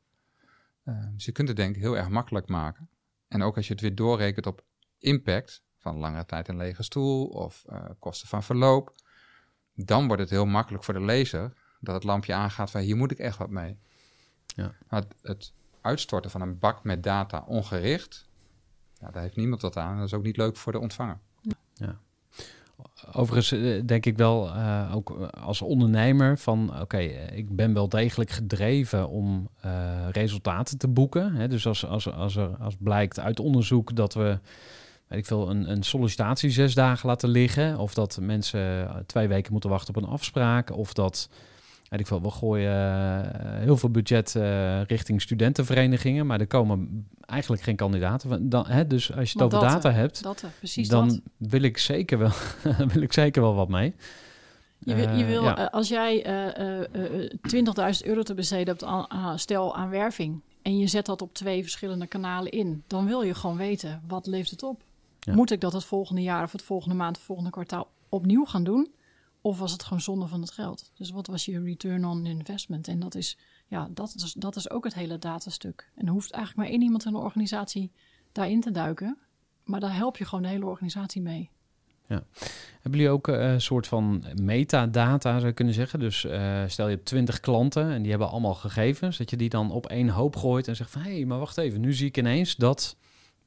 Uh, 0.85 1.05
dus 1.13 1.25
je 1.25 1.31
kunt 1.31 1.47
het 1.47 1.57
denk 1.57 1.75
ik 1.75 1.81
heel 1.81 1.97
erg 1.97 2.09
makkelijk 2.09 2.47
maken. 2.47 2.89
En 3.35 3.43
ook 3.43 3.55
als 3.55 3.67
je 3.67 3.73
het 3.73 3.81
weer 3.81 3.95
doorrekent 3.95 4.45
op 4.45 4.63
impact, 4.99 5.63
van 5.77 5.97
langere 5.97 6.25
tijd 6.25 6.47
een 6.47 6.57
lege 6.57 6.83
stoel 6.83 7.27
of 7.27 7.63
uh, 7.69 7.85
kosten 7.99 8.27
van 8.27 8.43
verloop, 8.43 8.95
dan 9.73 10.07
wordt 10.07 10.21
het 10.21 10.31
heel 10.31 10.45
makkelijk 10.45 10.83
voor 10.83 10.93
de 10.93 11.01
lezer 11.01 11.53
dat 11.79 11.95
het 11.95 12.03
lampje 12.03 12.33
aangaat 12.33 12.71
van 12.71 12.81
hier 12.81 12.95
moet 12.95 13.11
ik 13.11 13.19
echt 13.19 13.37
wat 13.37 13.49
mee. 13.49 13.77
Ja. 14.45 14.75
Het, 14.87 15.15
het 15.21 15.53
uitstorten 15.81 16.31
van 16.31 16.41
een 16.41 16.59
bak 16.59 16.83
met 16.83 17.03
data 17.03 17.43
ongericht, 17.47 18.27
daar 18.99 19.21
heeft 19.21 19.35
niemand 19.35 19.61
wat 19.61 19.77
aan. 19.77 19.97
Dat 19.97 20.05
is 20.05 20.13
ook 20.13 20.23
niet 20.23 20.37
leuk 20.37 20.57
voor 20.57 20.71
de 20.71 20.79
ontvanger. 20.79 21.19
Ja. 21.73 21.99
Overigens 23.11 23.51
eh, 23.51 23.81
denk 23.85 24.05
ik 24.05 24.17
wel, 24.17 24.47
uh, 24.47 24.91
ook 24.95 25.09
als 25.41 25.61
ondernemer, 25.61 26.37
van 26.37 26.81
oké, 26.81 26.97
ik 27.33 27.55
ben 27.55 27.73
wel 27.73 27.89
degelijk 27.89 28.29
gedreven 28.29 29.09
om 29.09 29.49
resultaten 30.11 30.77
te 30.77 30.87
boeken. 30.87 31.33
Hè? 31.35 31.47
Dus 31.47 31.67
als, 31.67 31.85
als, 31.85 32.11
als, 32.11 32.35
er, 32.35 32.55
als 32.59 32.75
blijkt 32.79 33.19
uit 33.19 33.39
onderzoek 33.39 33.95
dat 33.95 34.13
we 34.13 34.39
weet 35.07 35.19
ik 35.19 35.25
veel, 35.25 35.49
een, 35.49 35.71
een 35.71 35.83
sollicitatie 35.83 36.49
zes 36.49 36.73
dagen 36.73 37.07
laten 37.07 37.29
liggen. 37.29 37.77
Of 37.77 37.93
dat 37.93 38.17
mensen 38.21 38.89
twee 39.05 39.27
weken 39.27 39.51
moeten 39.51 39.69
wachten 39.69 39.95
op 39.95 40.03
een 40.03 40.09
afspraak. 40.09 40.71
Of 40.71 40.93
dat, 40.93 41.29
weet 41.95 42.05
ik 42.05 42.07
veel, 42.07 42.21
we 42.21 42.37
gooien 42.37 42.71
uh, 42.71 43.59
heel 43.59 43.77
veel 43.77 43.89
budget 43.89 44.33
uh, 44.37 44.83
richting 44.83 45.21
studentenverenigingen. 45.21 46.25
Maar 46.25 46.39
er 46.39 46.47
komen 46.47 47.07
eigenlijk 47.19 47.61
geen 47.61 47.75
kandidaten. 47.75 48.49
Dan, 48.49 48.67
hè, 48.67 48.87
dus 48.87 49.15
als 49.15 49.31
je 49.31 49.43
het 49.43 49.53
over 49.53 49.67
data 49.67 49.91
hebt, 49.91 50.23
dat, 50.23 50.43
precies 50.57 50.87
dan 50.87 51.07
dat. 51.07 51.19
wil 51.37 51.61
ik 51.61 51.77
zeker 51.77 52.17
wel, 52.17 52.31
wil 52.93 53.01
ik 53.01 53.13
zeker 53.13 53.41
wel 53.41 53.55
wat 53.55 53.69
mee. 53.69 53.93
Je 54.79 54.95
wil, 54.95 55.09
je 55.09 55.25
wil 55.25 55.43
uh, 55.43 55.53
ja. 55.55 55.65
als 55.65 55.87
jij 55.87 56.27
uh, 56.59 57.93
20.000 58.01 58.07
euro 58.07 58.23
te 58.23 58.33
besteden 58.33 58.67
hebt 58.67 58.83
aan, 58.83 59.39
stel 59.39 59.75
aan 59.75 59.89
werving 59.89 60.41
en 60.61 60.77
je 60.77 60.87
zet 60.87 61.05
dat 61.05 61.21
op 61.21 61.33
twee 61.33 61.61
verschillende 61.61 62.07
kanalen 62.07 62.51
in, 62.51 62.83
dan 62.87 63.05
wil 63.05 63.21
je 63.21 63.33
gewoon 63.33 63.57
weten 63.57 64.01
wat 64.07 64.27
levert 64.27 64.51
het 64.51 64.63
op. 64.63 64.83
Ja. 65.19 65.33
Moet 65.33 65.51
ik 65.51 65.61
dat 65.61 65.73
het 65.73 65.83
volgende 65.83 66.21
jaar 66.21 66.43
of 66.43 66.51
het 66.51 66.61
volgende 66.61 66.95
maand 66.95 67.15
het 67.15 67.25
volgende 67.25 67.51
kwartaal 67.51 67.87
opnieuw 68.09 68.45
gaan 68.45 68.63
doen? 68.63 68.93
Of 69.45 69.59
was 69.59 69.71
het 69.71 69.83
gewoon 69.83 70.01
zonde 70.01 70.27
van 70.27 70.41
het 70.41 70.51
geld? 70.51 70.91
Dus 70.95 71.09
wat 71.09 71.27
was 71.27 71.45
je 71.45 71.63
return 71.63 72.05
on 72.05 72.25
investment? 72.25 72.87
En 72.87 72.99
dat 72.99 73.15
is, 73.15 73.37
ja, 73.67 73.87
dat 73.91 74.13
is, 74.15 74.33
dat 74.33 74.55
is 74.55 74.69
ook 74.69 74.83
het 74.83 74.93
hele 74.93 75.19
datastuk. 75.19 75.89
En 75.95 76.07
hoeft 76.07 76.31
eigenlijk 76.31 76.63
maar 76.63 76.77
één 76.77 76.83
iemand 76.83 77.05
in 77.05 77.11
de 77.11 77.17
organisatie 77.17 77.91
daarin 78.31 78.61
te 78.61 78.71
duiken. 78.71 79.17
Maar 79.63 79.79
daar 79.79 79.95
help 79.95 80.17
je 80.17 80.25
gewoon 80.25 80.43
de 80.43 80.49
hele 80.49 80.65
organisatie 80.65 81.21
mee. 81.21 81.49
Ja. 82.07 82.23
Hebben 82.73 82.99
jullie 82.99 83.09
ook 83.09 83.27
een 83.27 83.61
soort 83.61 83.87
van 83.87 84.25
metadata, 84.41 85.33
zou 85.33 85.45
je 85.45 85.53
kunnen 85.53 85.73
zeggen? 85.73 85.99
Dus 85.99 86.23
uh, 86.23 86.63
stel 86.67 86.87
je 86.87 86.95
hebt 86.95 87.05
twintig 87.05 87.39
klanten 87.39 87.91
en 87.91 88.01
die 88.01 88.09
hebben 88.11 88.29
allemaal 88.29 88.55
gegevens. 88.55 89.17
Dat 89.17 89.29
je 89.29 89.37
die 89.37 89.49
dan 89.49 89.71
op 89.71 89.85
één 89.87 90.09
hoop 90.09 90.35
gooit 90.35 90.67
en 90.67 90.75
zegt 90.75 90.91
van... 90.91 91.01
hé, 91.01 91.15
hey, 91.15 91.25
maar 91.25 91.39
wacht 91.39 91.57
even, 91.57 91.81
nu 91.81 91.93
zie 91.93 92.07
ik 92.07 92.17
ineens 92.17 92.55
dat... 92.55 92.97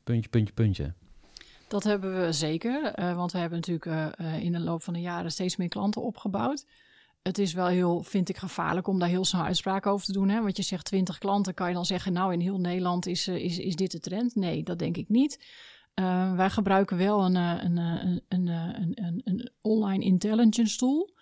puntje, 0.05 0.31
puntje, 0.31 0.55
puntje. 0.55 0.95
Dat 1.69 1.85
hebben 1.85 2.21
we 2.21 2.33
zeker, 2.33 2.99
uh, 2.99 3.17
want 3.17 3.33
we 3.33 3.39
hebben 3.39 3.59
natuurlijk 3.59 4.19
uh, 4.21 4.43
in 4.43 4.53
de 4.53 4.61
loop 4.61 4.83
van 4.83 4.95
de 4.95 5.01
jaren 5.01 5.31
steeds 5.31 5.57
meer 5.57 5.69
klanten 5.69 6.03
opgebouwd. 6.03 6.67
Het 7.23 7.39
is 7.39 7.53
wel 7.53 7.67
heel, 7.67 8.03
vind 8.03 8.29
ik, 8.29 8.37
gevaarlijk 8.37 8.87
om 8.87 8.99
daar 8.99 9.09
heel 9.09 9.25
snel 9.25 9.43
uitspraken 9.43 9.91
over 9.91 10.07
te 10.07 10.13
doen. 10.13 10.29
Hè? 10.29 10.43
Want 10.43 10.57
je 10.57 10.63
zegt 10.63 10.85
20 10.85 11.19
klanten, 11.19 11.55
kan 11.55 11.69
je 11.69 11.75
dan 11.75 11.85
zeggen, 11.85 12.13
nou 12.13 12.33
in 12.33 12.41
heel 12.41 12.61
Nederland 12.61 13.07
is, 13.07 13.29
is, 13.29 13.59
is 13.59 13.77
dit 13.77 13.91
de 13.91 14.01
trend? 14.01 14.35
Nee, 14.35 14.63
dat 14.63 14.79
denk 14.79 14.97
ik 14.97 15.09
niet. 15.09 15.45
wij 16.35 16.51
gebruiken 16.51 16.97
wel 16.97 17.25
een, 17.25 17.35
een, 17.35 17.77
een, 18.29 19.21
een 19.25 19.51
online 19.61 20.05
intelligence 20.05 20.77
tool. 20.77 21.17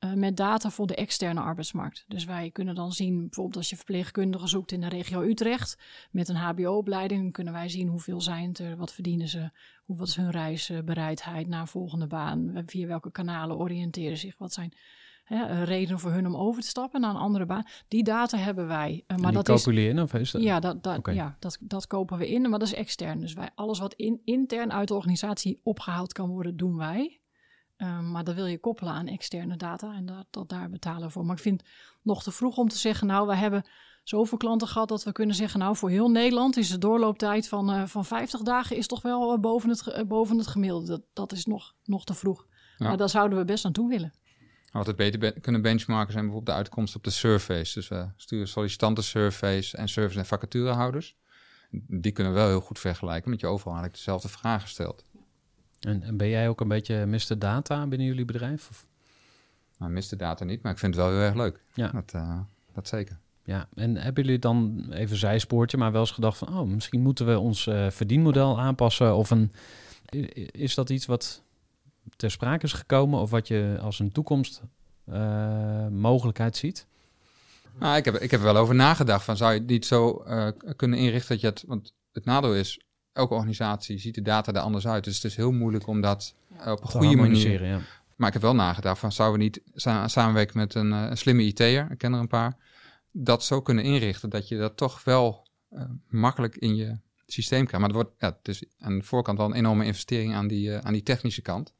Uh, 0.00 0.12
met 0.12 0.36
data 0.36 0.70
voor 0.70 0.86
de 0.86 0.94
externe 0.94 1.40
arbeidsmarkt. 1.40 2.04
Dus 2.08 2.24
wij 2.24 2.50
kunnen 2.50 2.74
dan 2.74 2.92
zien, 2.92 3.20
bijvoorbeeld 3.20 3.56
als 3.56 3.70
je 3.70 3.76
verpleegkundigen 3.76 4.48
zoekt 4.48 4.72
in 4.72 4.80
de 4.80 4.88
regio 4.88 5.22
Utrecht 5.22 5.78
met 6.10 6.28
een 6.28 6.36
HBO-opleiding, 6.36 7.32
kunnen 7.32 7.52
wij 7.52 7.68
zien 7.68 7.88
hoeveel 7.88 8.20
zijn 8.20 8.48
het 8.48 8.58
er, 8.58 8.76
wat 8.76 8.92
verdienen 8.92 9.28
ze, 9.28 9.50
hoe, 9.84 9.96
wat 9.96 10.08
is 10.08 10.16
hun 10.16 10.30
reisbereidheid 10.30 11.48
naar 11.48 11.60
een 11.60 11.66
volgende 11.66 12.06
baan, 12.06 12.62
via 12.66 12.86
welke 12.86 13.10
kanalen 13.10 13.56
oriënteren 13.56 14.16
zich, 14.16 14.38
wat 14.38 14.52
zijn 14.52 14.72
hè, 15.26 15.64
redenen 15.64 16.00
voor 16.00 16.10
hun 16.10 16.26
om 16.26 16.36
over 16.36 16.62
te 16.62 16.68
stappen 16.68 17.00
naar 17.00 17.10
een 17.10 17.16
andere 17.16 17.46
baan. 17.46 17.66
Die 17.88 18.04
data 18.04 18.38
hebben 18.38 18.66
wij. 18.66 19.04
Uh, 19.06 19.16
maar 19.16 19.32
die 19.32 19.42
dat 19.42 19.56
kopen 19.56 19.74
jullie 19.74 19.88
in 19.88 20.00
of 20.00 20.14
is 20.14 20.30
dat? 20.30 20.42
Ja, 20.42 20.60
dat, 20.60 20.82
dat, 20.82 20.98
okay. 20.98 21.14
ja 21.14 21.36
dat, 21.38 21.58
dat 21.60 21.86
kopen 21.86 22.18
we 22.18 22.28
in, 22.28 22.50
maar 22.50 22.58
dat 22.58 22.68
is 22.68 22.74
extern. 22.74 23.20
Dus 23.20 23.32
wij, 23.32 23.50
alles 23.54 23.78
wat 23.78 23.94
in, 23.94 24.20
intern 24.24 24.72
uit 24.72 24.88
de 24.88 24.94
organisatie 24.94 25.60
opgehaald 25.62 26.12
kan 26.12 26.28
worden, 26.28 26.56
doen 26.56 26.76
wij. 26.76 27.20
Um, 27.78 28.10
maar 28.10 28.24
dat 28.24 28.34
wil 28.34 28.46
je 28.46 28.58
koppelen 28.58 28.92
aan 28.92 29.06
externe 29.06 29.56
data 29.56 29.94
en 29.94 30.06
dat, 30.06 30.26
dat 30.30 30.48
daar 30.48 30.70
betalen 30.70 31.10
voor. 31.10 31.24
Maar 31.24 31.36
ik 31.36 31.42
vind 31.42 31.60
het 31.60 31.70
nog 32.02 32.22
te 32.22 32.30
vroeg 32.30 32.56
om 32.56 32.68
te 32.68 32.78
zeggen, 32.78 33.06
nou, 33.06 33.26
we 33.26 33.34
hebben 33.34 33.64
zoveel 34.08 34.38
klanten 34.38 34.68
gehad 34.68 34.88
dat 34.88 35.04
we 35.04 35.12
kunnen 35.12 35.36
zeggen, 35.36 35.58
nou, 35.60 35.76
voor 35.76 35.90
heel 35.90 36.10
Nederland 36.10 36.56
is 36.56 36.70
de 36.70 36.78
doorlooptijd 36.78 37.48
van, 37.48 37.74
uh, 37.74 37.86
van 37.86 38.04
50 38.04 38.40
dagen 38.40 38.76
is 38.76 38.86
toch 38.86 39.02
wel 39.02 39.34
uh, 39.34 39.40
boven, 39.40 39.68
het, 39.68 39.86
uh, 39.86 40.02
boven 40.02 40.38
het 40.38 40.46
gemiddelde. 40.46 40.86
Dat, 40.86 41.02
dat 41.12 41.32
is 41.32 41.46
nog, 41.46 41.74
nog 41.84 42.04
te 42.04 42.14
vroeg. 42.14 42.46
Ja. 42.76 42.88
Maar 42.88 42.96
daar 42.96 43.08
zouden 43.08 43.38
we 43.38 43.44
best 43.44 43.64
aan 43.64 43.72
toe 43.72 43.88
willen. 43.88 44.12
Wat 44.72 44.86
het 44.86 44.96
beter 44.96 45.18
be 45.18 45.40
kunnen 45.40 45.62
benchmarken 45.62 46.12
zijn 46.12 46.24
bijvoorbeeld 46.24 46.56
de 46.56 46.62
uitkomsten 46.62 46.96
op 46.96 47.04
de 47.04 47.10
surveys. 47.10 47.72
Dus 47.72 47.88
we 47.88 48.08
sturen 48.16 48.48
sollicitantensurveys 48.48 49.74
en 49.74 49.88
service- 49.88 50.18
en 50.18 50.26
vacaturehouders. 50.26 51.16
Die 51.86 52.12
kunnen 52.12 52.32
we 52.32 52.38
wel 52.38 52.48
heel 52.48 52.60
goed 52.60 52.78
vergelijken, 52.78 53.30
met 53.30 53.40
je 53.40 53.46
overal 53.46 53.72
eigenlijk 53.72 54.04
dezelfde 54.04 54.28
vragen 54.28 54.68
stelt. 54.68 55.04
En, 55.80 56.02
en, 56.02 56.16
ben 56.16 56.28
jij 56.28 56.48
ook 56.48 56.60
een 56.60 56.68
beetje 56.68 57.06
Mr. 57.06 57.38
Data 57.38 57.86
binnen 57.86 58.06
jullie 58.06 58.24
bedrijf? 58.24 58.68
Of? 58.70 58.86
Nou, 59.78 59.92
Mr. 59.92 60.16
Data 60.16 60.44
niet, 60.44 60.62
maar 60.62 60.72
ik 60.72 60.78
vind 60.78 60.94
het 60.94 61.04
wel 61.04 61.12
heel 61.12 61.22
erg 61.22 61.34
leuk. 61.34 61.60
Ja. 61.74 61.88
Dat, 61.88 62.12
uh, 62.16 62.40
dat 62.72 62.88
zeker. 62.88 63.18
Ja, 63.44 63.68
en 63.74 63.96
hebben 63.96 64.24
jullie 64.24 64.38
dan 64.38 64.86
even 64.90 65.16
zijspoortje, 65.16 65.76
maar 65.76 65.92
wel 65.92 66.00
eens 66.00 66.10
gedacht 66.10 66.38
van, 66.38 66.58
oh, 66.58 66.68
misschien 66.68 67.00
moeten 67.00 67.26
we 67.26 67.38
ons 67.38 67.66
uh, 67.66 67.90
verdienmodel 67.90 68.60
aanpassen? 68.60 69.16
Of 69.16 69.30
een, 69.30 69.52
is 70.50 70.74
dat 70.74 70.90
iets 70.90 71.06
wat 71.06 71.42
ter 72.16 72.30
sprake 72.30 72.64
is 72.64 72.72
gekomen 72.72 73.20
of 73.20 73.30
wat 73.30 73.48
je 73.48 73.78
als 73.80 73.98
een 73.98 74.12
toekomstmogelijkheid 74.12 76.54
uh, 76.54 76.60
ziet? 76.60 76.86
Nou, 77.78 77.96
ik 77.96 78.04
heb, 78.04 78.14
ik 78.14 78.30
heb 78.30 78.40
er 78.40 78.46
wel 78.46 78.56
over 78.56 78.74
nagedacht 78.74 79.24
van, 79.24 79.36
zou 79.36 79.52
je 79.52 79.58
het 79.58 79.68
niet 79.68 79.86
zo 79.86 80.24
kunnen 80.76 80.98
inrichten 80.98 81.28
dat 81.28 81.40
je 81.40 81.46
het, 81.46 81.64
want 81.66 81.92
het 82.12 82.24
nadeel 82.24 82.54
is, 82.54 82.80
elke 83.16 83.34
organisatie 83.34 83.98
ziet 83.98 84.14
de 84.14 84.22
data 84.22 84.52
er 84.52 84.60
anders 84.60 84.86
uit. 84.86 85.04
Dus 85.04 85.14
het 85.14 85.24
is 85.24 85.36
heel 85.36 85.52
moeilijk 85.52 85.86
om 85.86 86.00
dat 86.00 86.34
ja. 86.48 86.72
op 86.72 86.80
een 86.80 86.88
Te 86.88 86.96
goede 86.96 87.16
manier... 87.16 87.64
Ja. 87.64 87.80
Maar 88.16 88.26
ik 88.26 88.32
heb 88.32 88.42
wel 88.42 88.54
nagedacht 88.54 88.98
van, 88.98 89.12
zouden 89.12 89.38
we 89.38 89.44
niet 89.44 89.60
sa 89.74 90.08
samenwerken 90.08 90.58
met 90.58 90.74
een, 90.74 90.90
uh, 90.90 91.06
een 91.10 91.16
slimme 91.16 91.42
IT'er, 91.42 91.90
ik 91.90 91.98
ken 91.98 92.12
er 92.12 92.18
een 92.18 92.28
paar, 92.28 92.56
dat 93.10 93.44
zo 93.44 93.60
kunnen 93.60 93.84
inrichten 93.84 94.30
dat 94.30 94.48
je 94.48 94.56
dat 94.56 94.76
toch 94.76 95.04
wel 95.04 95.48
uh, 95.70 95.82
makkelijk 96.08 96.56
in 96.56 96.76
je 96.76 96.98
systeem 97.26 97.66
krijgt. 97.66 97.86
Maar 97.86 97.96
het, 97.96 98.04
wordt, 98.04 98.10
ja, 98.18 98.36
het 98.38 98.48
is 98.48 98.64
aan 98.78 98.98
de 98.98 99.04
voorkant 99.04 99.38
wel 99.38 99.46
een 99.46 99.54
enorme 99.54 99.84
investering 99.84 100.34
aan 100.34 100.46
die, 100.46 100.68
uh, 100.68 100.78
aan 100.78 100.92
die 100.92 101.02
technische 101.02 101.42
kant. 101.42 101.74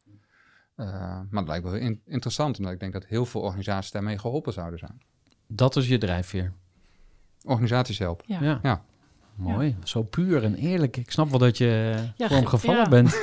maar 0.75 1.27
het 1.31 1.49
lijkt 1.49 1.65
wel 1.65 1.73
heel 1.73 1.83
in 1.83 2.01
interessant, 2.07 2.59
omdat 2.59 2.73
ik 2.73 2.81
denk 2.81 2.93
dat 2.93 3.07
heel 3.07 3.27
veel 3.27 3.41
organisaties 3.41 3.91
daarmee 3.91 4.19
geholpen 4.19 4.53
zouden 4.53 4.79
zijn. 4.79 5.03
Dat 5.47 5.77
is 5.77 5.89
je 5.89 5.99
drijfveer? 5.99 6.53
Organisaties 7.43 7.99
helpen, 7.99 8.25
ja. 8.29 8.61
ja. 8.63 8.85
Mooi, 9.37 9.67
ja. 9.67 9.87
zo 9.87 10.03
puur 10.03 10.45
en 10.45 10.55
eerlijk. 10.55 10.97
Ik 10.97 11.11
snap 11.11 11.31
wel 11.31 11.39
dat 11.39 11.59
je 11.59 11.95
ja, 12.17 12.27
voor 12.27 12.37
hem 12.37 12.47
gevallen 12.47 12.83
ja. 12.83 12.89
bent. 12.89 13.23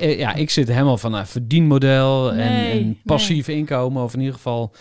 ja, 0.00 0.34
ik 0.34 0.50
zit 0.50 0.68
helemaal 0.68 0.98
van 0.98 1.14
een 1.14 1.26
verdienmodel 1.26 2.32
en, 2.32 2.98
passief 3.04 3.46
nee. 3.46 3.56
inkomen. 3.56 4.02
Of 4.02 4.14
in 4.14 4.18
ieder 4.18 4.34
geval 4.34 4.72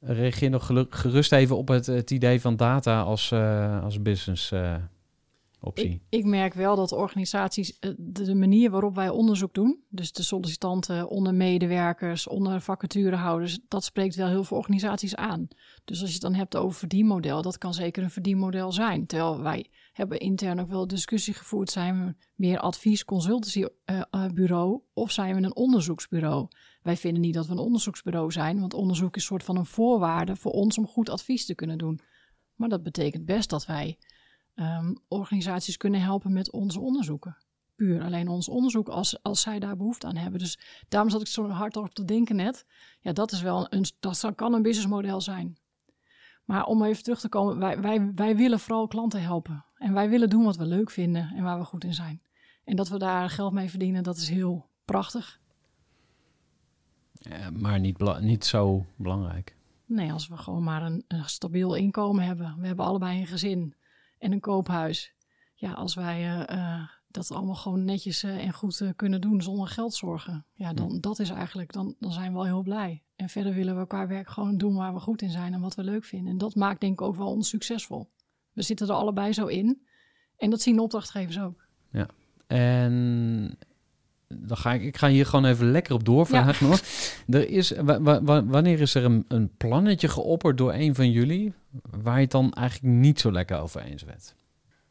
reageer 0.00 0.50
nog 0.50 0.70
gerust 0.90 1.32
even 1.32 1.56
op 1.56 1.68
het, 1.68 1.86
het 1.86 2.10
idee 2.10 2.40
van 2.40 2.56
data 2.56 3.00
als, 3.00 3.30
uh, 3.30 3.82
als 3.82 4.02
business 4.02 4.52
uh, 4.52 4.74
Ik, 5.74 6.00
ik, 6.08 6.24
merk 6.24 6.54
wel 6.54 6.76
dat 6.76 6.92
organisaties 6.92 7.76
uh, 7.80 7.94
de, 7.98 8.22
de 8.24 8.34
manier 8.34 8.70
waarop 8.70 8.94
wij 8.94 9.08
onderzoek 9.08 9.54
doen, 9.54 9.82
dus 9.88 10.12
de 10.12 10.22
sollicitanten 10.22 11.08
onder 11.08 11.34
medewerkers, 11.34 12.28
onder 12.28 12.60
vacaturehouders, 12.60 13.58
dat 13.68 13.84
spreekt 13.84 14.14
wel 14.14 14.28
heel 14.28 14.44
veel 14.44 14.56
organisaties 14.56 15.16
aan. 15.16 15.48
Dus 15.84 16.00
als 16.00 16.08
je 16.08 16.14
het 16.14 16.22
dan 16.22 16.34
hebt 16.34 16.56
over 16.56 16.78
verdienmodel, 16.78 17.42
dat 17.42 17.58
kan 17.58 17.74
zeker 17.74 18.02
een 18.02 18.10
verdienmodel 18.10 18.72
zijn. 18.72 19.06
Terwijl 19.06 19.42
wij 19.42 19.66
hebben 19.92 20.18
intern 20.18 20.60
ook 20.60 20.70
wel 20.70 20.86
discussie 20.86 21.34
gevoerd, 21.34 21.70
zijn 21.70 22.06
we 22.06 22.14
meer 22.34 22.58
advies 22.58 23.04
consultancybureau 23.04 24.72
uh, 24.72 24.78
of 24.92 25.10
zijn 25.10 25.34
we 25.34 25.42
een 25.42 25.56
onderzoeksbureau? 25.56 26.48
Wij 26.82 26.96
vinden 26.96 27.20
niet 27.22 27.34
dat 27.34 27.46
we 27.46 27.52
een 27.52 27.58
onderzoeksbureau 27.58 28.32
zijn, 28.32 28.60
want 28.60 28.74
onderzoek 28.74 29.16
is 29.16 29.22
een 29.22 29.28
soort 29.28 29.44
van 29.44 29.56
een 29.56 29.66
voorwaarde 29.66 30.36
voor 30.36 30.52
ons 30.52 30.78
om 30.78 30.86
goed 30.86 31.08
advies 31.08 31.46
te 31.46 31.54
kunnen 31.54 31.78
doen. 31.78 32.00
Maar 32.54 32.68
dat 32.68 32.82
betekent 32.82 33.24
best 33.24 33.50
dat 33.50 33.66
wij 33.66 33.98
um, 34.54 34.98
organisaties 35.08 35.76
kunnen 35.76 36.00
helpen 36.00 36.32
met 36.32 36.52
onze 36.52 36.80
onderzoeken. 36.80 37.36
Puur 37.74 38.02
alleen 38.02 38.28
ons 38.28 38.48
onderzoek 38.48 38.88
als, 38.88 39.22
als 39.22 39.40
zij 39.40 39.58
daar 39.58 39.76
behoefte 39.76 40.06
aan 40.06 40.16
hebben. 40.16 40.38
Dus 40.38 40.58
daarom 40.88 41.10
zat 41.10 41.20
ik 41.20 41.26
zo 41.26 41.48
hard 41.48 41.76
op 41.76 41.94
te 41.94 42.04
denken 42.04 42.36
net. 42.36 42.66
Ja, 43.00 43.12
dat 43.12 43.32
is 43.32 43.42
wel 43.42 43.66
een, 43.72 43.84
dat 44.00 44.32
kan 44.34 44.52
een 44.52 44.62
businessmodel 44.62 45.20
zijn. 45.20 45.56
Maar 46.44 46.64
om 46.64 46.82
even 46.82 47.02
terug 47.02 47.20
te 47.20 47.28
komen, 47.28 47.58
wij, 47.58 47.80
wij, 47.80 48.12
wij 48.14 48.36
willen 48.36 48.60
vooral 48.60 48.86
klanten 48.86 49.22
helpen. 49.22 49.64
En 49.76 49.92
wij 49.92 50.08
willen 50.08 50.30
doen 50.30 50.44
wat 50.44 50.56
we 50.56 50.66
leuk 50.66 50.90
vinden 50.90 51.32
en 51.36 51.42
waar 51.42 51.58
we 51.58 51.64
goed 51.64 51.84
in 51.84 51.94
zijn. 51.94 52.22
En 52.64 52.76
dat 52.76 52.88
we 52.88 52.98
daar 52.98 53.30
geld 53.30 53.52
mee 53.52 53.70
verdienen, 53.70 54.02
dat 54.02 54.16
is 54.16 54.28
heel 54.28 54.66
prachtig. 54.84 55.40
Maar 57.52 57.80
niet, 57.80 58.20
niet 58.20 58.44
zo 58.44 58.86
belangrijk. 58.96 59.56
Nee, 59.84 60.12
als 60.12 60.28
we 60.28 60.36
gewoon 60.36 60.62
maar 60.62 60.82
een, 60.82 61.04
een 61.08 61.24
stabiel 61.24 61.74
inkomen 61.74 62.24
hebben. 62.24 62.56
We 62.58 62.66
hebben 62.66 62.84
allebei 62.84 63.20
een 63.20 63.26
gezin 63.26 63.74
en 64.22 64.32
een 64.32 64.40
koophuis. 64.40 65.14
Ja, 65.54 65.72
als 65.72 65.94
wij 65.94 66.20
eh, 66.20 66.48
eh, 66.48 66.88
dat 67.08 67.30
allemaal 67.30 67.54
gewoon 67.54 67.84
netjes 67.84 68.22
eh, 68.22 68.44
en 68.44 68.52
goed 68.52 68.92
kunnen 68.96 69.20
doen 69.20 69.42
zonder 69.42 69.68
geldzorgen. 69.68 70.46
Ja, 70.52 70.72
dan 70.72 71.00
dat 71.00 71.18
is 71.18 71.30
eigenlijk, 71.30 71.72
dan, 71.72 71.94
dan 71.98 72.12
zijn 72.12 72.28
we 72.28 72.34
wel 72.34 72.44
heel 72.44 72.62
blij. 72.62 73.02
En 73.16 73.28
verder 73.28 73.54
willen 73.54 73.78
we 73.78 73.86
qua 73.86 74.06
werk 74.06 74.28
gewoon 74.28 74.56
doen 74.56 74.74
waar 74.74 74.94
we 74.94 75.00
goed 75.00 75.22
in 75.22 75.30
zijn 75.30 75.52
en 75.52 75.60
wat 75.60 75.74
we 75.74 75.84
leuk 75.84 76.04
vinden. 76.04 76.32
En 76.32 76.38
dat 76.38 76.54
maakt 76.54 76.80
denk 76.80 76.92
ik 76.92 77.06
ook 77.06 77.16
wel 77.16 77.30
ons 77.30 77.48
succesvol. 77.48 78.10
We 78.52 78.62
zitten 78.62 78.88
er 78.88 78.94
allebei 78.94 79.32
zo 79.32 79.46
in. 79.46 79.86
En 80.36 80.50
dat 80.50 80.60
zien 80.60 80.76
de 80.76 80.82
opdrachtgevers 80.82 81.40
ook. 81.40 81.66
En 82.46 83.58
dan 84.38 84.56
ga 84.56 84.72
ik, 84.72 84.82
ik 84.82 84.96
ga 84.96 85.08
hier 85.08 85.26
gewoon 85.26 85.44
even 85.44 85.70
lekker 85.70 85.94
op 85.94 86.04
doorvragen 86.04 86.68
nog. 86.68 86.80
Er 87.28 87.48
is, 87.48 87.70
wa- 87.70 88.00
wa- 88.00 88.22
wa- 88.22 88.44
wanneer 88.44 88.80
is 88.80 88.94
er 88.94 89.04
een, 89.04 89.24
een 89.28 89.56
plannetje 89.56 90.08
geopperd 90.08 90.58
door 90.58 90.72
een 90.72 90.94
van 90.94 91.10
jullie... 91.10 91.52
waar 92.02 92.14
je 92.16 92.20
het 92.22 92.30
dan 92.30 92.52
eigenlijk 92.52 92.94
niet 92.94 93.20
zo 93.20 93.32
lekker 93.32 93.58
over 93.58 93.82
eens 93.82 94.02
werd? 94.02 94.34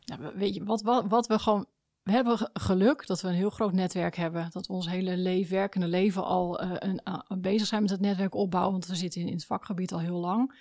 We- 0.06 0.32
weet 0.36 0.56
je, 0.56 0.64
wat, 0.64 0.82
wat, 0.82 1.06
wat 1.08 1.28
we 1.28 1.40
gewoon. 1.40 1.66
We 2.04 2.12
hebben 2.12 2.38
ge- 2.38 2.50
geluk 2.54 3.08
dat 3.08 3.22
we 3.22 3.28
een 3.28 3.34
heel 3.34 3.50
groot 3.50 3.74
netwerk 3.74 4.16
hebben. 4.16 4.50
Dat 4.52 4.68
we 4.68 4.74
ons 4.74 4.90
hele 4.90 5.18
le 5.18 5.46
werkende 5.50 5.88
leven 5.88 6.24
al 6.24 6.60
eh, 6.60 6.72
een, 6.76 7.02
a- 7.10 7.26
bezig 7.38 7.68
zijn 7.68 7.82
met 7.82 7.92
het 7.92 8.00
netwerk 8.02 8.36
opbouwen. 8.36 8.72
Want 8.72 8.86
we 8.88 8.96
zitten 8.96 9.22
in, 9.22 9.28
in 9.28 9.34
het 9.34 9.46
vakgebied 9.46 9.94
al 9.94 10.00
heel 10.00 10.20
lang. 10.20 10.54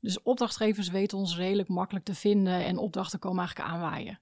Dus 0.00 0.22
opdrachtgevers 0.22 0.88
weten 0.88 1.18
ons 1.18 1.36
redelijk 1.36 1.68
makkelijk 1.68 2.04
te 2.04 2.14
vinden. 2.14 2.64
En 2.64 2.78
opdrachten 2.78 3.18
komen 3.18 3.38
eigenlijk 3.38 3.68
aanwaaien. 3.68 4.20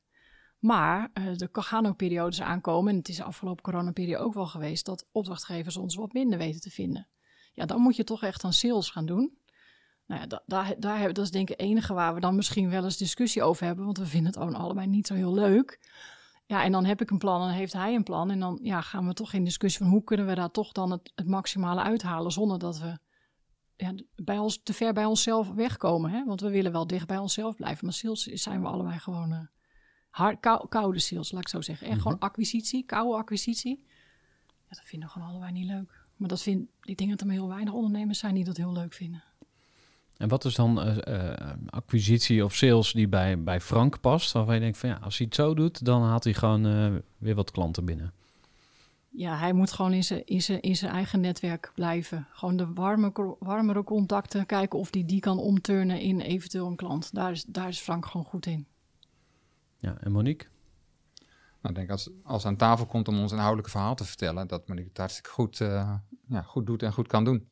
Maar 0.58 1.10
eh, 1.12 1.40
er 1.40 1.48
gaan 1.52 1.86
ook 1.86 1.96
periodes 1.96 2.42
aankomen. 2.42 2.92
En 2.92 2.98
het 2.98 3.08
is 3.08 3.16
de 3.16 3.22
afgelopen 3.22 3.62
coronaperiode 3.62 4.24
ook 4.24 4.34
wel 4.34 4.46
geweest. 4.46 4.86
Dat 4.86 5.06
opdrachtgevers 5.12 5.76
ons 5.76 5.94
wat 5.94 6.12
minder 6.12 6.38
weten 6.38 6.60
te 6.60 6.70
vinden. 6.70 7.08
Ja, 7.52 7.66
dan 7.66 7.80
moet 7.80 7.96
je 7.96 8.04
toch 8.04 8.22
echt 8.22 8.44
aan 8.44 8.52
sales 8.52 8.90
gaan 8.90 9.06
doen. 9.06 9.38
Nou 10.06 10.20
ja, 10.20 10.26
da- 10.26 10.42
daar, 10.46 10.74
daar, 10.78 11.12
dat 11.12 11.24
is 11.24 11.30
denk 11.30 11.50
ik 11.50 11.58
het 11.58 11.66
enige 11.66 11.94
waar 11.94 12.14
we 12.14 12.20
dan 12.20 12.36
misschien 12.36 12.70
wel 12.70 12.84
eens 12.84 12.96
discussie 12.96 13.42
over 13.42 13.66
hebben. 13.66 13.84
Want 13.84 13.98
we 13.98 14.06
vinden 14.06 14.32
het 14.40 14.54
allebei 14.54 14.86
niet 14.86 15.06
zo 15.06 15.14
heel 15.14 15.34
leuk. 15.34 15.80
Ja, 16.46 16.62
en 16.62 16.72
dan 16.72 16.84
heb 16.84 17.00
ik 17.00 17.10
een 17.10 17.18
plan 17.18 17.48
en 17.48 17.54
heeft 17.54 17.72
hij 17.72 17.94
een 17.94 18.02
plan. 18.02 18.30
En 18.30 18.40
dan 18.40 18.58
ja, 18.62 18.80
gaan 18.80 19.06
we 19.06 19.12
toch 19.12 19.32
in 19.32 19.44
discussie 19.44 19.82
van 19.82 19.90
hoe 19.90 20.04
kunnen 20.04 20.26
we 20.26 20.34
daar 20.34 20.50
toch 20.50 20.72
dan 20.72 20.90
het, 20.90 21.12
het 21.14 21.26
maximale 21.26 21.82
uithalen. 21.82 22.32
Zonder 22.32 22.58
dat 22.58 22.78
we 22.78 22.98
ja, 23.76 23.94
bij 24.14 24.38
ons, 24.38 24.62
te 24.62 24.72
ver 24.72 24.92
bij 24.92 25.04
onszelf 25.04 25.50
wegkomen. 25.50 26.10
Hè? 26.10 26.24
Want 26.24 26.40
we 26.40 26.50
willen 26.50 26.72
wel 26.72 26.86
dicht 26.86 27.06
bij 27.06 27.18
onszelf 27.18 27.56
blijven. 27.56 27.84
Maar 27.84 27.94
sales 27.94 28.22
zijn 28.22 28.60
we 28.60 28.68
allebei 28.68 28.98
gewoon 28.98 29.32
eh, 29.32 29.40
hard, 30.10 30.40
kou- 30.40 30.68
koude 30.68 30.98
sales, 30.98 31.32
laat 31.32 31.42
ik 31.42 31.48
zo 31.48 31.60
zeggen. 31.60 31.86
En 31.86 32.00
gewoon 32.00 32.18
acquisitie, 32.18 32.84
koude 32.84 33.16
acquisitie. 33.16 33.84
Ja, 34.46 34.76
dat 34.76 34.82
vinden 34.84 35.08
we 35.08 35.14
gewoon 35.14 35.28
allebei 35.28 35.52
niet 35.52 35.66
leuk. 35.66 36.06
Maar 36.16 36.28
dat 36.28 36.42
vind, 36.42 36.68
ik 36.82 36.98
denk 36.98 37.10
dat 37.10 37.20
er 37.20 37.26
maar 37.26 37.34
heel 37.34 37.48
weinig 37.48 37.72
ondernemers 37.72 38.18
zijn 38.18 38.34
die 38.34 38.44
dat 38.44 38.56
heel 38.56 38.72
leuk 38.72 38.92
vinden. 38.92 39.22
En 40.16 40.28
wat 40.28 40.44
is 40.44 40.54
dan 40.54 40.80
eh, 40.80 41.30
eh, 41.30 41.56
acquisitie 41.66 42.44
of 42.44 42.54
sales 42.54 42.92
die 42.92 43.08
bij, 43.08 43.42
bij 43.42 43.60
Frank 43.60 44.00
past? 44.00 44.32
Waarvan 44.32 44.54
je 44.54 44.60
denkt 44.60 44.78
van 44.78 44.88
ja, 44.88 44.98
als 45.02 45.18
hij 45.18 45.26
het 45.26 45.34
zo 45.34 45.54
doet, 45.54 45.84
dan 45.84 46.02
haalt 46.02 46.24
hij 46.24 46.34
gewoon 46.34 46.66
eh, 46.66 46.94
weer 47.18 47.34
wat 47.34 47.50
klanten 47.50 47.84
binnen. 47.84 48.12
Ja, 49.08 49.38
hij 49.38 49.52
moet 49.52 49.72
gewoon 49.72 49.92
in 49.92 50.04
zijn, 50.04 50.26
in 50.26 50.42
zijn, 50.42 50.60
in 50.60 50.76
zijn 50.76 50.92
eigen 50.92 51.20
netwerk 51.20 51.72
blijven. 51.74 52.26
Gewoon 52.30 52.56
de 52.56 52.72
warme, 52.72 53.36
warmere 53.38 53.84
contacten, 53.84 54.46
kijken 54.46 54.78
of 54.78 54.88
hij 54.90 55.04
die 55.06 55.20
kan 55.20 55.38
omturnen 55.38 56.00
in 56.00 56.20
eventueel 56.20 56.66
een 56.66 56.76
klant. 56.76 57.14
Daar 57.14 57.30
is, 57.30 57.44
daar 57.44 57.68
is 57.68 57.78
Frank 57.78 58.06
gewoon 58.06 58.26
goed 58.26 58.46
in. 58.46 58.66
Ja, 59.78 59.96
en 60.00 60.12
Monique? 60.12 60.48
Nou, 61.60 61.68
ik 61.68 61.74
denk 61.74 61.90
als, 61.90 62.10
als 62.22 62.46
aan 62.46 62.56
tafel 62.56 62.86
komt 62.86 63.08
om 63.08 63.20
ons 63.20 63.32
inhoudelijke 63.32 63.70
verhaal 63.70 63.94
te 63.94 64.04
vertellen, 64.04 64.46
dat 64.46 64.68
Monique 64.68 64.88
het 64.88 64.98
hartstikke 64.98 65.30
goed, 65.30 65.60
eh, 65.60 65.94
ja, 66.28 66.42
goed 66.42 66.66
doet 66.66 66.82
en 66.82 66.92
goed 66.92 67.08
kan 67.08 67.24
doen. 67.24 67.50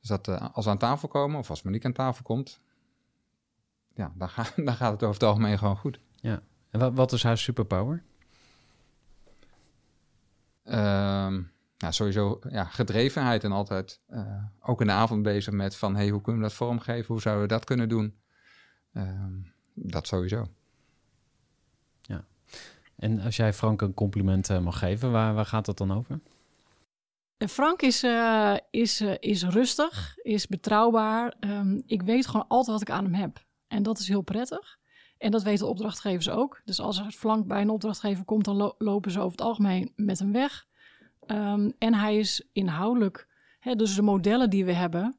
Dus 0.00 0.08
dat 0.08 0.28
eh, 0.28 0.48
als 0.52 0.64
we 0.64 0.70
aan 0.70 0.78
tafel 0.78 1.08
komen, 1.08 1.38
of 1.38 1.50
als 1.50 1.62
Monique 1.62 1.86
aan 1.86 1.92
tafel 1.92 2.22
komt, 2.22 2.60
ja, 3.94 4.12
dan, 4.14 4.28
ga, 4.28 4.46
dan 4.64 4.74
gaat 4.74 4.92
het 4.92 5.02
over 5.02 5.14
het 5.14 5.28
algemeen 5.28 5.58
gewoon 5.58 5.76
goed. 5.76 6.00
En 6.70 6.80
wat, 6.80 6.94
wat 6.94 7.12
is 7.12 7.22
haar 7.22 7.38
superpower? 7.38 8.02
Ja, 11.82 11.90
sowieso 11.90 12.38
ja, 12.48 12.64
gedrevenheid 12.64 13.44
en 13.44 13.52
altijd 13.52 14.00
eh, 14.06 14.44
ook 14.60 14.80
in 14.80 14.86
de 14.86 14.92
avond 14.92 15.22
bezig 15.22 15.52
met 15.52 15.76
van 15.76 15.96
hey, 15.96 16.08
hoe 16.08 16.20
kunnen 16.20 16.42
we 16.42 16.48
dat 16.48 16.56
vormgeven? 16.56 17.06
Hoe 17.06 17.20
zouden 17.20 17.42
we 17.42 17.48
dat 17.48 17.64
kunnen 17.64 17.88
doen? 17.88 18.16
Ehm, 18.92 19.32
dat 19.74 20.06
sowieso. 20.06 20.46
En 23.02 23.20
als 23.20 23.36
jij 23.36 23.52
Frank 23.52 23.82
een 23.82 23.94
compliment 23.94 24.50
eh, 24.50 24.58
mag 24.58 24.78
geven, 24.78 25.10
waar, 25.12 25.34
waar 25.34 25.46
gaat 25.46 25.66
dat 25.66 25.78
dan 25.78 25.92
over? 25.92 26.20
En 27.36 27.48
Frank 27.48 27.82
is, 27.82 28.02
eh, 28.02 28.56
is, 28.70 29.00
eh, 29.00 29.14
is 29.18 29.42
rustig, 29.44 30.18
is 30.18 30.46
betrouwbaar. 30.46 31.34
Ehm, 31.40 31.80
ik 31.86 32.02
weet 32.02 32.26
gewoon 32.26 32.48
altijd 32.48 32.70
wat 32.70 32.80
ik 32.80 32.90
aan 32.90 33.04
hem 33.04 33.14
heb. 33.14 33.44
En 33.66 33.82
dat 33.82 33.98
is 33.98 34.08
heel 34.08 34.22
prettig. 34.22 34.78
En 35.18 35.30
dat 35.30 35.42
weten 35.42 35.68
opdrachtgevers 35.68 36.28
ook. 36.28 36.60
Dus 36.64 36.80
als 36.80 36.98
er 36.98 37.10
flank 37.10 37.46
bij 37.46 37.60
een 37.60 37.70
opdrachtgever 37.70 38.24
komt, 38.24 38.44
dan 38.44 38.56
lo- 38.56 38.74
lopen 38.78 39.10
ze 39.10 39.18
over 39.18 39.30
het 39.30 39.40
algemeen 39.40 39.92
met 39.96 40.18
hem 40.18 40.32
weg. 40.32 40.66
Ehm, 41.26 41.70
en 41.78 41.94
hij 41.94 42.18
is 42.18 42.48
inhoudelijk. 42.52 43.28
Hè, 43.58 43.74
dus 43.74 43.94
de 43.94 44.02
modellen 44.02 44.50
die 44.50 44.64
we 44.64 44.72
hebben, 44.72 45.16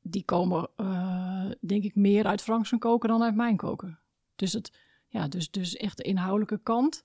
die 0.00 0.24
komen 0.24 0.68
eh, 0.76 1.50
denk 1.60 1.82
ik 1.82 1.94
meer 1.94 2.26
uit 2.26 2.42
Frank 2.42 2.66
zijn 2.66 2.80
koken 2.80 3.08
dan 3.08 3.22
uit 3.22 3.34
mijn 3.34 3.56
koken. 3.56 3.98
Dus, 4.36 4.52
het, 4.52 4.72
ja, 5.08 5.28
dus, 5.28 5.50
dus 5.50 5.76
echt 5.76 5.96
de 5.96 6.02
inhoudelijke 6.02 6.60
kant 6.62 7.04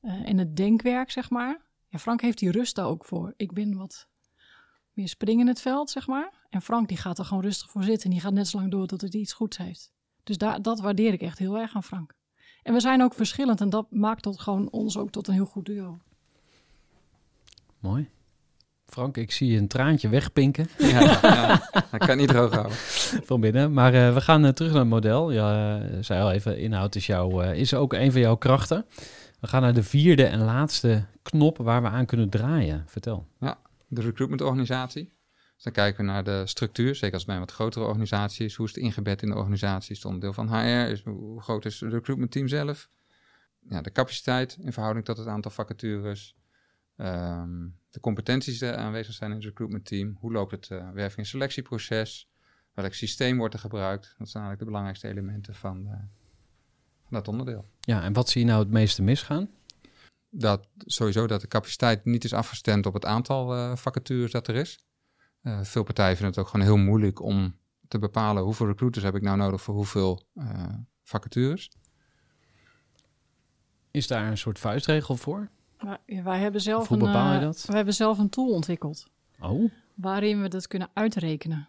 eh, 0.00 0.28
en 0.28 0.38
het 0.38 0.56
denkwerk, 0.56 1.10
zeg 1.10 1.30
maar. 1.30 1.60
Ja, 1.88 1.98
Frank 1.98 2.20
heeft 2.20 2.38
die 2.38 2.50
rust 2.50 2.74
daar 2.74 2.86
ook 2.86 3.04
voor. 3.04 3.34
Ik 3.36 3.52
ben 3.52 3.76
wat 3.76 4.08
meer 4.92 5.08
springen 5.08 5.40
in 5.40 5.46
het 5.46 5.60
veld, 5.60 5.90
zeg 5.90 6.06
maar. 6.06 6.32
En 6.48 6.62
Frank 6.62 6.88
die 6.88 6.96
gaat 6.96 7.18
er 7.18 7.24
gewoon 7.24 7.42
rustig 7.42 7.70
voor 7.70 7.84
zitten. 7.84 8.04
En 8.04 8.10
die 8.10 8.20
gaat 8.20 8.32
net 8.32 8.48
zo 8.48 8.58
lang 8.58 8.70
door 8.70 8.86
tot 8.86 9.00
het 9.00 9.14
iets 9.14 9.32
goeds 9.32 9.56
heeft. 9.56 9.92
Dus 10.22 10.38
daar, 10.38 10.62
dat 10.62 10.80
waardeer 10.80 11.12
ik 11.12 11.20
echt 11.20 11.38
heel 11.38 11.58
erg 11.58 11.74
aan 11.74 11.82
Frank. 11.82 12.14
En 12.62 12.72
we 12.72 12.80
zijn 12.80 13.02
ook 13.02 13.14
verschillend 13.14 13.60
en 13.60 13.70
dat 13.70 13.86
maakt 13.90 14.22
tot 14.22 14.40
gewoon 14.40 14.70
ons 14.70 14.96
ook 14.96 15.10
tot 15.10 15.28
een 15.28 15.34
heel 15.34 15.44
goed 15.44 15.66
duo. 15.66 15.98
Mooi. 17.78 18.08
Frank, 18.84 19.16
ik 19.16 19.32
zie 19.32 19.50
je 19.50 19.58
een 19.58 19.68
traantje 19.68 20.08
wegpinken 20.08 20.68
Ja, 20.78 21.00
ja, 21.22 21.68
dat 21.90 22.06
kan 22.06 22.16
niet 22.16 22.28
droog 22.28 22.52
houden. 22.52 22.76
van 23.24 23.40
binnen. 23.40 23.72
Maar 23.72 23.94
eh, 23.94 24.14
we 24.14 24.20
gaan 24.20 24.44
eh, 24.44 24.52
terug 24.52 24.70
naar 24.70 24.80
het 24.80 24.88
model. 24.90 25.30
Ja, 25.30 25.78
eh, 25.80 25.98
zei 26.00 26.22
al 26.22 26.30
even, 26.30 26.58
inhoud 26.58 26.94
is, 26.94 27.06
jouw, 27.06 27.42
eh, 27.42 27.58
is 27.58 27.74
ook 27.74 27.92
een 27.92 28.12
van 28.12 28.20
jouw 28.20 28.36
krachten. 28.36 28.84
We 29.40 29.46
gaan 29.46 29.62
naar 29.62 29.74
de 29.74 29.82
vierde 29.82 30.24
en 30.24 30.44
laatste 30.44 31.06
knop 31.22 31.56
waar 31.56 31.82
we 31.82 31.88
aan 31.88 32.06
kunnen 32.06 32.28
draaien. 32.28 32.84
Vertel. 32.86 33.28
De 33.88 34.00
recruitmentorganisatie. 34.00 35.12
Dus 35.54 35.62
dan 35.62 35.72
kijken 35.72 36.04
we 36.04 36.10
naar 36.10 36.24
de 36.24 36.46
structuur, 36.46 36.94
zeker 36.94 37.12
als 37.12 37.22
het 37.22 37.26
bij 37.26 37.34
een 37.34 37.46
wat 37.46 37.52
grotere 37.52 37.84
organisatie 37.84 38.44
is. 38.44 38.54
Hoe 38.54 38.66
is 38.66 38.74
het 38.74 38.84
ingebed 38.84 39.22
in 39.22 39.28
de 39.28 39.34
organisatie? 39.34 39.90
Is 39.90 39.96
het 39.96 40.06
onderdeel 40.06 40.32
van 40.32 40.48
HR? 40.48 40.90
Is, 40.90 41.02
hoe 41.02 41.42
groot 41.42 41.64
is 41.64 41.80
het 41.80 41.92
recruitmentteam 41.92 42.48
zelf? 42.48 42.88
Ja, 43.68 43.80
de 43.80 43.92
capaciteit 43.92 44.58
in 44.60 44.72
verhouding 44.72 45.04
tot 45.04 45.16
het 45.16 45.26
aantal 45.26 45.50
vacatures. 45.50 46.36
Ehm, 46.96 47.68
de 47.90 48.00
competenties 48.00 48.58
die 48.58 48.70
aanwezig 48.70 49.14
zijn 49.14 49.30
in 49.30 49.36
het 49.36 49.44
recruitmentteam. 49.44 50.16
Hoe 50.20 50.32
loopt 50.32 50.50
het 50.50 50.70
eh, 50.70 50.90
werving- 50.90 51.18
en 51.18 51.26
selectieproces? 51.26 52.30
Welk 52.74 52.94
systeem 52.94 53.36
wordt 53.38 53.54
er 53.54 53.60
gebruikt? 53.60 54.14
Dat 54.18 54.28
zijn 54.28 54.44
eigenlijk 54.44 54.58
de 54.58 54.64
belangrijkste 54.64 55.08
elementen 55.08 55.54
van, 55.54 55.86
eh, 55.86 55.92
van 55.92 56.19
dat 57.10 57.28
onderdeel. 57.28 57.64
Ja, 57.80 58.02
en 58.02 58.12
wat 58.12 58.28
zie 58.28 58.40
je 58.40 58.46
nou 58.46 58.60
het 58.60 58.70
meeste 58.70 59.02
misgaan? 59.02 59.48
dat 60.30 60.68
sowieso 60.78 61.26
dat 61.26 61.40
de 61.40 61.48
capaciteit 61.48 62.04
niet 62.04 62.24
is 62.24 62.32
afgestemd 62.32 62.86
op 62.86 62.94
het 62.94 63.04
aantal 63.04 63.54
eh, 63.54 63.76
vacatures 63.76 64.32
dat 64.32 64.48
er 64.48 64.54
is. 64.54 64.78
Eh, 65.42 65.60
veel 65.62 65.82
partijen 65.82 66.16
vinden 66.16 66.34
het 66.34 66.44
ook 66.44 66.50
gewoon 66.50 66.66
heel 66.66 66.76
moeilijk 66.76 67.20
om 67.22 67.56
te 67.88 67.98
bepalen 67.98 68.42
hoeveel 68.42 68.66
recruiters 68.66 69.04
heb 69.04 69.14
ik 69.14 69.22
nou 69.22 69.36
nodig 69.36 69.62
voor 69.62 69.74
hoeveel 69.74 70.22
eh, 70.34 70.64
vacatures. 71.02 71.70
Is 73.90 74.06
daar 74.06 74.26
een 74.26 74.38
soort 74.38 74.58
vuistregel 74.58 75.16
voor? 75.16 75.48
Ja, 75.78 76.00
wij 76.22 76.38
hebben 76.38 76.60
zelf 76.60 76.90
een, 76.90 76.98
bepaal 76.98 77.34
je 77.34 77.40
dat? 77.40 77.64
we 77.66 77.76
hebben 77.76 77.94
zelf 77.94 78.18
een 78.18 78.28
tool 78.28 78.50
ontwikkeld. 78.50 79.06
Oh, 79.40 79.70
waarin 79.94 80.42
we 80.42 80.48
dat 80.48 80.66
kunnen 80.66 80.90
uitrekenen. 80.92 81.68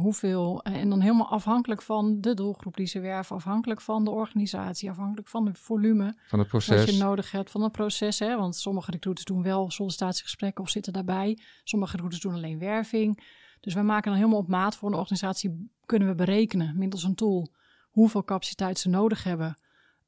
Hoeveel, 0.00 0.62
eh, 0.62 0.74
en 0.74 0.88
dan 0.88 1.00
helemaal 1.00 1.30
afhankelijk 1.30 1.82
van 1.82 2.20
de 2.20 2.34
doelgroep 2.34 2.76
die 2.76 2.86
ze 2.86 3.00
werven, 3.00 3.36
afhankelijk 3.36 3.80
van 3.80 4.04
de 4.04 4.10
organisatie, 4.10 4.90
afhankelijk 4.90 5.28
van 5.28 5.46
het 5.46 5.58
volume 5.58 6.14
Van 6.26 6.38
het 6.38 6.50
wat 6.50 6.64
proces. 6.64 6.96
je 6.96 7.02
nodig 7.02 7.30
hebt 7.30 7.50
van 7.50 7.62
het 7.62 7.72
proces. 7.72 8.18
Hè? 8.18 8.36
Want 8.36 8.56
sommige 8.56 8.90
recruiters 8.90 9.26
doen 9.26 9.42
wel 9.42 9.70
sollicitatiegesprekken 9.70 10.64
of 10.64 10.70
zitten 10.70 10.92
daarbij. 10.92 11.38
Sommige 11.64 11.92
recruiters 11.92 12.22
doen 12.22 12.34
alleen 12.34 12.58
werving. 12.58 13.24
Dus 13.60 13.74
wij 13.74 13.82
maken 13.82 14.10
dan 14.10 14.20
helemaal 14.20 14.40
op 14.40 14.48
maat 14.48 14.76
voor 14.76 14.88
een 14.88 14.98
organisatie, 14.98 15.70
kunnen 15.86 16.08
we 16.08 16.14
berekenen 16.14 16.78
middels 16.78 17.02
een 17.02 17.14
tool 17.14 17.48
hoeveel 17.90 18.24
capaciteit 18.24 18.78
ze 18.78 18.88
nodig 18.88 19.24
hebben 19.24 19.58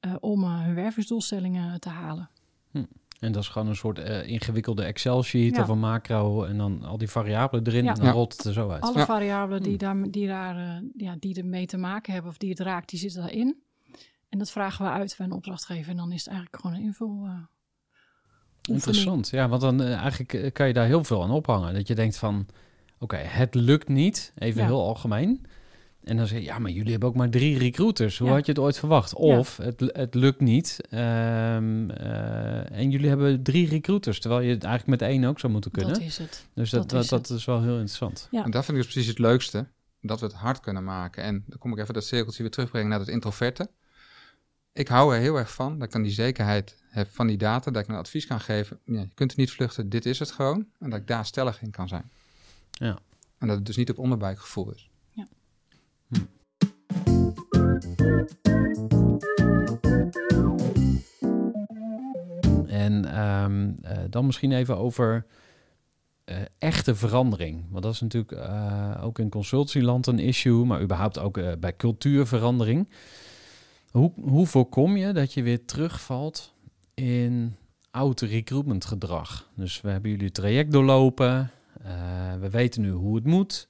eh, 0.00 0.14
om 0.20 0.42
eh, 0.42 0.60
hun 0.60 0.74
wervingsdoelstellingen 0.74 1.80
te 1.80 1.88
halen. 1.88 2.30
En 3.22 3.32
dat 3.32 3.42
is 3.42 3.48
gewoon 3.48 3.68
een 3.68 3.76
soort 3.76 3.98
eh, 3.98 4.26
ingewikkelde 4.28 4.82
Excel-sheet 4.84 5.56
Ja. 5.56 5.62
of 5.62 5.68
een 5.68 5.78
macro 5.78 6.44
en 6.44 6.58
dan 6.58 6.82
al 6.84 6.98
die 6.98 7.10
variabelen 7.10 7.66
erin 7.66 7.84
Ja. 7.84 7.90
en 7.90 7.96
dan 7.96 8.04
Ja. 8.06 8.12
rolt 8.12 8.32
het 8.36 8.44
er 8.44 8.52
zo 8.52 8.70
uit. 8.70 8.82
Alle 8.82 8.98
Ja. 8.98 9.04
variabelen 9.04 9.62
die, 9.62 9.76
Hmm. 9.76 9.78
daar, 10.02 10.10
die, 10.10 10.26
daar, 10.26 10.56
eh, 10.56 10.82
ja, 10.96 11.16
die 11.18 11.36
ermee 11.38 11.66
te 11.66 11.76
maken 11.76 12.12
hebben 12.12 12.30
of 12.30 12.36
die 12.38 12.50
het 12.50 12.60
raakt, 12.60 12.88
die 12.88 12.98
zitten 12.98 13.20
daarin. 13.20 13.62
En 14.28 14.38
dat 14.38 14.50
vragen 14.50 14.84
we 14.84 14.90
uit 14.90 15.14
bij 15.18 15.26
een 15.26 15.32
opdrachtgever. 15.32 15.90
En 15.90 15.96
dan 15.96 16.12
is 16.12 16.18
het 16.24 16.28
eigenlijk 16.28 16.62
gewoon 16.62 16.76
een 16.76 16.82
invul. 16.82 17.22
eh. 17.26 17.34
Interessant, 18.74 19.28
ja, 19.28 19.48
want 19.48 19.60
dan 19.62 19.80
eigenlijk 19.82 20.54
kan 20.54 20.66
je 20.66 20.72
daar 20.72 20.86
heel 20.86 21.04
veel 21.04 21.22
aan 21.22 21.30
ophangen. 21.30 21.74
Dat 21.74 21.88
je 21.88 21.94
denkt 21.94 22.16
van, 22.16 22.46
oké, 22.98 23.16
het 23.16 23.54
lukt 23.54 23.88
niet, 23.88 24.32
even 24.38 24.60
Ja. 24.60 24.66
heel 24.66 24.80
algemeen. 24.86 25.44
En 26.04 26.16
dan 26.16 26.26
zeg 26.26 26.38
je, 26.38 26.44
ja, 26.44 26.58
maar 26.58 26.70
jullie 26.70 26.90
hebben 26.90 27.08
ook 27.08 27.14
maar 27.14 27.30
drie 27.30 27.58
recruiters. 27.58 28.18
Hoe 28.18 28.28
Ja. 28.28 28.34
had 28.34 28.46
je 28.46 28.52
het 28.52 28.60
ooit 28.60 28.78
verwacht? 28.78 29.14
Of 29.14 29.56
het, 29.56 29.80
het 29.86 30.14
lukt 30.14 30.40
niet 30.40 30.78
ehm, 30.90 31.90
eh, 31.90 32.70
en 32.78 32.90
jullie 32.90 33.08
hebben 33.08 33.42
drie 33.42 33.68
recruiters, 33.68 34.20
terwijl 34.20 34.42
je 34.42 34.50
het 34.50 34.64
eigenlijk 34.64 35.00
met 35.00 35.08
één 35.10 35.24
ook 35.24 35.40
zou 35.40 35.52
moeten 35.52 35.70
kunnen. 35.70 35.92
Dat 35.92 36.02
is 36.02 36.18
het. 36.18 36.46
dus 36.54 36.70
dat, 36.70 36.80
dat 36.80 36.90
dat, 36.90 37.02
is 37.02 37.08
dat, 37.08 37.28
het. 37.28 37.38
is 37.38 37.44
wel 37.44 37.60
heel 37.62 37.72
interessant. 37.72 38.28
Ja. 38.30 38.44
En 38.44 38.50
dat 38.50 38.64
vind 38.64 38.76
ik 38.76 38.82
dus 38.84 38.92
precies 38.92 39.10
het 39.10 39.18
leukste. 39.18 39.66
Dat 40.00 40.20
we 40.20 40.26
het 40.26 40.34
hard 40.34 40.60
kunnen 40.60 40.84
maken. 40.84 41.22
En 41.22 41.44
dan 41.46 41.58
kom 41.58 41.72
ik 41.72 41.78
even 41.78 41.94
dat 41.94 42.04
cirkeltje 42.04 42.42
weer 42.42 42.50
terugbrengen 42.50 42.88
naar 42.88 42.98
het 42.98 43.08
introverte. 43.08 43.70
Ik 44.72 44.88
hou 44.88 45.14
er 45.14 45.20
heel 45.20 45.36
erg 45.36 45.52
van 45.52 45.74
dat 45.78 45.86
ik 45.86 45.92
dan 45.92 46.02
die 46.02 46.12
zekerheid 46.12 46.82
heb 46.88 47.08
van 47.10 47.26
die 47.26 47.36
data. 47.36 47.70
Dat 47.70 47.82
ik 47.82 47.88
een 47.88 47.94
advies 47.94 48.26
kan 48.26 48.40
geven. 48.40 48.78
Ja, 48.84 49.00
je 49.00 49.08
kunt 49.14 49.32
er 49.32 49.38
niet 49.38 49.50
vluchten, 49.50 49.88
dit 49.88 50.06
is 50.06 50.18
het 50.18 50.30
gewoon. 50.30 50.66
En 50.78 50.90
dat 50.90 50.98
ik 51.00 51.06
daar 51.06 51.26
stellig 51.26 51.62
in 51.62 51.70
kan 51.70 51.88
zijn. 51.88 52.10
Ja. 52.70 52.98
En 53.38 53.46
dat 53.46 53.56
het 53.56 53.66
dus 53.66 53.76
niet 53.76 53.90
op 53.90 53.98
onderbuikgevoel 53.98 54.72
is. 54.72 54.90
En 62.66 63.04
ehm, 63.04 63.70
eh, 63.82 63.98
dan 64.10 64.26
misschien 64.26 64.52
even 64.52 64.76
over 64.76 65.26
eh, 66.24 66.36
echte 66.58 66.94
verandering. 66.94 67.64
Want 67.70 67.82
dat 67.82 67.92
is 67.92 68.00
natuurlijk 68.00 68.32
eh, 68.32 69.00
ook 69.02 69.18
in 69.18 69.28
consultieland 69.28 70.06
een 70.06 70.18
issue, 70.18 70.64
maar 70.64 70.82
überhaupt 70.82 71.18
ook 71.18 71.60
bij 71.60 71.76
cultuurverandering. 71.76 72.88
Hoe, 73.90 74.12
hoe 74.20 74.46
voorkom 74.46 74.96
je 74.96 75.12
dat 75.12 75.32
je 75.32 75.42
weer 75.42 75.64
terugvalt 75.64 76.54
in 76.94 77.56
oud 77.90 78.20
recruitment 78.20 78.84
gedrag? 78.84 79.50
Dus 79.54 79.80
we 79.80 79.90
hebben 79.90 80.10
jullie 80.10 80.30
traject 80.30 80.72
doorlopen, 80.72 81.50
we 82.40 82.50
weten 82.50 82.82
nu 82.82 82.90
hoe 82.90 83.14
het 83.14 83.24
moet. 83.24 83.68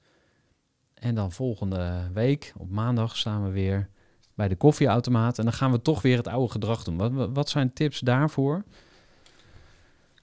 En 1.03 1.15
dan 1.15 1.31
volgende 1.31 2.09
week, 2.13 2.53
op 2.57 2.69
maandag, 2.69 3.17
staan 3.17 3.43
we 3.43 3.49
weer 3.49 3.89
bij 4.35 4.47
de 4.47 4.55
koffieautomaat. 4.55 5.37
En 5.37 5.43
dan 5.43 5.53
gaan 5.53 5.71
we 5.71 5.81
toch 5.81 6.01
weer 6.01 6.17
het 6.17 6.27
oude 6.27 6.51
gedrag 6.51 6.83
doen. 6.83 6.97
Wat, 6.97 7.29
wat- 7.33 7.49
zijn 7.49 7.73
tips 7.73 7.99
daarvoor? 7.99 8.63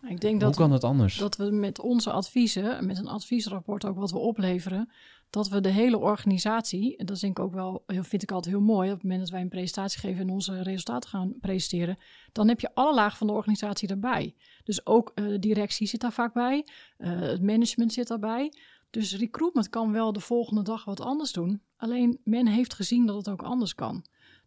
Ik 0.08 0.20
denk 0.20 0.22
Hoe 0.34 0.38
dat, 0.50 0.56
kan 0.56 0.72
het 0.72 0.84
anders? 0.84 1.16
dat 1.16 1.36
we 1.36 1.50
met 1.50 1.80
onze 1.80 2.10
adviezen, 2.10 2.86
met 2.86 2.98
een 2.98 3.08
adviesrapport 3.08 3.84
ook 3.84 3.96
wat 3.96 4.10
we 4.10 4.18
opleveren, 4.18 4.90
dat 5.30 5.48
we 5.48 5.60
de 5.60 5.68
hele 5.68 5.98
organisatie, 5.98 6.96
en 6.96 7.06
dat 7.06 7.20
denk 7.20 7.38
ik 7.38 7.44
ook 7.44 7.52
wel, 7.54 7.82
heel- 7.86 8.02
vind 8.04 8.22
ik 8.22 8.30
altijd 8.32 8.54
heel 8.54 8.64
mooi, 8.64 8.88
op 8.88 8.94
het 8.94 9.02
moment 9.02 9.20
dat 9.20 9.30
wij 9.30 9.40
een 9.40 9.48
presentatie 9.48 10.00
geven 10.00 10.20
en 10.20 10.30
onze 10.30 10.62
resultaten 10.62 11.10
gaan 11.10 11.34
presenteren, 11.40 11.96
dan 12.32 12.48
heb 12.48 12.60
je 12.60 12.70
alle 12.74 12.94
lagen 12.94 13.18
van 13.18 13.26
de 13.26 13.32
organisatie 13.32 13.88
erbij. 13.88 14.34
Dus 14.64 14.86
ook 14.86 15.12
eh, 15.14 15.24
de 15.26 15.38
directie 15.38 15.86
zit 15.86 16.00
daar 16.00 16.12
vaak 16.12 16.32
bij, 16.32 16.66
eh, 16.96 17.20
het 17.20 17.42
management 17.42 17.92
zit 17.92 18.08
daarbij. 18.08 18.52
Dus 18.90 19.16
recruitment 19.16 19.68
kan 19.68 19.92
wel 19.92 20.12
de 20.12 20.20
volgende 20.20 20.62
dag 20.62 20.84
wat 20.84 21.00
anders 21.00 21.32
doen. 21.32 21.62
Alleen 21.76 22.20
men 22.24 22.46
heeft 22.46 22.74
gezien 22.74 23.06
dat 23.06 23.16
het 23.16 23.28
ook 23.28 23.42
anders 23.42 23.74
kan. 23.74 24.04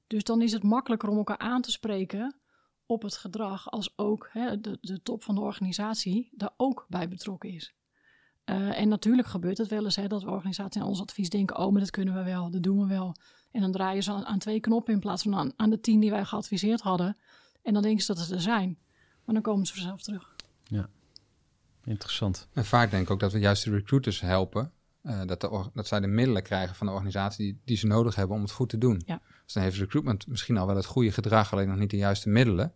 Dus 0.07 0.23
dan 0.23 0.41
is 0.41 0.51
het 0.51 0.63
makkelijker 0.63 1.09
om 1.09 1.17
elkaar 1.17 1.37
aan 1.37 1.61
te 1.61 1.71
spreken 1.71 2.35
op 2.85 3.01
het 3.01 3.17
gedrag, 3.17 3.71
als 3.71 3.97
ook 3.97 4.29
hè, 4.31 4.59
de, 4.59 4.77
de 4.81 5.01
top 5.01 5.23
van 5.23 5.35
de 5.35 5.41
organisatie 5.41 6.29
daar 6.31 6.53
ook 6.57 6.85
bij 6.89 7.07
betrokken 7.07 7.49
is. 7.49 7.75
Eh, 8.43 8.79
en 8.79 8.87
natuurlijk 8.87 9.27
gebeurt 9.27 9.57
het 9.57 9.67
wel 9.67 9.83
eens 9.83 9.95
hè, 9.95 10.07
dat 10.07 10.23
we 10.23 10.29
organisaties 10.29 10.81
aan 10.81 10.87
ons 10.87 11.01
advies 11.01 11.29
denken: 11.29 11.57
oh, 11.57 11.71
maar 11.71 11.81
dat 11.81 11.89
kunnen 11.89 12.13
we 12.13 12.23
wel, 12.23 12.49
dat 12.49 12.63
doen 12.63 12.79
we 12.79 12.87
wel. 12.87 13.15
En 13.51 13.61
dan 13.61 13.71
draaien 13.71 14.03
ze 14.03 14.11
aan, 14.11 14.25
aan 14.25 14.39
twee 14.39 14.59
knoppen 14.59 14.93
in 14.93 14.99
plaats 14.99 15.23
van 15.23 15.35
aan, 15.35 15.51
aan 15.55 15.69
de 15.69 15.79
tien 15.79 15.99
die 15.99 16.09
wij 16.09 16.25
geadviseerd 16.25 16.81
hadden. 16.81 17.17
En 17.61 17.73
dan 17.73 17.81
denken 17.81 18.03
ze 18.03 18.13
dat 18.13 18.23
ze 18.23 18.33
er 18.33 18.41
zijn. 18.41 18.77
Maar 19.25 19.33
dan 19.33 19.43
komen 19.43 19.65
ze 19.65 19.73
vanzelf 19.73 20.01
terug. 20.01 20.35
Interessant. 21.85 22.47
En 22.53 22.65
vaak 22.65 22.91
denk 22.91 23.03
ik 23.03 23.11
ook 23.11 23.19
dat 23.19 23.31
we 23.31 23.39
juist 23.39 23.63
de 23.63 23.71
recruiters 23.71 24.21
helpen. 24.21 24.71
eh, 25.01 25.21
dat, 25.25 25.41
de, 25.41 25.69
dat 25.73 25.87
zij 25.87 25.99
de 25.99 26.07
middelen 26.07 26.43
krijgen 26.43 26.75
van 26.75 26.87
de 26.87 26.93
organisatie 26.93 27.45
die, 27.45 27.61
die 27.65 27.77
ze 27.77 27.87
nodig 27.87 28.15
hebben 28.15 28.35
om 28.35 28.41
het 28.41 28.51
goed 28.51 28.69
te 28.69 28.77
doen. 28.77 29.01
Ja. 29.05 29.21
Dus 29.43 29.53
dan 29.53 29.63
heeft 29.63 29.77
recruitment 29.77 30.27
misschien 30.27 30.57
al 30.57 30.67
wel 30.67 30.75
het 30.75 30.85
goede 30.85 31.11
gedrag, 31.11 31.53
alleen 31.53 31.67
nog 31.67 31.77
niet 31.77 31.89
de 31.89 31.97
juiste 31.97 32.29
middelen. 32.29 32.73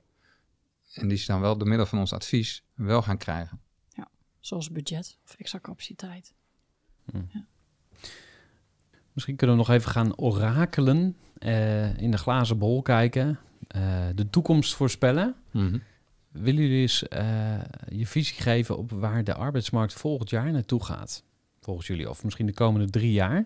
En 0.94 1.08
die 1.08 1.18
ze 1.18 1.26
dan 1.32 1.42
wel 1.42 1.58
door 1.58 1.68
middel 1.68 1.86
van 1.86 2.00
ons 2.00 2.14
advies 2.14 2.64
wel 2.74 3.02
gaan 3.02 3.18
krijgen. 3.18 3.60
Zoals 4.40 4.72
budget 4.72 5.18
of 5.26 5.36
extra 5.38 5.60
capaciteit. 5.60 6.34
Misschien 9.14 9.36
kunnen 9.36 9.56
we 9.56 9.62
nog 9.62 9.72
even 9.72 9.92
gaan 9.92 10.18
orakelen, 10.18 11.18
eh, 11.38 11.98
in 11.98 12.12
de 12.12 12.18
glazen 12.18 12.58
bol 12.58 12.82
kijken, 12.82 13.40
eh, 13.68 14.08
de 14.16 14.30
toekomst 14.30 14.76
voorspellen. 14.76 15.36
Willen 16.40 16.62
jullie 16.62 16.82
eens 16.82 17.08
eh, 17.08 17.60
je 17.88 18.08
visie 18.08 18.42
geven 18.42 18.78
op 18.78 18.92
waar 18.92 19.24
de 19.24 19.34
arbeidsmarkt 19.34 19.94
volgend 19.94 20.30
jaar 20.30 20.52
naartoe 20.52 20.84
gaat? 20.84 21.24
Volgens 21.60 21.88
jullie, 21.88 22.10
of 22.10 22.24
misschien 22.24 22.46
de 22.46 22.54
komende 22.54 22.90
drie 22.90 23.12
jaar. 23.12 23.46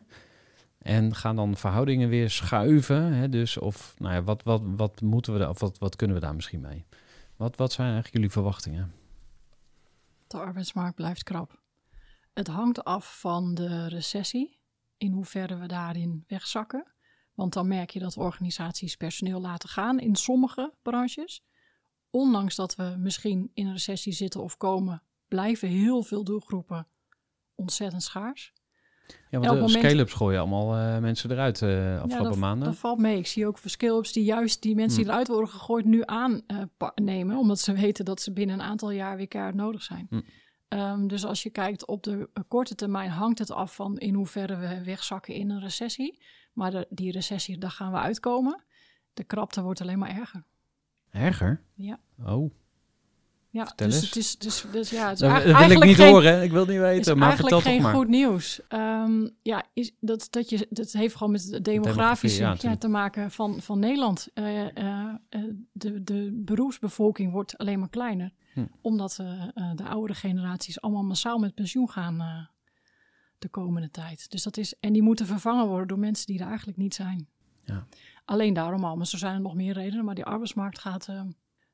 En 0.77 1.15
gaan 1.15 1.35
dan 1.35 1.57
verhoudingen 1.57 2.09
weer 2.09 2.29
schuiven? 2.29 3.13
Hè? 3.13 3.29
Dus 3.29 3.57
of, 3.57 3.95
nou 3.97 4.13
ja, 4.13 4.23
wat, 4.23 4.43
wat, 4.43 4.61
wat 4.63 5.01
moeten 5.01 5.33
we 5.33 5.39
daar, 5.39 5.49
of 5.49 5.59
wat, 5.59 5.77
wat 5.77 5.95
kunnen 5.95 6.15
we 6.15 6.21
daar 6.21 6.35
misschien 6.35 6.61
mee? 6.61 6.85
Wat, 7.35 7.55
wat 7.55 7.71
zijn 7.71 7.87
eigenlijk 7.87 8.15
jullie 8.15 8.31
verwachtingen? 8.31 8.93
De 10.27 10.37
arbeidsmarkt 10.37 10.95
blijft 10.95 11.23
krap. 11.23 11.59
Het 12.33 12.47
hangt 12.47 12.83
af 12.83 13.19
van 13.19 13.53
de 13.53 13.87
recessie, 13.87 14.59
in 14.97 15.11
hoeverre 15.11 15.57
we 15.57 15.65
daarin 15.65 16.23
wegzakken. 16.27 16.85
Want 17.33 17.53
dan 17.53 17.67
merk 17.67 17.89
je 17.89 17.99
dat 17.99 18.17
organisaties 18.17 18.95
personeel 18.95 19.41
laten 19.41 19.69
gaan 19.69 19.99
in 19.99 20.15
sommige 20.15 20.73
branches. 20.81 21.43
Ondanks 22.11 22.55
dat 22.55 22.75
we 22.75 22.95
misschien 22.99 23.51
in 23.53 23.65
een 23.65 23.71
recessie 23.71 24.13
zitten 24.13 24.41
of 24.43 24.57
komen, 24.57 25.03
blijven 25.27 25.67
heel 25.67 26.03
veel 26.03 26.23
doelgroepen 26.23 26.87
ontzettend 27.55 28.03
schaars. 28.03 28.53
Ja, 29.29 29.39
want 29.39 29.43
de 29.53 29.59
moment- 29.59 29.71
scale-ups 29.71 30.13
gooien 30.13 30.39
allemaal 30.39 30.75
eh, 30.75 30.99
mensen 31.01 31.31
eruit 31.31 31.61
eh 31.61 32.01
afgelopen 32.01 32.23
dat, 32.29 32.37
maanden. 32.37 32.67
dat 32.67 32.77
valt 32.77 32.99
mee. 32.99 33.17
Ik 33.17 33.27
zie 33.27 33.47
ook 33.47 33.57
skill-ups 33.65 34.11
die 34.13 34.23
juist 34.23 34.61
die 34.61 34.75
mensen 34.75 34.99
die 35.01 35.07
eruit 35.11 35.27
worden 35.27 35.49
gegooid 35.49 35.85
nu 35.85 36.01
aannemen. 36.05 37.37
omdat 37.37 37.59
ze 37.59 37.73
weten 37.73 38.05
dat 38.05 38.21
ze 38.21 38.33
binnen 38.33 38.55
een 38.55 38.65
aantal 38.65 38.91
jaar 38.91 39.17
weer 39.17 39.27
keihard 39.27 39.55
nodig 39.55 39.83
zijn. 39.83 40.07
Hm. 40.09 40.21
Ehm, 40.67 41.07
dus 41.07 41.25
als 41.25 41.43
je 41.43 41.49
kijkt 41.49 41.85
op 41.87 42.03
de 42.03 42.29
eh, 42.33 42.43
korte 42.47 42.75
termijn 42.75 43.09
hangt 43.09 43.39
het 43.39 43.51
af 43.51 43.75
van 43.75 43.97
in 43.97 44.13
hoeverre 44.13 44.55
we 44.55 44.83
wegzakken 44.83 45.33
in 45.33 45.49
een 45.49 45.59
recessie. 45.59 46.21
Maar 46.53 46.71
de- 46.71 46.87
die 46.89 47.11
recessie, 47.11 47.57
daar 47.57 47.71
gaan 47.71 47.91
we 47.91 47.97
uitkomen. 47.97 48.63
De 49.13 49.23
krapte 49.23 49.61
wordt 49.61 49.81
alleen 49.81 49.99
maar 49.99 50.17
erger. 50.17 50.43
Erger? 51.11 51.61
Ja. 51.75 51.99
Oh, 52.25 52.51
Ja, 53.49 53.73
dus 53.75 54.01
het 54.01 54.15
is, 54.15 54.37
dus, 54.37 54.65
dus 54.71 54.89
ja, 54.89 55.03
het 55.03 55.13
is 55.13 55.19
dat 55.19 55.29
eigenlijk 55.29 55.43
wil 55.43 55.49
ik 55.49 55.55
eigenlijk 55.55 55.85
niet 55.85 55.95
geen, 55.95 56.13
horen. 56.13 56.43
Ik 56.43 56.51
wil 56.51 56.59
het 56.59 56.69
niet 56.69 56.77
is 56.77 56.83
weten, 56.83 57.17
maar 57.17 57.35
vertel 57.35 57.49
eigenlijk 57.49 57.63
toch 57.63 57.73
geen 57.73 57.81
maar. 57.81 57.93
goed 57.93 58.07
nieuws. 58.07 58.61
Ehm, 58.67 59.27
ja, 59.41 59.65
is 59.73 59.91
dat, 59.99 60.27
dat, 60.29 60.49
je, 60.49 60.67
dat 60.69 60.91
heeft 60.91 61.15
gewoon 61.15 61.31
met 61.31 61.47
de 61.49 61.61
demografische 61.61 62.41
ja, 62.41 62.75
te 62.77 62.87
maken 62.87 63.31
van, 63.31 63.61
van 63.61 63.79
Nederland. 63.79 64.27
Eh, 64.33 64.77
eh, 64.77 65.15
de, 65.71 66.03
de 66.03 66.41
beroepsbevolking 66.45 67.31
wordt 67.31 67.57
alleen 67.57 67.79
maar 67.79 67.89
kleiner. 67.89 68.33
Hm. 68.53 68.65
Omdat 68.81 69.17
eh, 69.19 69.71
de 69.75 69.83
oudere 69.83 70.19
generaties 70.19 70.81
allemaal 70.81 71.03
massaal 71.03 71.37
met 71.37 71.53
pensioen 71.53 71.89
gaan 71.89 72.49
de 73.39 73.49
komende 73.49 73.89
tijd. 73.89 74.31
Dus 74.31 74.43
dat 74.43 74.57
is, 74.57 74.75
en 74.79 74.93
die 74.93 75.01
moeten 75.01 75.25
vervangen 75.25 75.67
worden 75.67 75.87
door 75.87 75.99
mensen 75.99 76.25
die 76.25 76.39
er 76.39 76.47
eigenlijk 76.47 76.77
niet 76.77 76.93
zijn. 76.93 77.27
Ja. 77.65 77.87
Alleen 78.25 78.53
daarom 78.53 78.83
al. 78.83 78.95
Maar 78.95 79.07
zo 79.07 79.17
zijn 79.17 79.33
er 79.33 79.41
nog 79.41 79.55
meer 79.55 79.73
redenen. 79.73 80.05
Maar 80.05 80.15
die 80.15 80.25
arbeidsmarkt 80.25 80.79
gaat, 80.79 81.07
eh, 81.07 81.21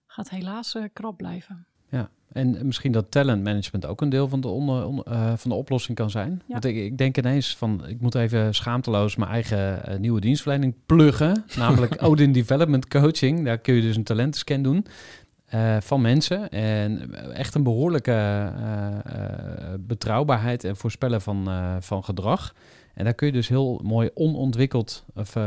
gaat 0.08 0.30
helaas 0.30 0.76
eh, 0.76 0.84
krap 0.94 1.18
blijven. 1.18 1.68
Ja, 1.90 2.10
en 2.32 2.66
misschien 2.66 2.92
dat 2.92 3.12
talentmanagement 3.12 3.86
ook 3.86 4.02
een 4.02 4.10
deel 4.10 4.28
van 4.28 4.42
de, 4.42 4.48
onder, 4.48 5.04
eh, 5.04 5.34
van 5.36 5.50
de 5.50 5.56
oplossing 5.56 5.98
kan 5.98 6.10
zijn. 6.10 6.32
Ja. 6.32 6.42
Want 6.48 6.66
ik, 6.66 6.76
ik 6.76 6.98
denk 6.98 7.18
ineens 7.18 7.56
van, 7.56 7.88
ik 7.88 8.02
moet 8.02 8.16
even 8.16 8.56
schaamteloos 8.56 9.16
mijn 9.16 9.32
eigen 9.32 10.02
nieuwe 10.02 10.22
dienstverlening 10.22 10.76
pluggen. 10.86 11.44
Namelijk 11.58 12.04
Odin 12.04 12.32
Development 12.32 12.88
Coaching. 12.88 13.46
Daar 13.46 13.58
kun 13.58 13.74
je 13.74 13.82
dus 13.82 13.96
een 13.96 14.04
talentenscan 14.04 14.62
doen 14.62 14.86
van 15.80 16.02
mensen. 16.02 16.50
En 16.50 17.14
echt 17.34 17.56
een 17.56 17.64
behoorlijke 17.64 18.12
eh, 18.12 18.88
eh, 19.06 19.80
betrouwbaarheid 19.80 20.64
en 20.64 20.76
voorspellen 20.76 21.22
van, 21.22 21.48
van 21.80 22.04
gedrag. 22.04 22.54
En 22.98 23.04
daar 23.04 23.14
kun 23.14 23.28
je 23.28 23.34
dus 23.34 23.48
heel 23.48 23.80
mooi 23.84 24.10
onontwikkeld, 24.14 25.06
of, 25.16 25.36
eh, 25.36 25.44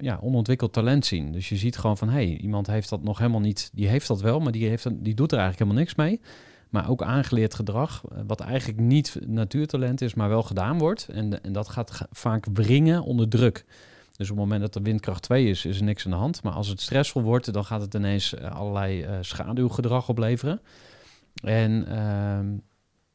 ja, 0.00 0.18
onontwikkeld 0.20 0.72
talent 0.72 1.06
zien. 1.06 1.32
Dus 1.32 1.48
je 1.48 1.56
ziet 1.56 1.76
gewoon 1.78 1.98
van, 1.98 2.08
hé, 2.08 2.14
hey, 2.14 2.36
iemand 2.36 2.66
heeft 2.66 2.88
dat 2.88 3.02
nog 3.02 3.18
helemaal 3.18 3.40
niet. 3.40 3.70
Die 3.72 3.88
heeft 3.88 4.08
dat 4.08 4.20
wel, 4.20 4.40
maar 4.40 4.52
die, 4.52 4.68
heeft, 4.68 5.04
die 5.04 5.14
doet 5.14 5.32
er 5.32 5.38
eigenlijk 5.38 5.58
helemaal 5.58 5.78
niks 5.78 5.94
mee. 5.94 6.20
Maar 6.68 6.90
ook 6.90 7.02
aangeleerd 7.02 7.54
gedrag, 7.54 8.02
eh, 8.12 8.18
wat 8.26 8.40
eigenlijk 8.40 8.80
niet 8.80 9.18
natuurtalent 9.26 10.00
is, 10.00 10.14
maar 10.14 10.28
wel 10.28 10.42
gedaan 10.42 10.78
wordt. 10.78 11.08
En, 11.08 11.42
en 11.42 11.52
dat 11.52 11.68
gaat 11.68 11.90
ga- 11.90 12.06
vaak 12.10 12.46
wringen 12.52 13.02
onder 13.02 13.28
druk. 13.28 13.64
Dus 14.16 14.30
op 14.30 14.36
het 14.36 14.44
moment 14.44 14.60
dat 14.60 14.74
er 14.74 14.82
windkracht 14.82 15.22
2 15.22 15.46
is, 15.48 15.64
is 15.64 15.78
er 15.78 15.84
niks 15.84 16.04
aan 16.04 16.10
de 16.10 16.16
hand. 16.16 16.42
Maar 16.42 16.52
als 16.52 16.68
het 16.68 16.80
stressvol 16.80 17.22
wordt, 17.22 17.52
dan 17.52 17.64
gaat 17.64 17.80
het 17.80 17.94
ineens 17.94 18.34
eh, 18.34 18.50
allerlei 18.50 19.02
eh, 19.02 19.16
schaduwgedrag 19.20 20.08
opleveren. 20.08 20.60
En 21.42 21.86
ehm, 21.86 22.46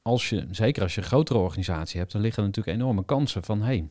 als 0.08 0.30
je, 0.30 0.48
zeker 0.52 0.82
als 0.84 0.96
je 0.96 1.02
een 1.02 1.08
grotere 1.08 1.40
organisatie 1.40 2.00
hebt, 2.00 2.12
dan 2.12 2.22
liggen 2.22 2.44
er 2.44 2.50
natuurlijk 2.50 2.78
enorme 2.78 3.06
kansen 3.06 3.44
van 3.44 3.62
hey, 3.62 3.88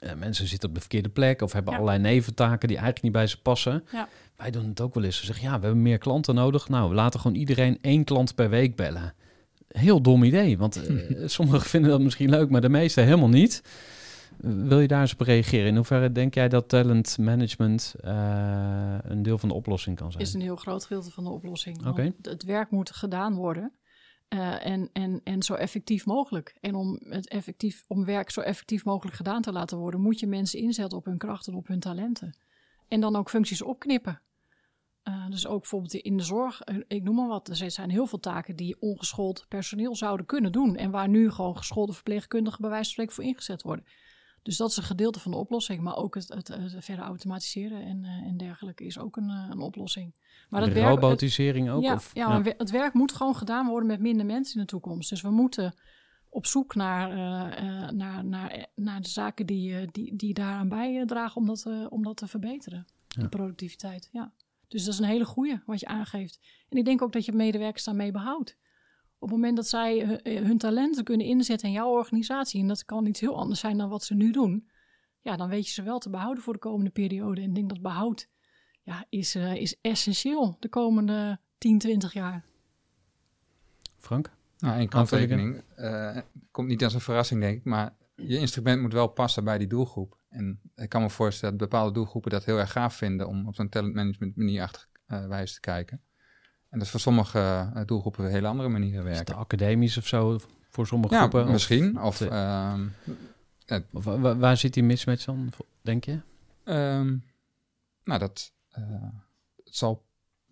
eh, 0.00 0.14
mensen 0.14 0.46
zitten 0.46 0.68
op 0.68 0.74
de 0.74 0.80
verkeerde 0.80 1.08
plek 1.08 1.42
of 1.42 1.52
hebben 1.52 1.72
Ja. 1.72 1.78
allerlei 1.78 2.02
neventaken 2.02 2.68
die 2.68 2.76
eigenlijk 2.76 3.02
niet 3.02 3.12
bij 3.12 3.26
ze 3.26 3.40
passen. 3.42 3.84
Ja. 3.92 4.08
Wij 4.36 4.50
doen 4.50 4.68
het 4.68 4.80
ook 4.80 4.94
wel 4.94 5.04
eens. 5.04 5.18
Ze 5.18 5.24
zeggen 5.26 5.44
ja, 5.44 5.58
we 5.58 5.64
hebben 5.64 5.82
meer 5.82 5.98
klanten 5.98 6.34
nodig. 6.34 6.68
Nou, 6.68 6.88
we 6.88 6.94
laten 6.94 7.20
gewoon 7.20 7.36
iedereen 7.36 7.78
één 7.80 8.04
klant 8.04 8.34
per 8.34 8.50
week 8.50 8.76
bellen. 8.76 9.14
Heel 9.68 10.00
dom 10.02 10.22
idee, 10.24 10.58
want 10.58 10.86
eh, 10.86 10.96
sommigen 11.38 11.60
vinden 11.68 11.90
dat 11.90 12.00
misschien 12.00 12.30
leuk, 12.30 12.50
maar 12.50 12.60
de 12.60 12.68
meesten 12.68 13.04
helemaal 13.04 13.28
niet. 13.28 13.62
Wil 14.40 14.80
je 14.80 14.88
daar 14.88 15.00
eens 15.00 15.12
op 15.12 15.20
reageren? 15.20 15.66
In 15.66 15.76
hoeverre 15.76 16.12
denk 16.12 16.34
jij 16.34 16.48
dat 16.48 16.68
talent 16.68 17.18
management 17.18 17.94
eh, 18.00 18.94
een 19.02 19.22
deel 19.22 19.38
van 19.38 19.48
de 19.48 19.54
oplossing 19.54 19.96
kan 19.96 20.10
zijn? 20.12 20.22
is 20.24 20.34
een 20.34 20.40
heel 20.40 20.56
groot 20.56 20.84
gedeelte 20.84 21.10
van 21.10 21.24
de 21.24 21.30
oplossing. 21.30 21.86
Oké. 21.86 22.12
Het 22.22 22.44
werk 22.44 22.70
moet 22.70 22.90
gedaan 22.90 23.34
worden. 23.34 23.72
Eh, 24.28 24.66
en, 24.66 24.90
en, 24.92 25.20
en 25.24 25.42
zo 25.42 25.54
effectief 25.54 26.06
mogelijk. 26.06 26.56
En 26.60 26.74
om, 26.74 27.00
het 27.08 27.28
effectief, 27.28 27.84
om 27.88 28.04
werk 28.04 28.30
zo 28.30 28.40
effectief 28.40 28.84
mogelijk 28.84 29.16
gedaan 29.16 29.42
te 29.42 29.52
laten 29.52 29.78
worden, 29.78 30.00
moet 30.00 30.20
je 30.20 30.26
mensen 30.26 30.58
inzetten 30.58 30.98
op 30.98 31.04
hun 31.04 31.18
krachten 31.18 31.52
en 31.52 31.58
op 31.58 31.66
hun 31.66 31.80
talenten. 31.80 32.36
En 32.88 33.00
dan 33.00 33.16
ook 33.16 33.30
functies 33.30 33.62
opknippen. 33.62 34.20
Eh, 35.02 35.26
dus 35.30 35.46
ook 35.46 35.60
bijvoorbeeld 35.60 35.94
in 35.94 36.16
de 36.16 36.22
zorg, 36.22 36.60
eh, 36.60 36.76
ik 36.86 37.02
noem 37.02 37.14
maar 37.14 37.28
wat. 37.28 37.48
Er 37.48 37.70
zijn 37.70 37.90
heel 37.90 38.06
veel 38.06 38.20
taken 38.20 38.56
die 38.56 38.80
ongeschoold 38.80 39.44
personeel 39.48 39.96
zouden 39.96 40.26
kunnen 40.26 40.52
doen. 40.52 40.76
En 40.76 40.90
waar 40.90 41.08
nu 41.08 41.30
gewoon 41.30 41.56
geschoolde 41.56 41.92
verpleegkundigen 41.92 42.60
bij 42.60 42.70
wijze 42.70 42.84
van 42.84 42.92
spreken 42.92 43.14
voor 43.14 43.24
ingezet 43.24 43.62
worden. 43.62 43.84
Dus 44.46 44.56
dat 44.56 44.70
is 44.70 44.76
een 44.76 44.82
gedeelte 44.82 45.20
van 45.20 45.30
de 45.30 45.36
oplossing. 45.36 45.80
Maar 45.80 45.96
ook 45.96 46.14
het, 46.14 46.28
het, 46.28 46.48
het 46.48 46.74
verder 46.78 47.04
automatiseren 47.04 47.82
en, 47.82 48.04
eh, 48.04 48.10
en 48.10 48.36
dergelijke 48.36 48.84
is 48.84 48.98
ook 48.98 49.16
een, 49.16 49.30
eh, 49.30 49.46
een 49.50 49.60
oplossing. 49.60 50.14
Maar 50.48 50.62
het 50.62 50.72
werk, 50.72 50.88
robotisering 50.88 51.70
ook? 51.70 51.82
ja, 51.82 51.94
of, 51.94 52.10
ja, 52.14 52.42
we- 52.42 52.54
het 52.58 52.70
werk 52.70 52.92
moet 52.94 53.12
gewoon 53.12 53.36
gedaan 53.36 53.66
worden 53.68 53.88
met 53.88 54.00
minder 54.00 54.26
mensen 54.26 54.54
in 54.54 54.60
de 54.60 54.66
toekomst. 54.66 55.08
Dus 55.10 55.20
we 55.20 55.30
moeten 55.30 55.74
op 56.28 56.46
zoek 56.46 56.74
naar, 56.74 57.10
eh, 57.10 57.90
naar, 57.90 58.24
naar, 58.24 58.66
naar 58.74 59.00
de 59.00 59.08
zaken 59.08 59.46
die, 59.46 59.86
die, 59.90 60.16
die 60.16 60.34
daaraan 60.34 60.68
bijdragen 60.68 61.36
om 61.40 61.46
dat, 61.46 61.66
om 61.88 62.02
dat 62.02 62.16
te 62.16 62.26
verbeteren. 62.26 62.86
Ja. 63.08 63.22
De 63.22 63.28
productiviteit, 63.28 64.08
ja. 64.12 64.32
Dus 64.68 64.84
dat 64.84 64.92
is 64.94 65.00
een 65.00 65.06
hele 65.06 65.24
goede 65.24 65.62
wat 65.66 65.80
je 65.80 65.86
aangeeft. 65.86 66.40
En 66.68 66.78
ik 66.78 66.84
denk 66.84 67.02
ook 67.02 67.12
dat 67.12 67.24
je 67.24 67.32
medewerkers 67.32 67.84
daarmee 67.84 68.10
behoudt. 68.12 68.56
Op 69.26 69.32
het 69.32 69.40
moment 69.40 69.56
dat 69.56 69.68
zij 69.68 70.20
eh, 70.22 70.42
hun 70.42 70.58
talenten 70.58 71.04
kunnen 71.04 71.26
inzetten 71.26 71.68
in 71.68 71.74
jouw 71.74 71.90
organisatie, 71.90 72.60
en 72.60 72.68
dat 72.68 72.84
kan 72.84 73.06
iets 73.06 73.20
heel 73.20 73.36
anders 73.36 73.60
zijn 73.60 73.78
dan 73.78 73.88
wat 73.88 74.04
ze 74.04 74.14
nu 74.14 74.30
doen, 74.30 74.68
ja, 75.20 75.36
dan 75.36 75.48
weet 75.48 75.66
je 75.66 75.72
ze 75.72 75.82
wel 75.82 75.98
te 75.98 76.10
behouden 76.10 76.42
voor 76.42 76.52
de 76.52 76.58
komende 76.58 76.90
periode. 76.90 77.40
En 77.40 77.48
ik 77.48 77.54
denk 77.54 77.68
dat 77.68 77.82
behoud 77.82 78.28
ja, 78.82 79.04
is, 79.08 79.34
eh, 79.34 79.54
is 79.54 79.76
essentieel 79.80 80.56
de 80.60 80.68
komende 80.68 81.40
10, 81.58 81.78
20 81.78 82.12
jaar. 82.12 82.44
Frank? 83.98 84.30
Nou, 84.58 84.78
één 84.78 84.88
kanttekening. 84.88 85.62
Eh, 85.74 86.16
komt 86.50 86.68
niet 86.68 86.84
als 86.84 86.94
een 86.94 87.00
verrassing, 87.00 87.40
denk 87.40 87.56
ik. 87.56 87.64
Maar 87.64 87.94
je 88.14 88.38
instrument 88.38 88.80
moet 88.80 88.92
wel 88.92 89.08
passen 89.08 89.44
bij 89.44 89.58
die 89.58 89.68
doelgroep. 89.68 90.18
En 90.28 90.60
ik 90.74 90.88
kan 90.88 91.02
me 91.02 91.10
voorstellen 91.10 91.58
dat 91.58 91.68
bepaalde 91.68 91.92
doelgroepen 91.92 92.30
dat 92.30 92.44
heel 92.44 92.58
erg 92.58 92.72
gaaf 92.72 92.94
vinden 92.94 93.28
om 93.28 93.46
op 93.46 93.54
zo'n 93.54 93.68
talentmanagement 93.68 94.36
manier 94.36 94.62
achter 94.62 94.88
eh, 95.06 95.26
wijze 95.26 95.54
te 95.54 95.60
kijken. 95.60 96.00
En 96.68 96.78
dat 96.78 96.88
voor 96.88 97.00
sommige 97.00 97.38
eh, 97.74 97.80
doelgroepen 97.86 98.22
weer 98.22 98.32
hele 98.32 98.46
andere 98.46 98.68
manieren 98.68 98.98
Is 98.98 99.04
werken. 99.16 99.34
het 99.34 99.42
academisch 99.44 99.96
of 99.96 100.06
zo 100.06 100.38
voor 100.68 100.86
sommige 100.86 101.14
Ja, 101.14 101.20
groepen? 101.20 101.50
Misschien. 101.50 102.00
Of, 102.02 102.20
ehm, 102.20 102.86
Of 103.92 104.04
waar 104.38 104.56
zit 104.56 104.74
die 104.74 104.82
mismatch 104.82 105.24
dan, 105.24 105.52
denk 105.82 106.04
je? 106.04 106.20
ehm, 106.64 107.16
nou, 108.04 108.18
dat 108.18 108.52
eh, 108.70 108.82
het 109.64 109.76
zal 109.76 110.04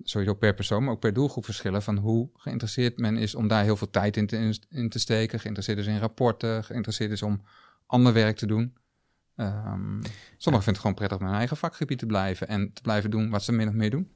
sowieso 0.02 0.34
per 0.34 0.54
persoon, 0.54 0.84
maar 0.84 0.92
ook 0.92 1.00
per 1.00 1.12
doelgroep 1.12 1.44
verschillen 1.44 1.82
van 1.82 1.96
hoe 1.96 2.30
geïnteresseerd 2.34 2.98
men 2.98 3.16
is 3.16 3.34
om 3.34 3.48
daar 3.48 3.62
heel 3.64 3.76
veel 3.76 3.90
tijd 3.90 4.16
in 4.16 4.26
te, 4.26 4.58
in 4.68 4.88
te 4.88 4.98
steken. 4.98 5.40
Geïnteresseerd 5.40 5.78
is 5.78 5.86
in 5.86 5.98
rapporten, 5.98 6.64
geïnteresseerd 6.64 7.10
is 7.10 7.22
om 7.22 7.42
ander 7.86 8.12
werk 8.12 8.36
te 8.36 8.46
doen. 8.46 8.76
Ehm, 9.36 10.00
sommigen 10.36 10.64
vinden 10.64 10.64
het 10.66 10.78
gewoon 10.78 10.94
prettig 10.94 11.16
om 11.18 11.22
in 11.24 11.28
hun 11.28 11.38
eigen 11.38 11.56
vakgebied 11.56 11.98
te 11.98 12.06
blijven 12.06 12.48
en 12.48 12.72
te 12.72 12.82
blijven 12.82 13.10
doen 13.10 13.30
wat 13.30 13.42
ze 13.42 13.52
min 13.52 13.68
of 13.68 13.74
meer 13.74 13.90
doen. 13.90 14.10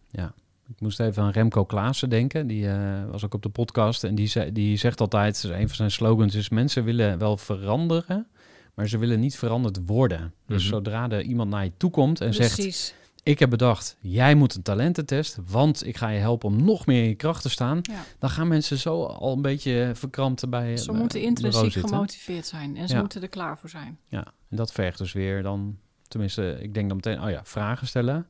Ik 0.68 0.80
moest 0.80 1.00
even 1.00 1.22
aan 1.22 1.30
Remco 1.30 1.64
Klaassen 1.64 2.08
denken. 2.10 2.46
Die 2.46 2.68
eh, 2.68 3.04
was 3.10 3.24
ook 3.24 3.34
op 3.34 3.42
de 3.42 3.48
podcast. 3.48 4.04
En 4.04 4.14
die, 4.14 4.26
zei, 4.26 4.52
die 4.52 4.76
zegt 4.76 5.00
altijd, 5.00 5.42
een 5.42 5.66
van 5.66 5.76
zijn 5.76 5.90
slogans 5.90 6.34
is... 6.34 6.48
mensen 6.48 6.84
willen 6.84 7.18
wel 7.18 7.36
veranderen, 7.36 8.26
maar 8.74 8.88
ze 8.88 8.98
willen 8.98 9.20
niet 9.20 9.36
veranderd 9.36 9.78
worden. 9.86 10.34
Dus 10.46 10.62
Mhm. 10.62 10.72
zodra 10.72 11.08
er 11.10 11.22
iemand 11.22 11.50
naar 11.50 11.64
je 11.64 11.72
toe 11.76 11.90
komt 11.90 12.20
en 12.20 12.34
zegt... 12.34 12.54
Precies. 12.54 12.94
ik 13.22 13.38
heb 13.38 13.50
bedacht, 13.50 13.96
jij 14.00 14.34
moet 14.34 14.54
een 14.54 14.62
talententest... 14.62 15.38
want 15.46 15.86
ik 15.86 15.96
ga 15.96 16.08
je 16.08 16.18
helpen 16.20 16.48
om 16.48 16.64
nog 16.64 16.86
meer 16.86 17.02
in 17.02 17.08
je 17.08 17.14
kracht 17.14 17.42
te 17.42 17.48
staan... 17.50 17.78
Ja. 17.82 18.04
dan 18.18 18.30
gaan 18.30 18.48
mensen 18.48 18.78
zo 18.78 19.04
al 19.04 19.32
een 19.32 19.42
beetje 19.42 19.90
verkrampt 19.94 20.48
bij 20.50 20.76
Ze 20.76 20.90
bij 20.90 21.00
moeten 21.00 21.22
intrinsiek 21.22 21.72
gemotiveerd 21.72 22.46
zijn 22.46 22.76
en 22.76 22.88
ze 22.88 22.94
Ja. 22.94 23.00
moeten 23.00 23.22
er 23.22 23.28
klaar 23.28 23.58
voor 23.58 23.68
zijn. 23.68 23.98
Ja, 24.08 24.24
en 24.50 24.56
dat 24.56 24.72
vergt 24.72 24.98
dus 24.98 25.12
weer 25.12 25.42
dan... 25.42 25.76
tenminste, 26.08 26.58
ik 26.60 26.74
denk 26.74 26.86
dan 26.88 26.96
meteen... 26.96 27.22
oh 27.22 27.30
ja, 27.30 27.40
vragen 27.44 27.86
stellen... 27.86 28.26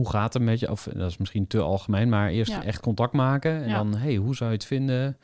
Hoe 0.00 0.10
gaat 0.10 0.32
het 0.34 0.42
met 0.42 0.60
je? 0.60 0.70
Of 0.70 0.88
dat 0.94 1.10
is 1.10 1.16
misschien 1.16 1.46
te 1.46 1.60
algemeen, 1.60 2.08
maar 2.08 2.28
eerst 2.30 2.50
Ja. 2.52 2.64
echt 2.64 2.80
contact 2.80 3.12
maken. 3.12 3.62
En 3.62 3.68
Ja. 3.68 3.76
dan, 3.76 3.96
hey, 3.96 4.14
hoe 4.16 4.34
zou 4.36 4.50
je 4.50 4.56
het 4.56 4.64
vinden? 4.66 5.16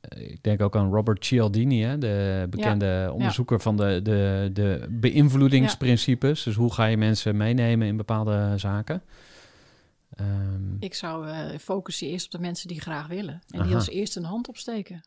Eh, 0.00 0.30
Ik 0.30 0.42
denk 0.42 0.60
ook 0.62 0.76
aan 0.76 0.90
Robert 0.92 1.24
Cialdini, 1.24 1.82
hè, 1.82 1.98
de 1.98 2.46
bekende 2.50 3.10
onderzoeker 3.12 3.60
van 3.60 3.76
de, 3.76 4.00
de, 4.02 4.50
de 4.52 4.86
beïnvloedingsprincipes. 4.90 6.42
Dus 6.42 6.54
hoe 6.54 6.72
ga 6.72 6.84
je 6.84 6.96
mensen 6.96 7.36
meenemen 7.36 7.86
in 7.86 7.96
bepaalde 7.96 8.52
zaken? 8.56 9.02
Ehm, 10.10 10.76
Ik 10.78 10.94
zou 10.94 11.28
eh, 11.28 11.58
focussen 11.58 12.06
eerst 12.08 12.24
op 12.24 12.30
de 12.32 12.38
mensen 12.38 12.68
die 12.68 12.80
graag 12.80 13.06
willen. 13.06 13.42
En 13.48 13.58
Aha. 13.58 13.66
die 13.66 13.74
als 13.76 13.88
eerste 13.88 14.18
een 14.18 14.24
hand 14.24 14.48
opsteken. 14.48 15.00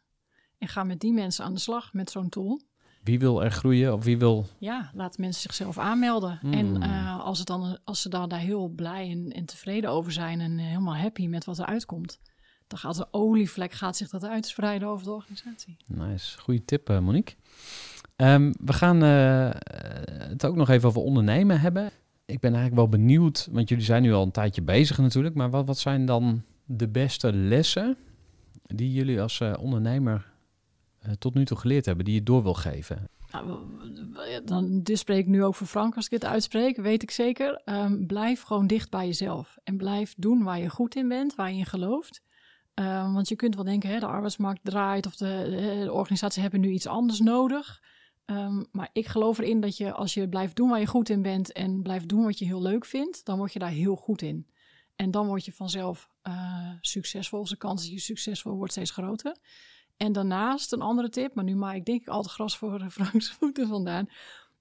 En 0.57 0.67
ga 0.67 0.83
met 0.83 0.99
die 0.99 1.13
mensen 1.13 1.45
aan 1.45 1.53
de 1.53 1.59
slag 1.59 1.93
met 1.93 2.11
zo'n 2.11 2.29
tool. 2.29 2.61
Wie 3.03 3.19
wil 3.19 3.43
er 3.43 3.51
groeien 3.51 3.93
of 3.93 4.03
wie 4.03 4.17
wil... 4.17 4.45
Ja, 4.57 4.91
laat 4.93 5.17
mensen 5.17 5.41
zichzelf 5.41 5.77
aanmelden. 5.77 6.37
Hmm. 6.41 6.53
En 6.53 6.81
eh, 6.81 7.19
als, 7.19 7.37
het 7.37 7.47
dan, 7.47 7.77
als 7.83 8.01
ze 8.01 8.09
dan 8.09 8.29
daar 8.29 8.39
heel 8.39 8.67
blij 8.67 9.09
en, 9.09 9.31
en 9.31 9.45
tevreden 9.45 9.89
over 9.89 10.11
zijn 10.11 10.39
en 10.39 10.59
eh, 10.59 10.65
helemaal 10.65 10.95
happy 10.95 11.27
met 11.27 11.45
wat 11.45 11.57
er 11.57 11.65
uitkomt, 11.65 12.19
dan 12.67 12.79
gaat 12.79 12.97
een 12.97 13.07
olievlek 13.11 13.71
gaat 13.71 13.97
zich 13.97 14.09
dat 14.09 14.23
uitspreiden 14.23 14.87
over 14.87 15.05
de 15.05 15.11
organisatie. 15.11 15.77
Nice, 15.87 16.39
goede 16.39 16.65
tip 16.65 16.89
eh, 16.89 16.99
Monique. 16.99 17.35
Ehm, 18.15 18.53
we 18.59 18.73
gaan 18.73 19.01
het 19.01 20.45
ook 20.45 20.55
nog 20.55 20.69
even 20.69 20.87
over 20.87 21.01
ondernemen 21.01 21.59
hebben. 21.59 21.91
Ik 22.25 22.39
ben 22.39 22.53
eigenlijk 22.53 22.75
wel 22.75 22.89
benieuwd, 22.89 23.47
want 23.51 23.69
jullie 23.69 23.83
zijn 23.83 24.01
nu 24.01 24.13
al 24.13 24.23
een 24.23 24.31
tijdje 24.31 24.61
bezig 24.61 24.97
natuurlijk, 24.97 25.35
maar 25.35 25.49
wat, 25.49 25.65
wat 25.65 25.77
zijn 25.77 26.05
dan 26.05 26.43
de 26.65 26.87
beste 26.87 27.33
lessen 27.33 27.97
die 28.61 28.93
jullie 28.93 29.21
als 29.21 29.41
ondernemer 29.59 30.31
tot 31.19 31.33
nu 31.33 31.45
toe 31.45 31.57
geleerd 31.57 31.85
hebben, 31.85 32.05
die 32.05 32.13
je 32.13 32.23
door 32.23 32.43
wil 32.43 32.53
geven? 32.53 33.09
Nou, 33.31 33.59
dan, 34.45 34.81
dit 34.83 34.97
spreek 34.97 35.19
ik 35.19 35.27
nu 35.27 35.43
ook 35.43 35.55
voor 35.55 35.67
Frank 35.67 35.95
als 35.95 36.05
ik 36.05 36.11
dit 36.11 36.25
uitspreek, 36.25 36.77
weet 36.77 37.03
ik 37.03 37.11
zeker. 37.11 37.61
Ehm, 37.65 38.05
blijf 38.05 38.41
gewoon 38.41 38.67
dicht 38.67 38.89
bij 38.89 39.05
jezelf. 39.05 39.57
En 39.63 39.77
blijf 39.77 40.13
doen 40.17 40.43
waar 40.43 40.59
je 40.59 40.69
goed 40.69 40.95
in 40.95 41.07
bent, 41.07 41.35
waar 41.35 41.51
je 41.51 41.57
in 41.57 41.65
gelooft. 41.65 42.21
Ehm, 42.73 43.13
want 43.13 43.29
je 43.29 43.35
kunt 43.35 43.55
wel 43.55 43.63
denken, 43.63 43.89
hè, 43.89 43.99
de 43.99 44.05
arbeidsmarkt 44.05 44.59
draait 44.63 45.05
of 45.05 45.15
de, 45.15 45.81
de 45.85 45.91
organisaties 45.91 46.41
hebben 46.41 46.59
nu 46.59 46.69
iets 46.69 46.87
anders 46.87 47.19
nodig. 47.19 47.81
Ehm, 48.25 48.63
maar 48.71 48.89
ik 48.93 49.07
geloof 49.07 49.37
erin 49.37 49.61
dat 49.61 49.77
je 49.77 49.91
als 49.91 50.13
je 50.13 50.29
blijft 50.29 50.55
doen 50.55 50.69
waar 50.69 50.79
je 50.79 50.85
goed 50.85 51.09
in 51.09 51.21
bent 51.21 51.51
en 51.51 51.81
blijft 51.81 52.07
doen 52.07 52.23
wat 52.23 52.39
je 52.39 52.45
heel 52.45 52.61
leuk 52.61 52.85
vindt, 52.85 53.25
dan 53.25 53.37
word 53.37 53.53
je 53.53 53.59
daar 53.59 53.69
heel 53.69 53.95
goed 53.95 54.21
in. 54.21 54.47
En 54.95 55.11
dan 55.11 55.27
word 55.27 55.45
je 55.45 55.53
vanzelf 55.53 56.09
eh, 56.21 56.71
succesvol. 56.81 57.39
Dus 57.39 57.49
de 57.49 57.55
kans 57.55 57.81
dat 57.81 57.91
je 57.91 57.99
succesvol 57.99 58.55
wordt 58.55 58.71
steeds 58.71 58.91
groter. 58.91 59.35
En 59.99 60.11
daarnaast 60.11 60.73
een 60.73 60.81
andere 60.81 61.09
tip, 61.09 61.35
maar 61.35 61.43
nu 61.43 61.55
maak 61.55 61.75
ik 61.75 61.85
denk 61.85 62.01
ik 62.01 62.07
al 62.07 62.21
het 62.21 62.31
gras 62.31 62.57
voor 62.57 62.79
de 62.79 62.91
Frankse 62.91 63.33
voeten 63.39 63.67
vandaan, 63.67 64.09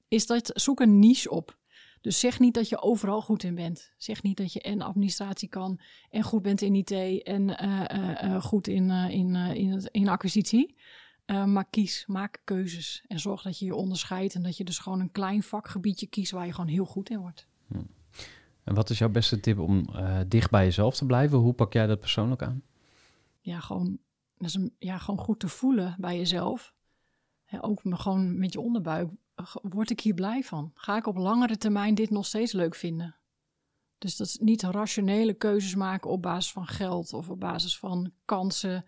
is 0.09 0.27
dat 0.27 0.51
zoek 0.55 0.81
een 0.81 0.99
niche 0.99 1.31
op. 1.31 1.57
Dus 2.01 2.21
zeg 2.21 2.39
niet 2.39 2.55
dat 2.55 2.69
je 2.69 2.83
overal 2.83 3.23
goed 3.23 3.43
in 3.43 3.55
bent. 3.55 3.93
Zeg 3.97 4.23
niet 4.23 4.37
dat 4.37 4.53
je 4.53 4.61
en 4.61 4.83
administratie 4.83 5.49
kan 5.49 5.81
en 6.11 6.23
goed 6.23 6.43
bent 6.43 6.61
in 6.61 6.75
IT 6.75 6.91
en 7.23 7.59
eh, 7.59 7.91
eh, 7.91 8.23
eh, 8.23 8.43
goed 8.43 8.69
in, 8.69 8.91
in, 8.91 9.35
in, 9.35 9.71
het, 9.71 9.89
in 9.91 10.09
acquisitie. 10.09 10.77
Maar 11.27 11.65
kies, 11.71 12.05
maak 12.07 12.41
keuzes 12.45 13.05
en 13.07 13.21
zorg 13.21 13.43
dat 13.43 13.59
je 13.59 13.65
je 13.65 13.75
onderscheidt 13.75 14.35
en 14.35 14.43
dat 14.43 14.57
je 14.57 14.65
dus 14.65 14.79
gewoon 14.79 15.01
een 15.01 15.13
klein 15.13 15.43
vakgebiedje 15.43 16.07
kiest 16.07 16.33
waar 16.33 16.47
je 16.47 16.53
gewoon 16.53 16.71
heel 16.71 16.85
goed 16.85 17.11
in 17.11 17.19
wordt. 17.19 17.47
En 18.65 18.75
wat 18.75 18.91
is 18.91 18.99
jouw 18.99 19.09
beste 19.09 19.41
tip 19.41 19.59
om 19.59 19.87
dicht 20.29 20.51
bij 20.51 20.65
jezelf 20.65 20.97
te 20.97 21.07
blijven? 21.07 21.39
Hoe 21.39 21.53
pak 21.53 21.73
jij 21.73 21.87
dat 21.87 22.01
persoonlijk 22.01 22.43
aan? 22.43 22.63
ja, 23.49 23.61
gewoon, 23.61 23.99
dat 24.39 24.49
is 24.49 24.59
ja, 24.79 24.99
gewoon 24.99 25.21
goed 25.21 25.41
te 25.41 25.49
voelen 25.49 25.97
bij 25.99 26.17
jezelf. 26.17 26.75
Hè, 27.45 27.65
ook 27.65 27.81
gewoon 27.85 28.39
met 28.39 28.53
je 28.53 28.61
onderbuik. 28.61 29.11
G- 29.43 29.57
Word 29.63 29.91
ik 29.91 30.01
hier 30.01 30.15
blij 30.15 30.43
van? 30.43 30.71
Ga 30.75 30.97
ik 30.97 31.07
op 31.07 31.17
langere 31.17 31.57
termijn 31.57 31.95
dit 31.95 32.11
nog 32.11 32.27
steeds 32.27 32.53
leuk 32.53 32.75
vinden? 32.75 33.17
Dus 33.99 34.17
dat 34.17 34.27
is 34.27 34.37
niet 34.37 34.63
rationele 34.63 35.35
keuzes 35.35 35.75
maken 35.75 36.11
op 36.11 36.23
basis 36.23 36.53
van 36.53 36.67
geld 36.67 37.13
of 37.13 37.29
op 37.31 37.41
basis 37.41 37.79
van 37.79 38.13
kansen. 38.25 38.85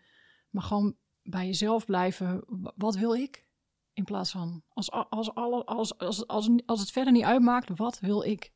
Maar 0.51 0.62
gewoon 0.62 0.96
bij 1.22 1.46
jezelf 1.46 1.84
blijven. 1.84 2.44
Wat 2.76 2.94
wil 2.94 3.14
ik? 3.14 3.46
In 3.92 4.05
plaats 4.05 4.30
van 4.30 4.62
als, 4.68 4.90
als, 4.90 5.34
alle, 5.34 5.64
als, 5.64 5.98
als, 5.98 6.26
als, 6.26 6.51
als 6.66 6.80
het 6.80 6.90
verder 6.90 7.12
niet 7.12 7.24
uitmaakt, 7.24 7.78
wat 7.78 8.01
wil 8.01 8.22
ik? 8.22 8.53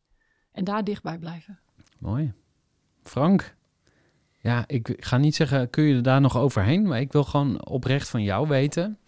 En 0.52 0.64
daar 0.64 0.84
dichtbij 0.84 1.18
blijven. 1.18 1.60
Mooi. 1.98 2.32
Frank? 3.02 3.56
Ja, 4.44 4.64
ik 4.66 4.96
ga 4.96 5.16
niet 5.16 5.34
zeggen, 5.34 5.70
kun 5.70 5.84
je 5.84 5.94
er 5.94 6.02
daar 6.02 6.20
nog 6.20 6.36
overheen? 6.36 6.86
Maar 6.86 7.00
ik 7.00 7.12
wil 7.12 7.24
gewoon 7.24 7.66
oprecht 7.66 8.08
van 8.08 8.22
jou 8.22 8.48
weten. 8.48 8.98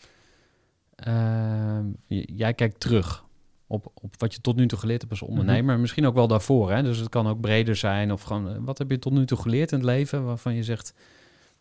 Uh, 1.06 1.78
jij 2.08 2.54
kijkt 2.54 2.80
terug 2.80 3.24
op, 3.66 3.90
op 3.94 4.14
wat 4.20 4.34
je 4.34 4.40
tot 4.40 4.56
nu 4.56 4.66
toe 4.66 4.78
geleerd 4.78 5.00
hebt 5.00 5.12
als 5.12 5.22
ondernemer. 5.22 5.62
Mm 5.62 5.70
-hmm. 5.70 5.80
Misschien 5.80 6.06
ook 6.06 6.14
wel 6.14 6.26
daarvoor. 6.26 6.70
Hè? 6.70 6.82
Dus 6.82 6.98
het 6.98 7.08
kan 7.08 7.26
ook 7.26 7.40
breder 7.40 7.76
zijn. 7.76 8.12
Of 8.12 8.22
gewoon, 8.22 8.48
eh, 8.48 8.56
wat 8.60 8.78
heb 8.78 8.90
je 8.90 8.98
tot 8.98 9.12
nu 9.12 9.26
toe 9.26 9.38
geleerd 9.38 9.72
in 9.72 9.78
het 9.78 9.86
leven 9.86 10.24
waarvan 10.24 10.54
je 10.54 10.62
zegt, 10.62 10.94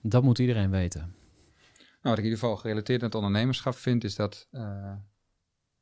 dat 0.01 0.23
moet 0.23 0.39
iedereen 0.39 0.71
weten? 0.71 1.01
Nou, 1.01 1.11
wat 2.01 2.17
ik 2.17 2.17
in 2.17 2.23
ieder 2.23 2.39
geval 2.39 2.57
gerelateerd 2.57 2.99
aan 2.99 3.07
het 3.07 3.15
ondernemerschap 3.15 3.75
vind, 3.75 4.03
is 4.03 4.15
dat, 4.15 4.47
uh, 4.51 4.93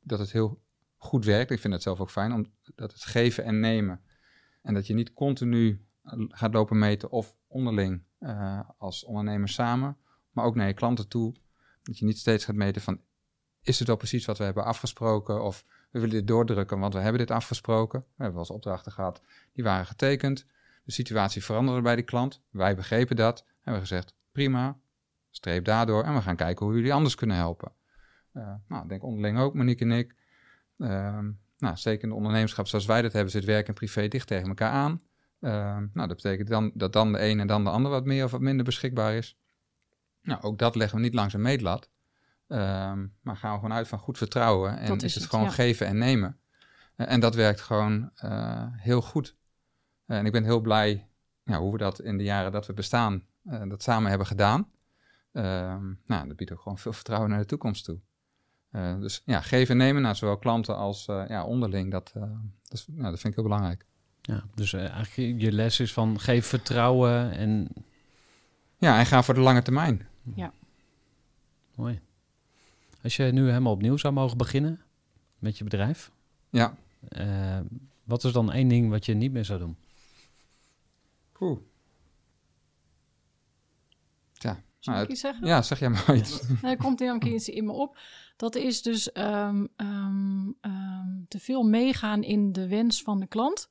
dat 0.00 0.18
het 0.18 0.32
heel 0.32 0.62
goed 0.96 1.24
werkt. 1.24 1.50
Ik 1.50 1.60
vind 1.60 1.72
het 1.72 1.82
zelf 1.82 2.00
ook 2.00 2.10
fijn, 2.10 2.32
omdat 2.32 2.92
het 2.92 3.04
geven 3.04 3.44
en 3.44 3.60
nemen. 3.60 4.00
En 4.62 4.74
dat 4.74 4.86
je 4.86 4.94
niet 4.94 5.12
continu 5.12 5.86
gaat 6.28 6.54
lopen 6.54 6.78
meten 6.78 7.10
of 7.10 7.36
onderling 7.54 8.02
uh, 8.20 8.60
als 8.78 9.04
ondernemer 9.04 9.48
samen, 9.48 9.96
maar 10.30 10.44
ook 10.44 10.54
naar 10.54 10.66
je 10.66 10.74
klanten 10.74 11.08
toe. 11.08 11.34
Dat 11.82 11.98
je 11.98 12.04
niet 12.04 12.18
steeds 12.18 12.44
gaat 12.44 12.54
meten 12.54 12.82
van, 12.82 13.00
is 13.62 13.78
het 13.78 13.88
wel 13.88 13.96
precies 13.96 14.24
wat 14.24 14.38
we 14.38 14.44
hebben 14.44 14.64
afgesproken? 14.64 15.42
Of 15.42 15.64
we 15.90 16.00
willen 16.00 16.14
dit 16.14 16.26
doordrukken, 16.26 16.78
want 16.78 16.94
we 16.94 17.00
hebben 17.00 17.18
dit 17.18 17.30
afgesproken. 17.30 18.00
We 18.00 18.06
hebben 18.16 18.34
wel 18.34 18.42
eens 18.42 18.54
opdrachten 18.54 18.92
gehad, 18.92 19.22
die 19.52 19.64
waren 19.64 19.86
getekend. 19.86 20.46
De 20.84 20.92
situatie 20.92 21.44
veranderde 21.44 21.82
bij 21.82 21.94
die 21.94 22.04
klant. 22.04 22.42
Wij 22.50 22.76
begrepen 22.76 23.16
dat. 23.16 23.46
Hebben 23.60 23.82
gezegd, 23.82 24.14
prima, 24.32 24.78
streep 25.30 25.64
daardoor. 25.64 26.04
En 26.04 26.14
we 26.14 26.22
gaan 26.22 26.36
kijken 26.36 26.66
hoe 26.66 26.74
jullie 26.74 26.92
anders 26.92 27.14
kunnen 27.14 27.36
helpen. 27.36 27.72
Uh, 28.32 28.54
nou, 28.68 28.82
ik 28.82 28.88
denk 28.88 29.02
onderling 29.02 29.38
ook, 29.38 29.54
Monique 29.54 29.84
en 29.84 29.90
ik. 29.90 30.14
Uh, 30.78 31.18
nou, 31.58 31.76
zeker 31.76 32.02
in 32.02 32.08
de 32.08 32.14
ondernemerschap 32.14 32.66
zoals 32.66 32.86
wij 32.86 33.02
dat 33.02 33.12
hebben, 33.12 33.30
zit 33.30 33.44
werk 33.44 33.68
en 33.68 33.74
privé 33.74 34.08
dicht 34.08 34.26
tegen 34.26 34.48
elkaar 34.48 34.70
aan. 34.70 35.02
Uh, 35.44 35.50
nou, 35.92 36.08
dat 36.08 36.16
betekent 36.16 36.48
dan 36.48 36.70
dat 36.74 36.92
dan 36.92 37.12
de 37.12 37.24
een 37.24 37.40
en 37.40 37.46
dan 37.46 37.64
de 37.64 37.70
ander 37.70 37.90
wat 37.90 38.04
meer 38.04 38.24
of 38.24 38.30
wat 38.30 38.40
minder 38.40 38.64
beschikbaar 38.64 39.14
is. 39.14 39.38
Nou, 40.22 40.42
ook 40.42 40.58
dat 40.58 40.74
leggen 40.74 40.98
we 40.98 41.04
niet 41.04 41.14
langs 41.14 41.34
een 41.34 41.42
meetlat. 41.42 41.90
Um, 42.48 43.14
maar 43.20 43.36
gaan 43.36 43.52
we 43.52 43.58
gewoon 43.58 43.72
uit 43.72 43.88
van 43.88 43.98
goed 43.98 44.18
vertrouwen. 44.18 44.78
En 44.78 44.96
is, 44.96 45.02
is, 45.02 45.14
het, 45.14 45.22
het 45.22 45.32
gewoon 45.32 45.44
ja. 45.44 45.50
geven 45.50 45.86
en 45.86 45.98
nemen. 45.98 46.38
Uh, 46.96 47.10
en 47.10 47.20
dat 47.20 47.34
werkt 47.34 47.60
gewoon 47.60 48.10
uh, 48.24 48.66
heel 48.70 49.02
goed. 49.02 49.36
Uh, 50.06 50.18
en 50.18 50.26
ik 50.26 50.32
ben 50.32 50.44
heel 50.44 50.60
blij 50.60 51.08
ja, 51.44 51.58
hoe 51.58 51.72
we 51.72 51.78
dat 51.78 52.00
in 52.00 52.18
de 52.18 52.24
jaren 52.24 52.52
dat 52.52 52.66
we 52.66 52.72
bestaan, 52.72 53.24
dat 53.42 53.82
samen 53.82 54.08
hebben 54.08 54.26
gedaan. 54.26 54.70
Um, 55.32 56.00
nou, 56.06 56.28
dat 56.28 56.36
biedt 56.36 56.52
ook 56.52 56.60
gewoon 56.60 56.78
veel 56.78 56.92
vertrouwen 56.92 57.30
naar 57.30 57.38
de 57.38 57.46
toekomst 57.46 57.84
toe. 57.84 58.00
dus 59.00 59.22
ja, 59.24 59.40
geven 59.40 59.70
en 59.70 59.76
nemen 59.76 60.02
naar 60.02 60.16
zowel 60.16 60.38
klanten 60.38 60.76
als 60.76 61.04
ja, 61.04 61.44
onderling, 61.44 61.90
dat, 61.90 62.12
dat, 62.14 62.28
is, 62.68 62.86
nou, 62.86 63.10
dat 63.10 63.20
vind 63.20 63.24
ik 63.24 63.34
heel 63.34 63.48
belangrijk. 63.48 63.86
Ja, 64.26 64.44
dus 64.54 64.72
eigenlijk 64.72 65.40
je 65.40 65.52
les 65.52 65.80
is 65.80 65.92
van 65.92 66.20
geef 66.20 66.46
vertrouwen 66.46 67.32
en... 67.32 67.68
Ja, 68.78 68.98
en 68.98 69.06
ga 69.06 69.22
voor 69.22 69.34
de 69.34 69.40
lange 69.40 69.62
termijn. 69.62 70.06
Ja. 70.34 70.52
Mooi. 71.74 72.00
Als 73.02 73.16
je 73.16 73.24
nu 73.24 73.46
helemaal 73.46 73.72
opnieuw 73.72 73.96
zou 73.96 74.14
mogen 74.14 74.38
beginnen 74.38 74.80
met 75.38 75.58
je 75.58 75.64
bedrijf. 75.64 76.10
Ja. 76.50 76.76
Uh, 77.08 77.60
wat 78.04 78.24
is 78.24 78.32
dan 78.32 78.52
één 78.52 78.68
ding 78.68 78.90
wat 78.90 79.06
je 79.06 79.14
niet 79.14 79.32
meer 79.32 79.44
zou 79.44 79.58
doen? 79.58 79.76
Oeh. 81.40 81.58
Ja. 84.32 84.62
Zal 84.78 85.00
ik 85.00 85.08
iets 85.08 85.20
zeggen? 85.20 85.46
Ja, 85.46 85.62
zeg 85.62 85.78
jij 85.78 85.88
maar 85.88 86.16
iets. 86.16 86.40
er 86.62 86.76
komt 86.76 87.00
er 87.00 87.08
een 87.08 87.18
keer 87.18 87.34
iets 87.34 87.48
in 87.48 87.64
me 87.64 87.72
op. 87.72 87.98
Dat 88.36 88.54
is 88.54 88.82
dus 88.82 89.16
um, 89.16 89.68
um, 89.76 90.56
um, 90.60 91.24
te 91.28 91.38
veel 91.38 91.62
meegaan 91.62 92.22
in 92.22 92.52
de 92.52 92.68
wens 92.68 93.02
van 93.02 93.20
de 93.20 93.26
klant. 93.26 93.70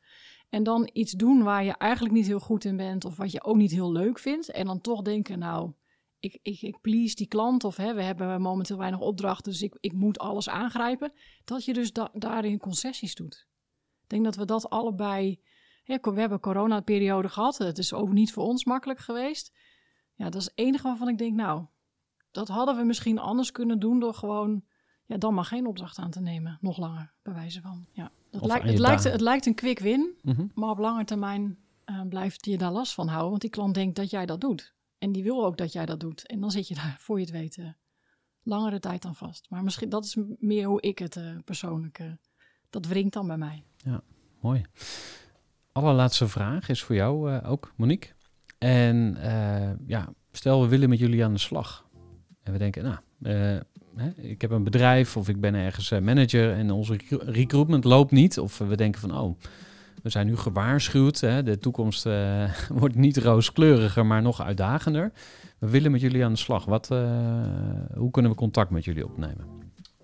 En 0.54 0.64
dan 0.64 0.90
iets 0.94 1.12
doen 1.12 1.44
waar 1.44 1.64
je 1.64 1.72
eigenlijk 1.72 2.14
niet 2.14 2.26
heel 2.26 2.40
goed 2.40 2.66
in 2.66 2.78
bent. 2.78 3.06
Of 3.06 3.18
wat 3.18 3.32
je 3.32 3.44
ook 3.44 3.56
niet 3.56 3.72
heel 3.72 3.92
leuk 3.92 4.20
vindt. 4.20 4.52
En 4.52 4.66
dan 4.66 4.82
toch 4.82 5.02
denken, 5.02 5.40
nou, 5.40 5.72
ik, 6.20 6.40
ik, 6.42 6.62
ik 6.62 6.82
please 6.82 7.16
die 7.16 7.28
klant 7.28 7.64
of 7.64 7.76
hè, 7.76 7.94
we 7.94 8.02
hebben 8.02 8.42
momenteel 8.42 8.78
weinig 8.78 9.00
opdrachten, 9.00 9.52
dus 9.52 9.62
ik, 9.62 9.78
ik 9.80 9.94
moet 9.94 10.20
alles 10.20 10.50
aangrijpen. 10.50 11.14
Dat 11.44 11.66
je 11.66 11.74
dus 11.74 11.94
da 11.94 12.10
daarin 12.14 12.58
concessies 12.58 13.16
doet. 13.16 13.48
Ik 14.04 14.10
denk 14.10 14.24
dat 14.24 14.36
we 14.36 14.46
dat 14.46 14.70
allebei. 14.70 15.40
Hè, 15.84 15.98
we 16.02 16.20
hebben 16.20 16.40
corona-periode 16.40 17.30
gehad. 17.30 17.58
Het 17.58 17.78
is 17.78 17.94
ook 17.94 18.12
niet 18.12 18.34
voor 18.34 18.44
ons 18.44 18.66
makkelijk 18.66 19.00
geweest. 19.00 19.54
Ja, 20.16 20.30
dat 20.30 20.42
is 20.42 20.46
het 20.46 20.58
enige 20.58 20.88
waarvan 20.88 21.10
ik 21.10 21.18
denk, 21.18 21.36
nou, 21.36 21.66
dat 22.32 22.48
hadden 22.48 22.76
we 22.76 22.84
misschien 22.84 23.20
anders 23.20 23.52
kunnen 23.52 23.80
doen 23.80 24.00
door 24.00 24.14
gewoon, 24.14 24.64
ja, 25.06 25.18
dan 25.18 25.34
maar 25.34 25.46
geen 25.46 25.66
opdracht 25.66 25.98
aan 25.98 26.12
te 26.12 26.22
nemen. 26.22 26.58
Nog 26.62 26.78
langer, 26.78 27.14
bij 27.22 27.34
wijze 27.34 27.62
van. 27.62 27.86
Ja. 27.92 28.12
Het, 28.34 28.46
lijkt, 28.46 28.66
het, 28.68 28.80
lijkt, 28.80 29.04
het 29.04 29.22
lijkt 29.22 29.46
een 29.46 29.56
quick 29.56 29.80
win, 29.80 30.14
mm 30.22 30.34
-hmm. 30.36 30.52
maar 30.54 30.70
op 30.70 30.78
lange 30.78 31.06
termijn 31.06 31.58
uh, 31.86 32.02
blijft 32.10 32.46
je 32.46 32.58
daar 32.58 32.72
last 32.72 32.94
van 32.94 33.08
houden, 33.08 33.30
want 33.30 33.42
die 33.42 33.50
klant 33.50 33.74
denkt 33.74 33.96
dat 33.96 34.10
jij 34.10 34.26
dat 34.26 34.42
doet. 34.42 34.74
En 34.98 35.12
die 35.12 35.24
wil 35.24 35.46
ook 35.46 35.58
dat 35.58 35.74
jij 35.74 35.86
dat 35.86 36.00
doet. 36.00 36.28
En 36.28 36.40
dan 36.40 36.52
zit 36.52 36.68
je 36.68 36.76
daar, 36.76 36.96
voor 37.04 37.20
je 37.20 37.26
het 37.26 37.34
weten, 37.34 37.78
langere 38.44 38.80
tijd 38.80 39.02
dan 39.02 39.16
vast. 39.16 39.50
Maar 39.50 39.64
misschien, 39.64 39.90
dat 39.90 40.06
is 40.06 40.18
meer 40.40 40.68
hoe 40.68 40.82
ik 40.82 41.00
het 41.00 41.16
uh, 41.16 41.38
persoonlijk, 41.46 42.00
uh, 42.00 42.12
dat 42.70 42.86
wringt 42.86 43.14
dan 43.14 43.28
bij 43.28 43.38
mij. 43.38 43.64
Ja, 43.78 44.02
mooi. 44.40 44.66
Allerlaatste 45.72 46.28
vraag 46.28 46.70
is 46.70 46.84
voor 46.84 46.96
jou 46.96 47.42
ook, 47.42 47.74
Monique. 47.76 48.10
En 48.58 49.18
ja, 49.88 50.14
stel 50.32 50.62
we 50.62 50.68
willen 50.68 50.90
met 50.90 51.00
jullie 51.00 51.24
aan 51.24 51.34
de 51.34 51.40
slag. 51.40 51.88
En 52.44 52.52
we 52.52 52.58
denken, 52.58 52.84
nou, 52.84 53.62
hè, 53.96 54.10
ik 54.16 54.42
heb 54.42 54.52
een 54.52 54.64
bedrijf 54.64 55.18
of 55.18 55.30
ik 55.30 55.42
ben 55.42 55.56
ergens 55.56 55.90
manager 55.90 56.54
en 56.54 56.72
onze 56.72 57.00
recruitment 57.10 57.84
loopt 57.84 58.12
niet. 58.12 58.40
Of 58.40 58.58
we 58.58 58.76
denken 58.76 59.02
van, 59.02 59.18
oh, 59.18 59.40
we 60.04 60.10
zijn 60.10 60.28
nu 60.28 60.38
gewaarschuwd. 60.38 61.20
Hè? 61.20 61.44
De 61.44 61.58
toekomst 61.58 62.06
uh, 62.06 62.54
wordt 62.82 62.96
niet 62.96 63.18
rooskleuriger, 63.18 64.06
maar 64.06 64.22
nog 64.22 64.42
uitdagender. 64.42 65.12
We 65.60 65.70
willen 65.70 65.92
met 65.92 66.02
jullie 66.02 66.26
aan 66.26 66.32
de 66.32 66.38
slag. 66.38 66.66
Wat, 66.66 66.92
uh, 66.92 67.00
hoe 67.96 68.12
kunnen 68.12 68.32
we 68.32 68.38
contact 68.38 68.70
met 68.70 68.86
jullie 68.86 69.06
opnemen? 69.06 69.62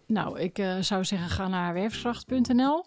Nou, 0.08 0.40
ik 0.40 0.64
zou 0.80 1.06
zeggen, 1.06 1.30
ga 1.30 1.48
naar 1.48 1.74
werfskracht.nl. 1.74 2.86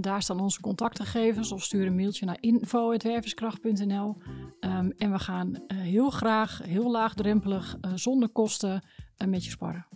daar 0.00 0.22
staan 0.22 0.40
onze 0.40 0.60
contactgegevens 0.60 1.52
of 1.52 1.62
stuur 1.62 1.86
een 1.86 1.94
mailtje 1.94 2.26
naar 2.26 2.36
info.werverskracht.nl. 2.40 4.16
Um, 4.60 4.92
en 4.96 5.12
we 5.12 5.18
gaan 5.18 5.62
heel 5.74 6.10
graag, 6.10 6.60
heel 6.64 6.90
laagdrempelig, 6.90 7.76
zonder 7.94 8.28
kosten 8.28 8.82
met 9.26 9.44
je 9.44 9.50
sparren. 9.50 9.86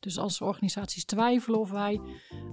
Dus 0.00 0.18
als 0.18 0.40
organisaties 0.40 1.04
twijfelen 1.04 1.60
of 1.60 1.70
wij 1.70 2.00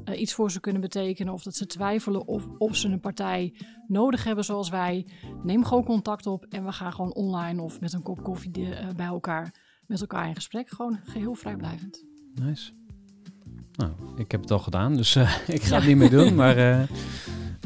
uh, 0.06 0.20
iets 0.20 0.34
voor 0.34 0.52
ze 0.52 0.60
kunnen 0.60 0.82
betekenen, 0.82 1.34
of 1.34 1.44
dat 1.44 1.56
ze 1.56 1.66
twijfelen 1.66 2.28
of, 2.28 2.48
of 2.58 2.76
ze 2.76 2.88
een 2.88 3.00
partij 3.00 3.54
nodig 3.88 4.24
hebben 4.24 4.46
zoals 4.46 4.70
wij, 4.70 5.06
neem 5.44 5.66
gewoon 5.66 5.84
contact 5.84 6.26
op 6.26 6.46
en 6.50 6.66
we 6.66 6.72
gaan 6.72 6.94
gewoon 6.94 7.14
online 7.14 7.62
of 7.62 7.80
met 7.80 7.94
een 7.94 8.02
kop 8.02 8.24
koffie 8.24 8.52
de, 8.52 8.62
uh, 8.62 8.90
bij 8.96 9.06
elkaar 9.06 9.54
met 9.86 10.02
elkaar 10.02 10.28
in 10.28 10.36
gesprek. 10.36 10.70
Gewoon 10.70 11.00
geheel 11.04 11.34
vrijblijvend. 11.34 12.04
Nice. 12.34 12.72
Nou, 13.72 13.92
ik 14.16 14.32
heb 14.32 14.42
het 14.42 14.52
al 14.52 14.60
gedaan, 14.60 14.96
dus 14.96 15.16
uh, 15.16 15.38
ik 15.48 15.62
ga 15.62 15.76
ja. 15.76 15.76
het 15.76 15.88
niet 15.88 15.98
meer 15.98 16.10
doen, 16.10 16.36
maar 16.42 16.56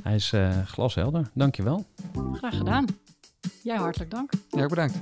hij 0.04 0.16
is 0.16 0.34
glashelder. 0.66 1.30
Dankjewel. 1.34 1.86
Graag 2.34 2.58
gedaan. 2.58 2.86
Jij 3.64 3.78
hartelijk 3.78 4.12
dank. 4.12 4.32
Ja, 4.50 4.66
bedankt. 4.66 5.02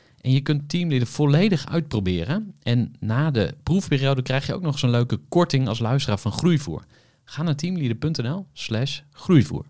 En 0.21 0.31
je 0.31 0.41
kunt 0.41 0.69
Teamleader 0.69 1.07
volledig 1.07 1.65
uitproberen. 1.65 2.53
En 2.63 2.93
na 2.99 3.31
de 3.31 3.55
proefperiode 3.63 4.21
krijg 4.21 4.47
je 4.47 4.53
ook 4.53 4.61
nog 4.61 4.81
een 4.81 4.89
leuke 4.89 5.19
korting 5.29 5.67
als 5.67 5.79
luisteraar 5.79 6.19
van 6.19 6.31
Groeivoer. 6.31 6.85
Ga 7.23 7.43
naar 7.43 7.55
teamleader.nl 7.55 8.45
slash 8.53 8.99
groeivoer. 9.11 9.65